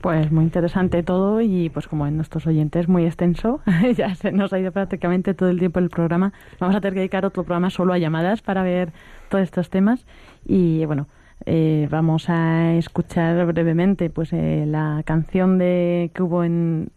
Pues 0.00 0.30
muy 0.30 0.44
interesante 0.44 1.02
todo 1.02 1.40
y 1.40 1.70
pues 1.70 1.88
como 1.88 2.06
en 2.06 2.16
nuestros 2.16 2.46
oyentes 2.46 2.86
muy 2.86 3.04
extenso, 3.04 3.60
ya 3.96 4.14
se 4.14 4.30
nos 4.30 4.52
ha 4.52 4.60
ido 4.60 4.70
prácticamente 4.70 5.34
todo 5.34 5.48
el 5.48 5.58
tiempo 5.58 5.80
el 5.80 5.90
programa. 5.90 6.32
Vamos 6.60 6.76
a 6.76 6.80
tener 6.80 6.94
que 6.94 7.00
dedicar 7.00 7.24
otro 7.24 7.42
programa 7.42 7.70
solo 7.70 7.92
a 7.92 7.98
llamadas 7.98 8.40
para 8.40 8.62
ver 8.62 8.92
todos 9.28 9.42
estos 9.42 9.70
temas 9.70 10.06
y 10.46 10.84
bueno, 10.84 11.08
eh, 11.46 11.86
vamos 11.90 12.28
a 12.28 12.74
escuchar 12.74 13.46
brevemente 13.46 14.10
pues 14.10 14.32
eh, 14.32 14.64
la 14.66 15.02
canción 15.04 15.58
de 15.58 16.10
que 16.14 16.22
hubo 16.22 16.44
en, 16.44 16.90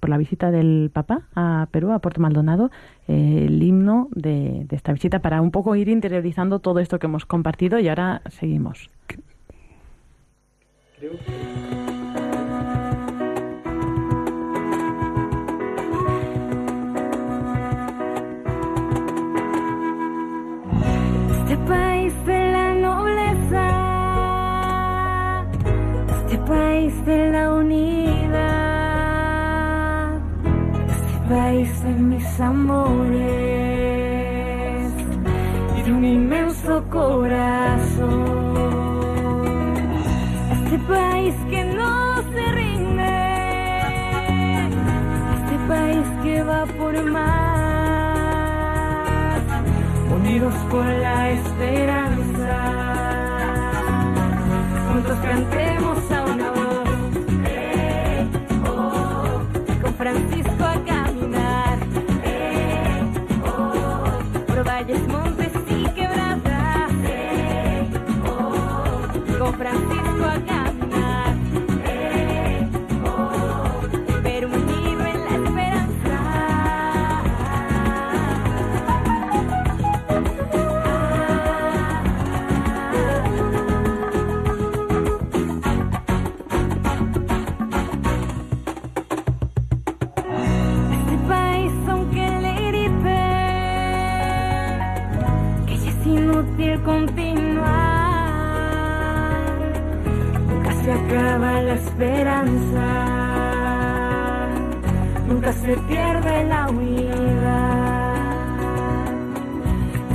por 0.00 0.10
la 0.10 0.18
visita 0.18 0.50
del 0.50 0.90
Papa 0.92 1.22
a 1.34 1.68
Perú, 1.70 1.92
a 1.92 1.98
Puerto 1.98 2.20
Maldonado, 2.20 2.70
eh, 3.08 3.44
el 3.46 3.62
himno 3.62 4.08
de, 4.12 4.66
esta 4.70 4.92
visita 4.92 5.20
para 5.20 5.40
un 5.40 5.50
poco 5.50 5.76
ir 5.76 5.88
interiorizando 5.88 6.58
todo 6.58 6.80
esto 6.80 6.98
que 6.98 7.06
hemos 7.06 7.26
compartido 7.26 7.78
y 7.78 7.88
ahora 7.88 8.22
seguimos. 8.30 8.90
Este 11.00 11.81
país 26.52 26.94
de 27.06 27.30
la 27.30 27.44
unidad, 27.50 28.42
este 30.94 31.18
país 31.34 31.82
de 31.84 31.92
mis 32.10 32.40
amores 32.40 33.22
y 35.76 35.82
de 35.82 35.92
un 35.92 36.04
inmenso 36.04 36.84
corazón, 36.90 38.12
este 40.56 40.78
país 40.94 41.34
que 41.50 41.64
no 41.64 42.22
se 42.32 42.44
rinde, 42.60 43.18
este 45.38 45.56
país 45.72 46.06
que 46.22 46.42
va 46.42 46.62
por 46.78 46.94
más, 47.16 48.22
unidos 50.18 50.54
por 50.70 50.86
la 51.06 51.30
esperanza, 51.30 52.58
juntos 54.88 55.18
cantemos 55.28 56.01
acaba 101.12 101.60
la 101.60 101.74
esperanza, 101.74 102.86
nunca 105.28 105.52
se 105.52 105.76
pierde 105.88 106.44
la 106.44 106.70
huida. 106.70 108.14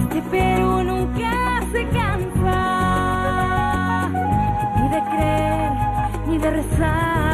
Este 0.01 0.21
Perú 0.31 0.83
nunca 0.83 1.61
se 1.71 1.87
cansa 1.89 2.59
ni 4.75 4.89
de 4.89 5.01
creer 5.11 5.71
ni 6.27 6.37
de 6.39 6.49
rezar, 6.49 7.26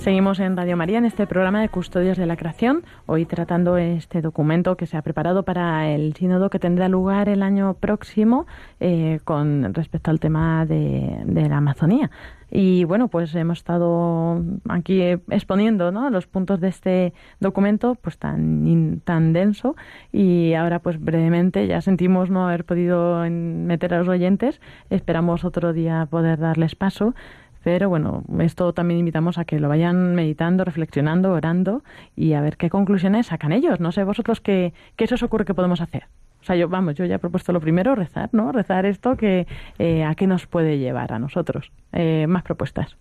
Seguimos 0.00 0.40
en 0.40 0.56
Radio 0.56 0.78
María 0.78 0.96
en 0.96 1.04
este 1.04 1.26
programa 1.26 1.60
de 1.60 1.68
Custodios 1.68 2.16
de 2.16 2.24
la 2.24 2.38
Creación, 2.38 2.84
hoy 3.04 3.26
tratando 3.26 3.76
este 3.76 4.22
documento 4.22 4.78
que 4.78 4.86
se 4.86 4.96
ha 4.96 5.02
preparado 5.02 5.42
para 5.42 5.90
el 5.90 6.14
sínodo 6.14 6.48
que 6.48 6.58
tendrá 6.58 6.88
lugar 6.88 7.28
el 7.28 7.42
año 7.42 7.74
próximo 7.74 8.46
eh, 8.80 9.20
con 9.24 9.74
respecto 9.74 10.10
al 10.10 10.18
tema 10.18 10.64
de, 10.64 11.20
de 11.26 11.48
la 11.50 11.58
Amazonía. 11.58 12.10
Y 12.50 12.84
bueno, 12.84 13.08
pues 13.08 13.34
hemos 13.34 13.58
estado 13.58 14.42
aquí 14.70 15.02
exponiendo 15.02 15.92
¿no? 15.92 16.08
los 16.08 16.26
puntos 16.26 16.60
de 16.60 16.68
este 16.68 17.12
documento 17.38 17.94
pues 17.94 18.16
tan, 18.16 19.02
tan 19.04 19.34
denso 19.34 19.76
y 20.12 20.54
ahora 20.54 20.78
pues 20.78 20.98
brevemente 20.98 21.66
ya 21.66 21.82
sentimos 21.82 22.30
no 22.30 22.48
haber 22.48 22.64
podido 22.64 23.22
meter 23.28 23.92
a 23.92 23.98
los 23.98 24.08
oyentes, 24.08 24.62
esperamos 24.88 25.44
otro 25.44 25.74
día 25.74 26.08
poder 26.10 26.38
darles 26.38 26.74
paso 26.74 27.14
pero 27.62 27.88
bueno, 27.88 28.24
esto 28.38 28.72
también 28.72 29.00
invitamos 29.00 29.38
a 29.38 29.44
que 29.44 29.60
lo 29.60 29.68
vayan 29.68 30.14
meditando, 30.14 30.64
reflexionando, 30.64 31.32
orando 31.32 31.82
y 32.16 32.32
a 32.32 32.40
ver 32.40 32.56
qué 32.56 32.70
conclusiones 32.70 33.26
sacan 33.26 33.52
ellos. 33.52 33.80
No 33.80 33.92
sé 33.92 34.04
vosotros 34.04 34.40
qué, 34.40 34.72
qué 34.96 35.06
se 35.06 35.14
os 35.14 35.22
ocurre 35.22 35.44
que 35.44 35.54
podemos 35.54 35.80
hacer. 35.80 36.04
O 36.40 36.44
sea, 36.44 36.56
yo, 36.56 36.68
vamos, 36.68 36.94
yo 36.94 37.04
ya 37.04 37.16
he 37.16 37.18
propuesto 37.18 37.52
lo 37.52 37.60
primero, 37.60 37.94
rezar, 37.94 38.30
¿no? 38.32 38.50
Rezar 38.50 38.86
esto 38.86 39.16
que 39.16 39.46
eh, 39.78 40.04
a 40.04 40.14
qué 40.14 40.26
nos 40.26 40.46
puede 40.46 40.78
llevar 40.78 41.12
a 41.12 41.18
nosotros. 41.18 41.70
Eh, 41.92 42.26
más 42.26 42.42
propuestas. 42.42 42.96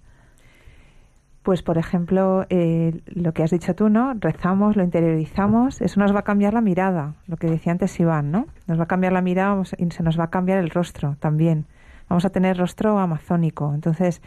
Pues, 1.41 1.63
por 1.63 1.77
ejemplo, 1.77 2.45
eh, 2.49 2.99
lo 3.05 3.33
que 3.33 3.43
has 3.43 3.51
dicho 3.51 3.73
tú, 3.75 3.87
¿no? 3.87 4.13
Rezamos, 4.13 4.75
lo 4.75 4.83
interiorizamos, 4.83 5.81
eso 5.81 5.99
nos 6.01 6.13
va 6.13 6.19
a 6.19 6.23
cambiar 6.23 6.53
la 6.53 6.59
mirada, 6.59 7.13
lo 7.27 7.37
que 7.37 7.47
decía 7.47 7.71
antes 7.71 7.97
Iván, 7.99 8.29
¿no? 8.29 8.45
Nos 8.67 8.77
va 8.77 8.83
a 8.83 8.87
cambiar 8.87 9.13
la 9.13 9.21
mirada 9.21 9.61
y 9.77 9.89
se 9.89 10.03
nos 10.03 10.19
va 10.19 10.25
a 10.25 10.29
cambiar 10.29 10.59
el 10.59 10.69
rostro 10.69 11.15
también. 11.19 11.65
Vamos 12.09 12.25
a 12.25 12.31
tener 12.31 12.57
rostro 12.57 12.99
amazónico. 12.99 13.73
Entonces, 13.73 14.21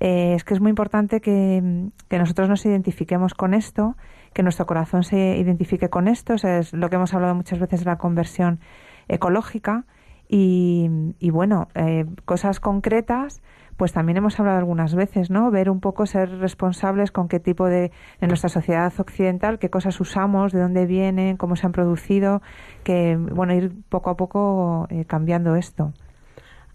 eh, 0.00 0.34
es 0.34 0.44
que 0.44 0.54
es 0.54 0.60
muy 0.60 0.70
importante 0.70 1.20
que, 1.20 1.90
que 2.08 2.18
nosotros 2.18 2.48
nos 2.48 2.64
identifiquemos 2.66 3.34
con 3.34 3.54
esto, 3.54 3.96
que 4.32 4.42
nuestro 4.42 4.66
corazón 4.66 5.04
se 5.04 5.36
identifique 5.36 5.90
con 5.90 6.08
esto. 6.08 6.34
Es 6.34 6.72
lo 6.72 6.88
que 6.88 6.96
hemos 6.96 7.14
hablado 7.14 7.34
muchas 7.34 7.58
veces 7.58 7.80
de 7.80 7.86
la 7.86 7.98
conversión 7.98 8.60
ecológica. 9.08 9.84
Y, 10.28 10.88
y 11.18 11.30
bueno, 11.30 11.68
eh, 11.74 12.06
cosas 12.24 12.60
concretas, 12.60 13.42
pues 13.76 13.92
también 13.92 14.16
hemos 14.16 14.38
hablado 14.38 14.58
algunas 14.58 14.94
veces, 14.94 15.28
¿no? 15.28 15.50
Ver 15.50 15.68
un 15.68 15.80
poco, 15.80 16.06
ser 16.06 16.38
responsables 16.38 17.10
con 17.10 17.26
qué 17.26 17.40
tipo 17.40 17.66
de, 17.66 17.90
en 18.20 18.28
nuestra 18.28 18.48
sociedad 18.48 18.92
occidental, 18.98 19.58
qué 19.58 19.70
cosas 19.70 20.00
usamos, 20.00 20.52
de 20.52 20.60
dónde 20.60 20.86
vienen, 20.86 21.36
cómo 21.36 21.56
se 21.56 21.66
han 21.66 21.72
producido, 21.72 22.42
que, 22.84 23.16
bueno, 23.16 23.54
ir 23.54 23.72
poco 23.88 24.10
a 24.10 24.16
poco 24.16 24.86
eh, 24.88 25.04
cambiando 25.04 25.56
esto. 25.56 25.92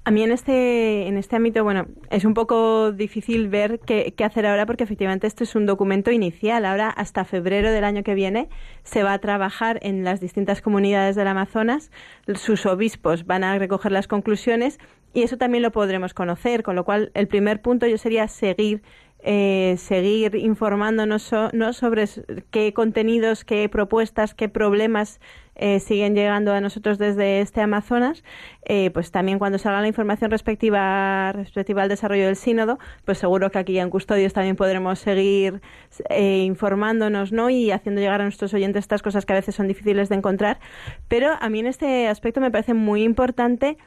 A 0.07 0.11
mí 0.11 0.21
en 0.21 0.31
este, 0.31 1.07
en 1.07 1.17
este 1.17 1.35
ámbito, 1.35 1.63
bueno, 1.63 1.87
es 2.11 2.25
un 2.25 2.35
poco 2.35 2.91
difícil 2.91 3.49
ver 3.49 3.79
qué, 3.79 4.13
qué 4.15 4.23
hacer 4.23 4.45
ahora 4.45 4.67
porque 4.67 4.83
efectivamente 4.83 5.25
esto 5.25 5.43
es 5.43 5.55
un 5.55 5.65
documento 5.65 6.11
inicial. 6.11 6.63
Ahora, 6.65 6.91
hasta 6.91 7.25
febrero 7.25 7.71
del 7.71 7.83
año 7.83 8.03
que 8.03 8.13
viene, 8.13 8.47
se 8.83 9.01
va 9.01 9.13
a 9.13 9.17
trabajar 9.17 9.79
en 9.81 10.03
las 10.03 10.19
distintas 10.19 10.61
comunidades 10.61 11.15
del 11.15 11.27
Amazonas. 11.27 11.89
Sus 12.35 12.67
obispos 12.67 13.25
van 13.25 13.43
a 13.43 13.57
recoger 13.57 13.91
las 13.91 14.07
conclusiones 14.07 14.77
y 15.15 15.23
eso 15.23 15.37
también 15.37 15.63
lo 15.63 15.71
podremos 15.71 16.13
conocer. 16.13 16.61
Con 16.61 16.75
lo 16.75 16.85
cual, 16.85 17.09
el 17.15 17.27
primer 17.27 17.63
punto 17.63 17.87
yo 17.87 17.97
sería 17.97 18.27
seguir 18.27 18.83
eh, 19.27 19.75
seguir 19.77 20.35
informándonos 20.35 21.31
¿no? 21.51 21.73
sobre 21.73 22.05
qué 22.51 22.73
contenidos, 22.73 23.43
qué 23.43 23.67
propuestas, 23.67 24.35
qué 24.35 24.49
problemas 24.49 25.19
eh, 25.55 25.79
siguen 25.79 26.15
llegando 26.15 26.51
a 26.53 26.59
nosotros 26.59 26.97
desde 26.97 27.39
este 27.39 27.61
Amazonas, 27.61 28.23
eh, 28.65 28.91
pues 28.91 29.11
también 29.11 29.39
cuando 29.39 29.57
salga 29.57 29.81
la 29.81 29.87
información 29.87 30.29
respectiva, 30.29 31.31
respectiva 31.31 31.81
al 31.81 31.89
desarrollo 31.89 32.25
del 32.25 32.35
sínodo, 32.35 32.77
pues 33.05 33.17
seguro 33.17 33.49
que 33.49 33.59
aquí 33.59 33.79
en 33.79 33.89
Custodios 33.89 34.33
también 34.33 34.57
podremos 34.57 34.99
seguir 34.99 35.61
eh, 36.09 36.43
informándonos 36.43 37.31
¿no? 37.31 37.49
y 37.49 37.71
haciendo 37.71 38.01
llegar 38.01 38.19
a 38.19 38.25
nuestros 38.25 38.53
oyentes 38.53 38.81
estas 38.83 39.01
cosas 39.01 39.25
que 39.25 39.33
a 39.33 39.37
veces 39.37 39.55
son 39.55 39.67
difíciles 39.67 40.09
de 40.09 40.15
encontrar. 40.15 40.59
Pero 41.07 41.31
a 41.39 41.49
mí 41.49 41.61
en 41.61 41.67
este 41.67 42.09
aspecto 42.09 42.41
me 42.41 42.51
parece 42.51 42.73
muy 42.73 43.03
importante 43.03 43.77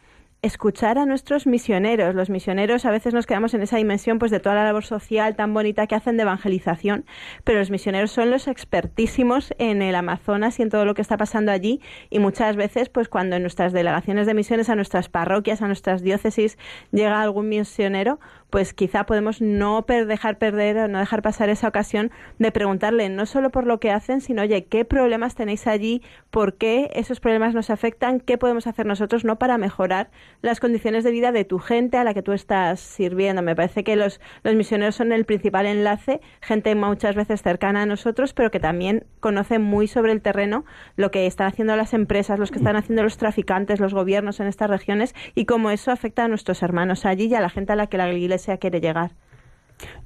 escuchar 0.42 0.98
a 0.98 1.06
nuestros 1.06 1.46
misioneros. 1.46 2.14
Los 2.14 2.30
misioneros 2.30 2.84
a 2.84 2.90
veces 2.90 3.12
nos 3.12 3.26
quedamos 3.26 3.54
en 3.54 3.62
esa 3.62 3.76
dimensión 3.76 4.18
pues 4.18 4.30
de 4.30 4.38
toda 4.38 4.54
la 4.54 4.64
labor 4.64 4.84
social 4.84 5.34
tan 5.34 5.52
bonita 5.52 5.86
que 5.86 5.96
hacen 5.96 6.16
de 6.16 6.22
evangelización, 6.22 7.04
pero 7.44 7.58
los 7.58 7.70
misioneros 7.70 8.12
son 8.12 8.30
los 8.30 8.46
expertísimos 8.46 9.52
en 9.58 9.82
el 9.82 9.96
Amazonas 9.96 10.58
y 10.58 10.62
en 10.62 10.70
todo 10.70 10.84
lo 10.84 10.94
que 10.94 11.02
está 11.02 11.16
pasando 11.16 11.50
allí 11.50 11.80
y 12.08 12.20
muchas 12.20 12.54
veces 12.54 12.88
pues 12.88 13.08
cuando 13.08 13.36
en 13.36 13.42
nuestras 13.42 13.72
delegaciones 13.72 14.26
de 14.26 14.34
misiones 14.34 14.68
a 14.68 14.76
nuestras 14.76 15.08
parroquias, 15.08 15.60
a 15.60 15.66
nuestras 15.66 16.02
diócesis 16.02 16.56
llega 16.92 17.20
algún 17.20 17.48
misionero, 17.48 18.20
pues 18.50 18.72
quizá 18.72 19.04
podemos 19.04 19.42
no 19.42 19.84
per- 19.84 20.06
dejar 20.06 20.38
perder 20.38 20.78
o 20.78 20.88
no 20.88 20.98
dejar 20.98 21.20
pasar 21.20 21.50
esa 21.50 21.68
ocasión 21.68 22.10
de 22.38 22.50
preguntarle 22.50 23.08
no 23.10 23.26
solo 23.26 23.50
por 23.50 23.66
lo 23.66 23.78
que 23.78 23.90
hacen, 23.90 24.20
sino 24.22 24.40
oye, 24.42 24.64
¿qué 24.64 24.84
problemas 24.86 25.34
tenéis 25.34 25.66
allí? 25.66 26.02
¿Por 26.30 26.54
qué 26.54 26.90
esos 26.94 27.20
problemas 27.20 27.54
nos 27.54 27.68
afectan? 27.68 28.20
¿Qué 28.20 28.38
podemos 28.38 28.66
hacer 28.66 28.86
nosotros 28.86 29.24
no 29.24 29.38
para 29.38 29.58
mejorar 29.58 30.10
las 30.40 30.60
condiciones 30.60 31.04
de 31.04 31.10
vida 31.10 31.30
de 31.30 31.44
tu 31.44 31.58
gente 31.58 31.98
a 31.98 32.04
la 32.04 32.14
que 32.14 32.22
tú 32.22 32.32
estás 32.32 32.80
sirviendo? 32.80 33.42
Me 33.42 33.54
parece 33.54 33.84
que 33.84 33.96
los, 33.96 34.18
los 34.44 34.54
misioneros 34.54 34.94
son 34.94 35.12
el 35.12 35.26
principal 35.26 35.66
enlace, 35.66 36.22
gente 36.40 36.74
muchas 36.74 37.16
veces 37.16 37.42
cercana 37.42 37.82
a 37.82 37.86
nosotros, 37.86 38.32
pero 38.32 38.50
que 38.50 38.60
también 38.60 39.04
conoce 39.20 39.58
muy 39.58 39.88
sobre 39.88 40.12
el 40.12 40.22
terreno 40.22 40.64
lo 40.96 41.10
que 41.10 41.26
están 41.26 41.48
haciendo 41.48 41.76
las 41.76 41.92
empresas, 41.92 42.38
los 42.38 42.50
que 42.50 42.58
están 42.58 42.76
haciendo 42.76 43.02
los 43.02 43.18
traficantes, 43.18 43.78
los 43.78 43.92
gobiernos 43.92 44.40
en 44.40 44.46
estas 44.46 44.70
regiones 44.70 45.14
y 45.34 45.44
cómo 45.44 45.70
eso 45.70 45.90
afecta 45.90 46.24
a 46.24 46.28
nuestros 46.28 46.62
hermanos 46.62 47.04
allí 47.04 47.26
y 47.26 47.34
a 47.34 47.40
la 47.42 47.50
gente 47.50 47.74
a 47.74 47.76
la 47.76 47.88
que 47.88 47.98
la 47.98 48.10
iglesia 48.10 48.37
quiere 48.58 48.80
llegar. 48.80 49.10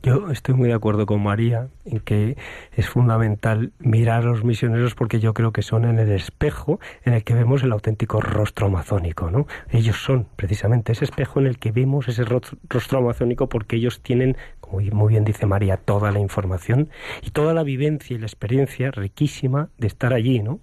Yo 0.02 0.30
estoy 0.30 0.54
muy 0.54 0.68
de 0.68 0.74
acuerdo 0.74 1.06
con 1.06 1.22
María 1.22 1.68
en 1.86 2.00
que 2.00 2.36
es 2.76 2.88
fundamental 2.90 3.72
mirar 3.78 4.22
a 4.22 4.26
los 4.26 4.44
misioneros 4.44 4.94
porque 4.94 5.18
yo 5.18 5.32
creo 5.32 5.52
que 5.52 5.62
son 5.62 5.86
en 5.86 5.98
el 5.98 6.10
espejo 6.12 6.78
en 7.04 7.14
el 7.14 7.24
que 7.24 7.32
vemos 7.32 7.62
el 7.62 7.72
auténtico 7.72 8.20
rostro 8.20 8.66
amazónico, 8.66 9.30
¿no? 9.30 9.46
Ellos 9.70 9.96
son 9.96 10.26
precisamente 10.36 10.92
ese 10.92 11.06
espejo 11.06 11.40
en 11.40 11.46
el 11.46 11.58
que 11.58 11.72
vemos 11.72 12.06
ese 12.08 12.24
ro- 12.24 12.42
rostro 12.68 12.98
amazónico 12.98 13.48
porque 13.48 13.76
ellos 13.76 14.02
tienen, 14.02 14.36
como 14.60 14.80
muy 14.92 15.08
bien 15.12 15.24
dice 15.24 15.46
María, 15.46 15.78
toda 15.78 16.12
la 16.12 16.18
información 16.18 16.90
y 17.22 17.30
toda 17.30 17.54
la 17.54 17.62
vivencia 17.62 18.14
y 18.14 18.18
la 18.18 18.26
experiencia 18.26 18.90
riquísima 18.90 19.70
de 19.78 19.86
estar 19.86 20.12
allí, 20.12 20.40
¿no? 20.42 20.60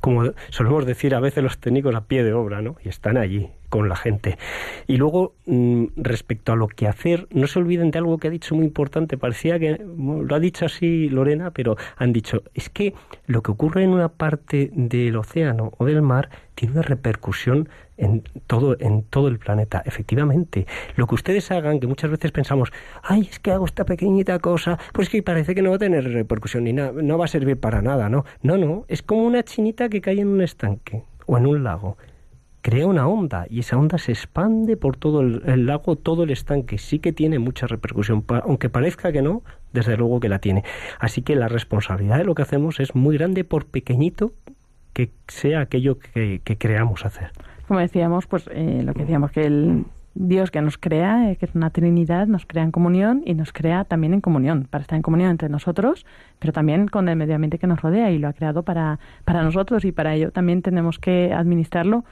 Como 0.00 0.32
solemos 0.50 0.84
decir 0.84 1.14
a 1.14 1.20
veces 1.20 1.42
los 1.42 1.58
técnicos 1.58 1.94
a 1.94 2.04
pie 2.04 2.24
de 2.24 2.34
obra, 2.34 2.60
¿no? 2.60 2.76
Y 2.84 2.90
están 2.90 3.16
allí 3.16 3.48
con 3.72 3.88
la 3.88 3.96
gente. 3.96 4.36
Y 4.86 4.98
luego, 4.98 5.32
mm, 5.46 5.84
respecto 5.96 6.52
a 6.52 6.56
lo 6.56 6.68
que 6.68 6.86
hacer, 6.86 7.26
no 7.30 7.46
se 7.46 7.58
olviden 7.58 7.90
de 7.90 8.00
algo 8.00 8.18
que 8.18 8.28
ha 8.28 8.30
dicho 8.30 8.54
muy 8.54 8.66
importante. 8.66 9.16
Parecía 9.16 9.58
que 9.58 9.80
lo 9.82 10.34
ha 10.34 10.38
dicho 10.38 10.66
así 10.66 11.08
Lorena, 11.08 11.52
pero 11.52 11.78
han 11.96 12.12
dicho, 12.12 12.42
es 12.52 12.68
que 12.68 12.92
lo 13.26 13.42
que 13.42 13.50
ocurre 13.50 13.82
en 13.84 13.88
una 13.88 14.10
parte 14.10 14.70
del 14.74 15.16
océano 15.16 15.72
o 15.78 15.86
del 15.86 16.02
mar 16.02 16.28
tiene 16.54 16.74
una 16.74 16.82
repercusión 16.82 17.70
en 17.96 18.22
todo, 18.46 18.76
en 18.78 19.04
todo 19.04 19.28
el 19.28 19.38
planeta. 19.38 19.82
Efectivamente, 19.86 20.66
lo 20.96 21.06
que 21.06 21.14
ustedes 21.14 21.50
hagan, 21.50 21.80
que 21.80 21.86
muchas 21.86 22.10
veces 22.10 22.30
pensamos, 22.30 22.70
ay, 23.02 23.26
es 23.30 23.38
que 23.38 23.52
hago 23.52 23.64
esta 23.64 23.86
pequeñita 23.86 24.38
cosa, 24.38 24.78
pues 24.92 25.08
que 25.08 25.22
parece 25.22 25.54
que 25.54 25.62
no 25.62 25.70
va 25.70 25.76
a 25.76 25.78
tener 25.78 26.04
repercusión 26.04 26.64
ni 26.64 26.74
nada, 26.74 26.92
no 26.92 27.16
va 27.16 27.24
a 27.24 27.28
servir 27.28 27.58
para 27.58 27.80
nada, 27.80 28.10
¿no? 28.10 28.26
No, 28.42 28.58
no, 28.58 28.84
es 28.88 29.00
como 29.00 29.24
una 29.24 29.42
chinita 29.42 29.88
que 29.88 30.02
cae 30.02 30.20
en 30.20 30.28
un 30.28 30.42
estanque 30.42 31.04
o 31.24 31.38
en 31.38 31.46
un 31.46 31.64
lago 31.64 31.96
crea 32.62 32.86
una 32.86 33.06
onda 33.06 33.46
y 33.50 33.58
esa 33.58 33.76
onda 33.76 33.98
se 33.98 34.12
expande 34.12 34.76
por 34.76 34.96
todo 34.96 35.20
el, 35.20 35.66
lago, 35.66 35.96
todo 35.96 36.22
el 36.22 36.30
estanque. 36.30 36.78
Sí 36.78 37.00
que 37.00 37.12
tiene 37.12 37.38
mucha 37.38 37.66
repercusión, 37.66 38.24
aunque 38.44 38.70
parezca 38.70 39.12
que 39.12 39.20
no, 39.20 39.42
desde 39.72 39.96
luego 39.96 40.20
que 40.20 40.28
la 40.28 40.38
tiene. 40.38 40.64
Así 40.98 41.22
que 41.22 41.36
la 41.36 41.48
responsabilidad 41.48 42.18
de 42.18 42.24
lo 42.24 42.34
que 42.34 42.42
hacemos 42.42 42.80
es 42.80 42.94
muy 42.94 43.18
grande 43.18 43.44
por 43.44 43.66
pequeñito 43.66 44.32
que 44.92 45.10
sea 45.26 45.60
aquello 45.60 45.98
que, 45.98 46.40
que 46.44 46.56
creamos 46.56 47.04
hacer. 47.04 47.30
Como 47.66 47.80
decíamos, 47.80 48.26
pues 48.26 48.48
eh, 48.52 48.82
lo 48.84 48.94
que 48.94 49.00
decíamos, 49.00 49.32
que 49.32 49.42
el 49.42 49.84
Dios 50.14 50.50
que 50.50 50.60
nos 50.60 50.76
crea, 50.76 51.30
eh, 51.30 51.36
que 51.36 51.46
es 51.46 51.54
una 51.54 51.70
Trinidad, 51.70 52.26
nos 52.26 52.44
crea 52.44 52.62
en 52.62 52.70
comunión 52.70 53.22
y 53.24 53.34
nos 53.34 53.52
crea 53.52 53.84
también 53.84 54.12
en 54.12 54.20
comunión, 54.20 54.68
para 54.68 54.82
estar 54.82 54.96
en 54.96 55.02
comunión 55.02 55.30
entre 55.30 55.48
nosotros, 55.48 56.04
pero 56.38 56.52
también 56.52 56.86
con 56.86 57.08
el 57.08 57.16
medio 57.16 57.34
ambiente 57.34 57.58
que 57.58 57.66
nos 57.66 57.80
rodea 57.80 58.10
y 58.10 58.18
lo 58.18 58.28
ha 58.28 58.34
creado 58.34 58.62
para, 58.62 58.98
para 59.24 59.42
nosotros 59.42 59.84
y 59.84 59.92
para 59.92 60.14
ello 60.14 60.30
también 60.30 60.60
tenemos 60.60 60.98
que 60.98 61.32
administrarlo 61.32 62.04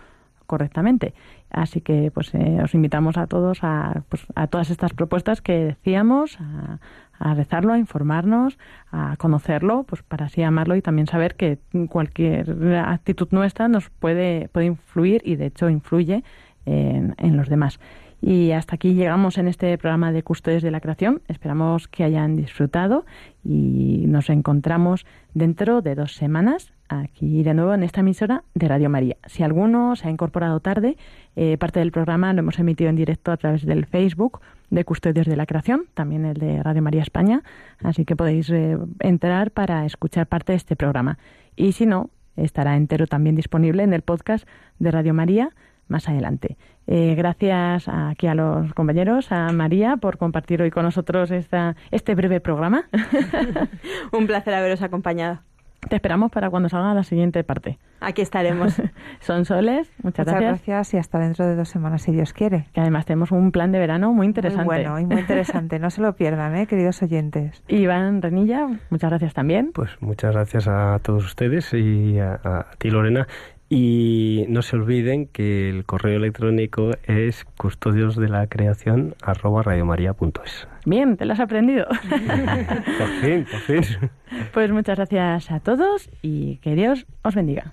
correctamente. 0.50 1.14
Así 1.48 1.80
que 1.80 2.10
pues 2.10 2.34
eh, 2.34 2.58
os 2.60 2.74
invitamos 2.74 3.16
a 3.16 3.28
todos 3.28 3.60
a, 3.62 4.02
pues, 4.08 4.26
a 4.34 4.48
todas 4.48 4.68
estas 4.70 4.92
propuestas 4.92 5.40
que 5.40 5.64
decíamos, 5.64 6.38
a, 6.40 7.34
rezarlo, 7.34 7.72
a 7.72 7.78
informarnos, 7.78 8.58
a 8.90 9.14
conocerlo, 9.16 9.84
pues 9.84 10.02
para 10.02 10.26
así 10.26 10.42
amarlo 10.42 10.74
y 10.74 10.82
también 10.82 11.06
saber 11.06 11.36
que 11.36 11.58
cualquier 11.88 12.74
actitud 12.84 13.28
nuestra 13.30 13.68
nos 13.68 13.90
puede, 13.90 14.48
puede 14.48 14.66
influir 14.66 15.22
y 15.24 15.36
de 15.36 15.46
hecho 15.46 15.70
influye 15.70 16.24
en, 16.66 17.14
en 17.18 17.36
los 17.36 17.48
demás. 17.48 17.78
Y 18.20 18.50
hasta 18.50 18.74
aquí 18.74 18.94
llegamos 18.94 19.38
en 19.38 19.46
este 19.46 19.78
programa 19.78 20.10
de 20.10 20.24
Custodios 20.24 20.62
de 20.64 20.72
la 20.72 20.80
Creación. 20.80 21.22
Esperamos 21.28 21.86
que 21.86 22.02
hayan 22.02 22.36
disfrutado 22.36 23.06
y 23.44 24.04
nos 24.08 24.28
encontramos 24.30 25.06
dentro 25.32 25.80
de 25.80 25.94
dos 25.94 26.14
semanas 26.14 26.72
aquí 26.90 27.42
de 27.42 27.54
nuevo 27.54 27.72
en 27.72 27.82
esta 27.82 28.00
emisora 28.00 28.42
de 28.54 28.68
Radio 28.68 28.90
María. 28.90 29.16
Si 29.26 29.42
alguno 29.42 29.96
se 29.96 30.08
ha 30.08 30.10
incorporado 30.10 30.60
tarde, 30.60 30.96
eh, 31.36 31.56
parte 31.56 31.78
del 31.78 31.92
programa 31.92 32.32
lo 32.32 32.40
hemos 32.40 32.58
emitido 32.58 32.90
en 32.90 32.96
directo 32.96 33.30
a 33.32 33.36
través 33.36 33.64
del 33.64 33.86
Facebook 33.86 34.40
de 34.70 34.84
Custodios 34.84 35.26
de 35.26 35.36
la 35.36 35.46
Creación, 35.46 35.86
también 35.94 36.24
el 36.24 36.34
de 36.34 36.62
Radio 36.62 36.82
María 36.82 37.02
España, 37.02 37.42
así 37.82 38.04
que 38.04 38.16
podéis 38.16 38.50
eh, 38.50 38.76
entrar 38.98 39.52
para 39.52 39.86
escuchar 39.86 40.26
parte 40.26 40.52
de 40.52 40.56
este 40.56 40.76
programa. 40.76 41.18
Y 41.56 41.72
si 41.72 41.86
no, 41.86 42.10
estará 42.36 42.76
entero 42.76 43.06
también 43.06 43.36
disponible 43.36 43.82
en 43.82 43.92
el 43.92 44.02
podcast 44.02 44.46
de 44.78 44.90
Radio 44.90 45.14
María 45.14 45.50
más 45.88 46.08
adelante. 46.08 46.56
Eh, 46.86 47.14
gracias 47.16 47.88
aquí 47.88 48.28
a 48.28 48.34
los 48.34 48.72
compañeros, 48.74 49.32
a 49.32 49.52
María, 49.52 49.96
por 49.96 50.18
compartir 50.18 50.62
hoy 50.62 50.70
con 50.70 50.84
nosotros 50.84 51.30
esta, 51.30 51.76
este 51.90 52.14
breve 52.14 52.40
programa. 52.40 52.84
Un 54.12 54.26
placer 54.26 54.54
haberos 54.54 54.82
acompañado. 54.82 55.40
Te 55.88 55.96
esperamos 55.96 56.30
para 56.30 56.50
cuando 56.50 56.68
salga 56.68 56.92
la 56.94 57.02
siguiente 57.04 57.42
parte. 57.42 57.78
Aquí 58.00 58.22
estaremos. 58.22 58.80
Son 59.20 59.44
soles, 59.44 59.90
muchas, 60.02 60.26
Muchas 60.26 60.26
gracias. 60.26 60.50
gracias 60.66 60.94
y 60.94 60.96
hasta 60.98 61.18
dentro 61.18 61.46
de 61.46 61.56
dos 61.56 61.68
semanas, 61.68 62.02
si 62.02 62.12
Dios 62.12 62.32
quiere. 62.32 62.66
Que 62.72 62.80
además 62.80 63.06
tenemos 63.06 63.32
un 63.32 63.50
plan 63.50 63.72
de 63.72 63.78
verano 63.78 64.12
muy 64.12 64.26
interesante. 64.26 64.64
Muy 64.64 64.76
bueno 64.76 64.98
y 65.00 65.06
muy 65.06 65.20
interesante. 65.20 65.78
No 65.78 65.90
se 65.90 66.02
lo 66.02 66.14
pierdan, 66.14 66.54
¿eh, 66.56 66.66
queridos 66.66 67.02
oyentes. 67.02 67.62
Iván 67.68 68.22
Renilla, 68.22 68.68
muchas 68.90 69.10
gracias 69.10 69.34
también. 69.34 69.72
Pues 69.72 69.90
muchas 70.00 70.32
gracias 70.34 70.68
a 70.68 70.98
todos 71.02 71.24
ustedes 71.24 71.72
y 71.74 72.18
a, 72.18 72.40
a 72.44 72.66
ti, 72.78 72.90
Lorena. 72.90 73.26
Y 73.72 74.46
no 74.48 74.62
se 74.62 74.74
olviden 74.74 75.26
que 75.26 75.70
el 75.70 75.84
correo 75.84 76.16
electrónico 76.16 76.90
es 77.04 77.44
custodios 77.56 78.16
de 78.16 78.28
la 78.28 78.48
creación 78.48 79.14
arroba 79.22 79.62
radiomaria.es. 79.62 80.66
Bien, 80.84 81.16
te 81.16 81.24
lo 81.24 81.34
has 81.34 81.40
aprendido. 81.40 81.86
por 82.98 83.08
fin, 83.20 83.46
por 83.48 83.60
fin. 83.60 84.10
Pues 84.52 84.72
muchas 84.72 84.96
gracias 84.96 85.52
a 85.52 85.60
todos 85.60 86.10
y 86.20 86.56
que 86.56 86.74
Dios 86.74 87.06
os 87.22 87.36
bendiga. 87.36 87.72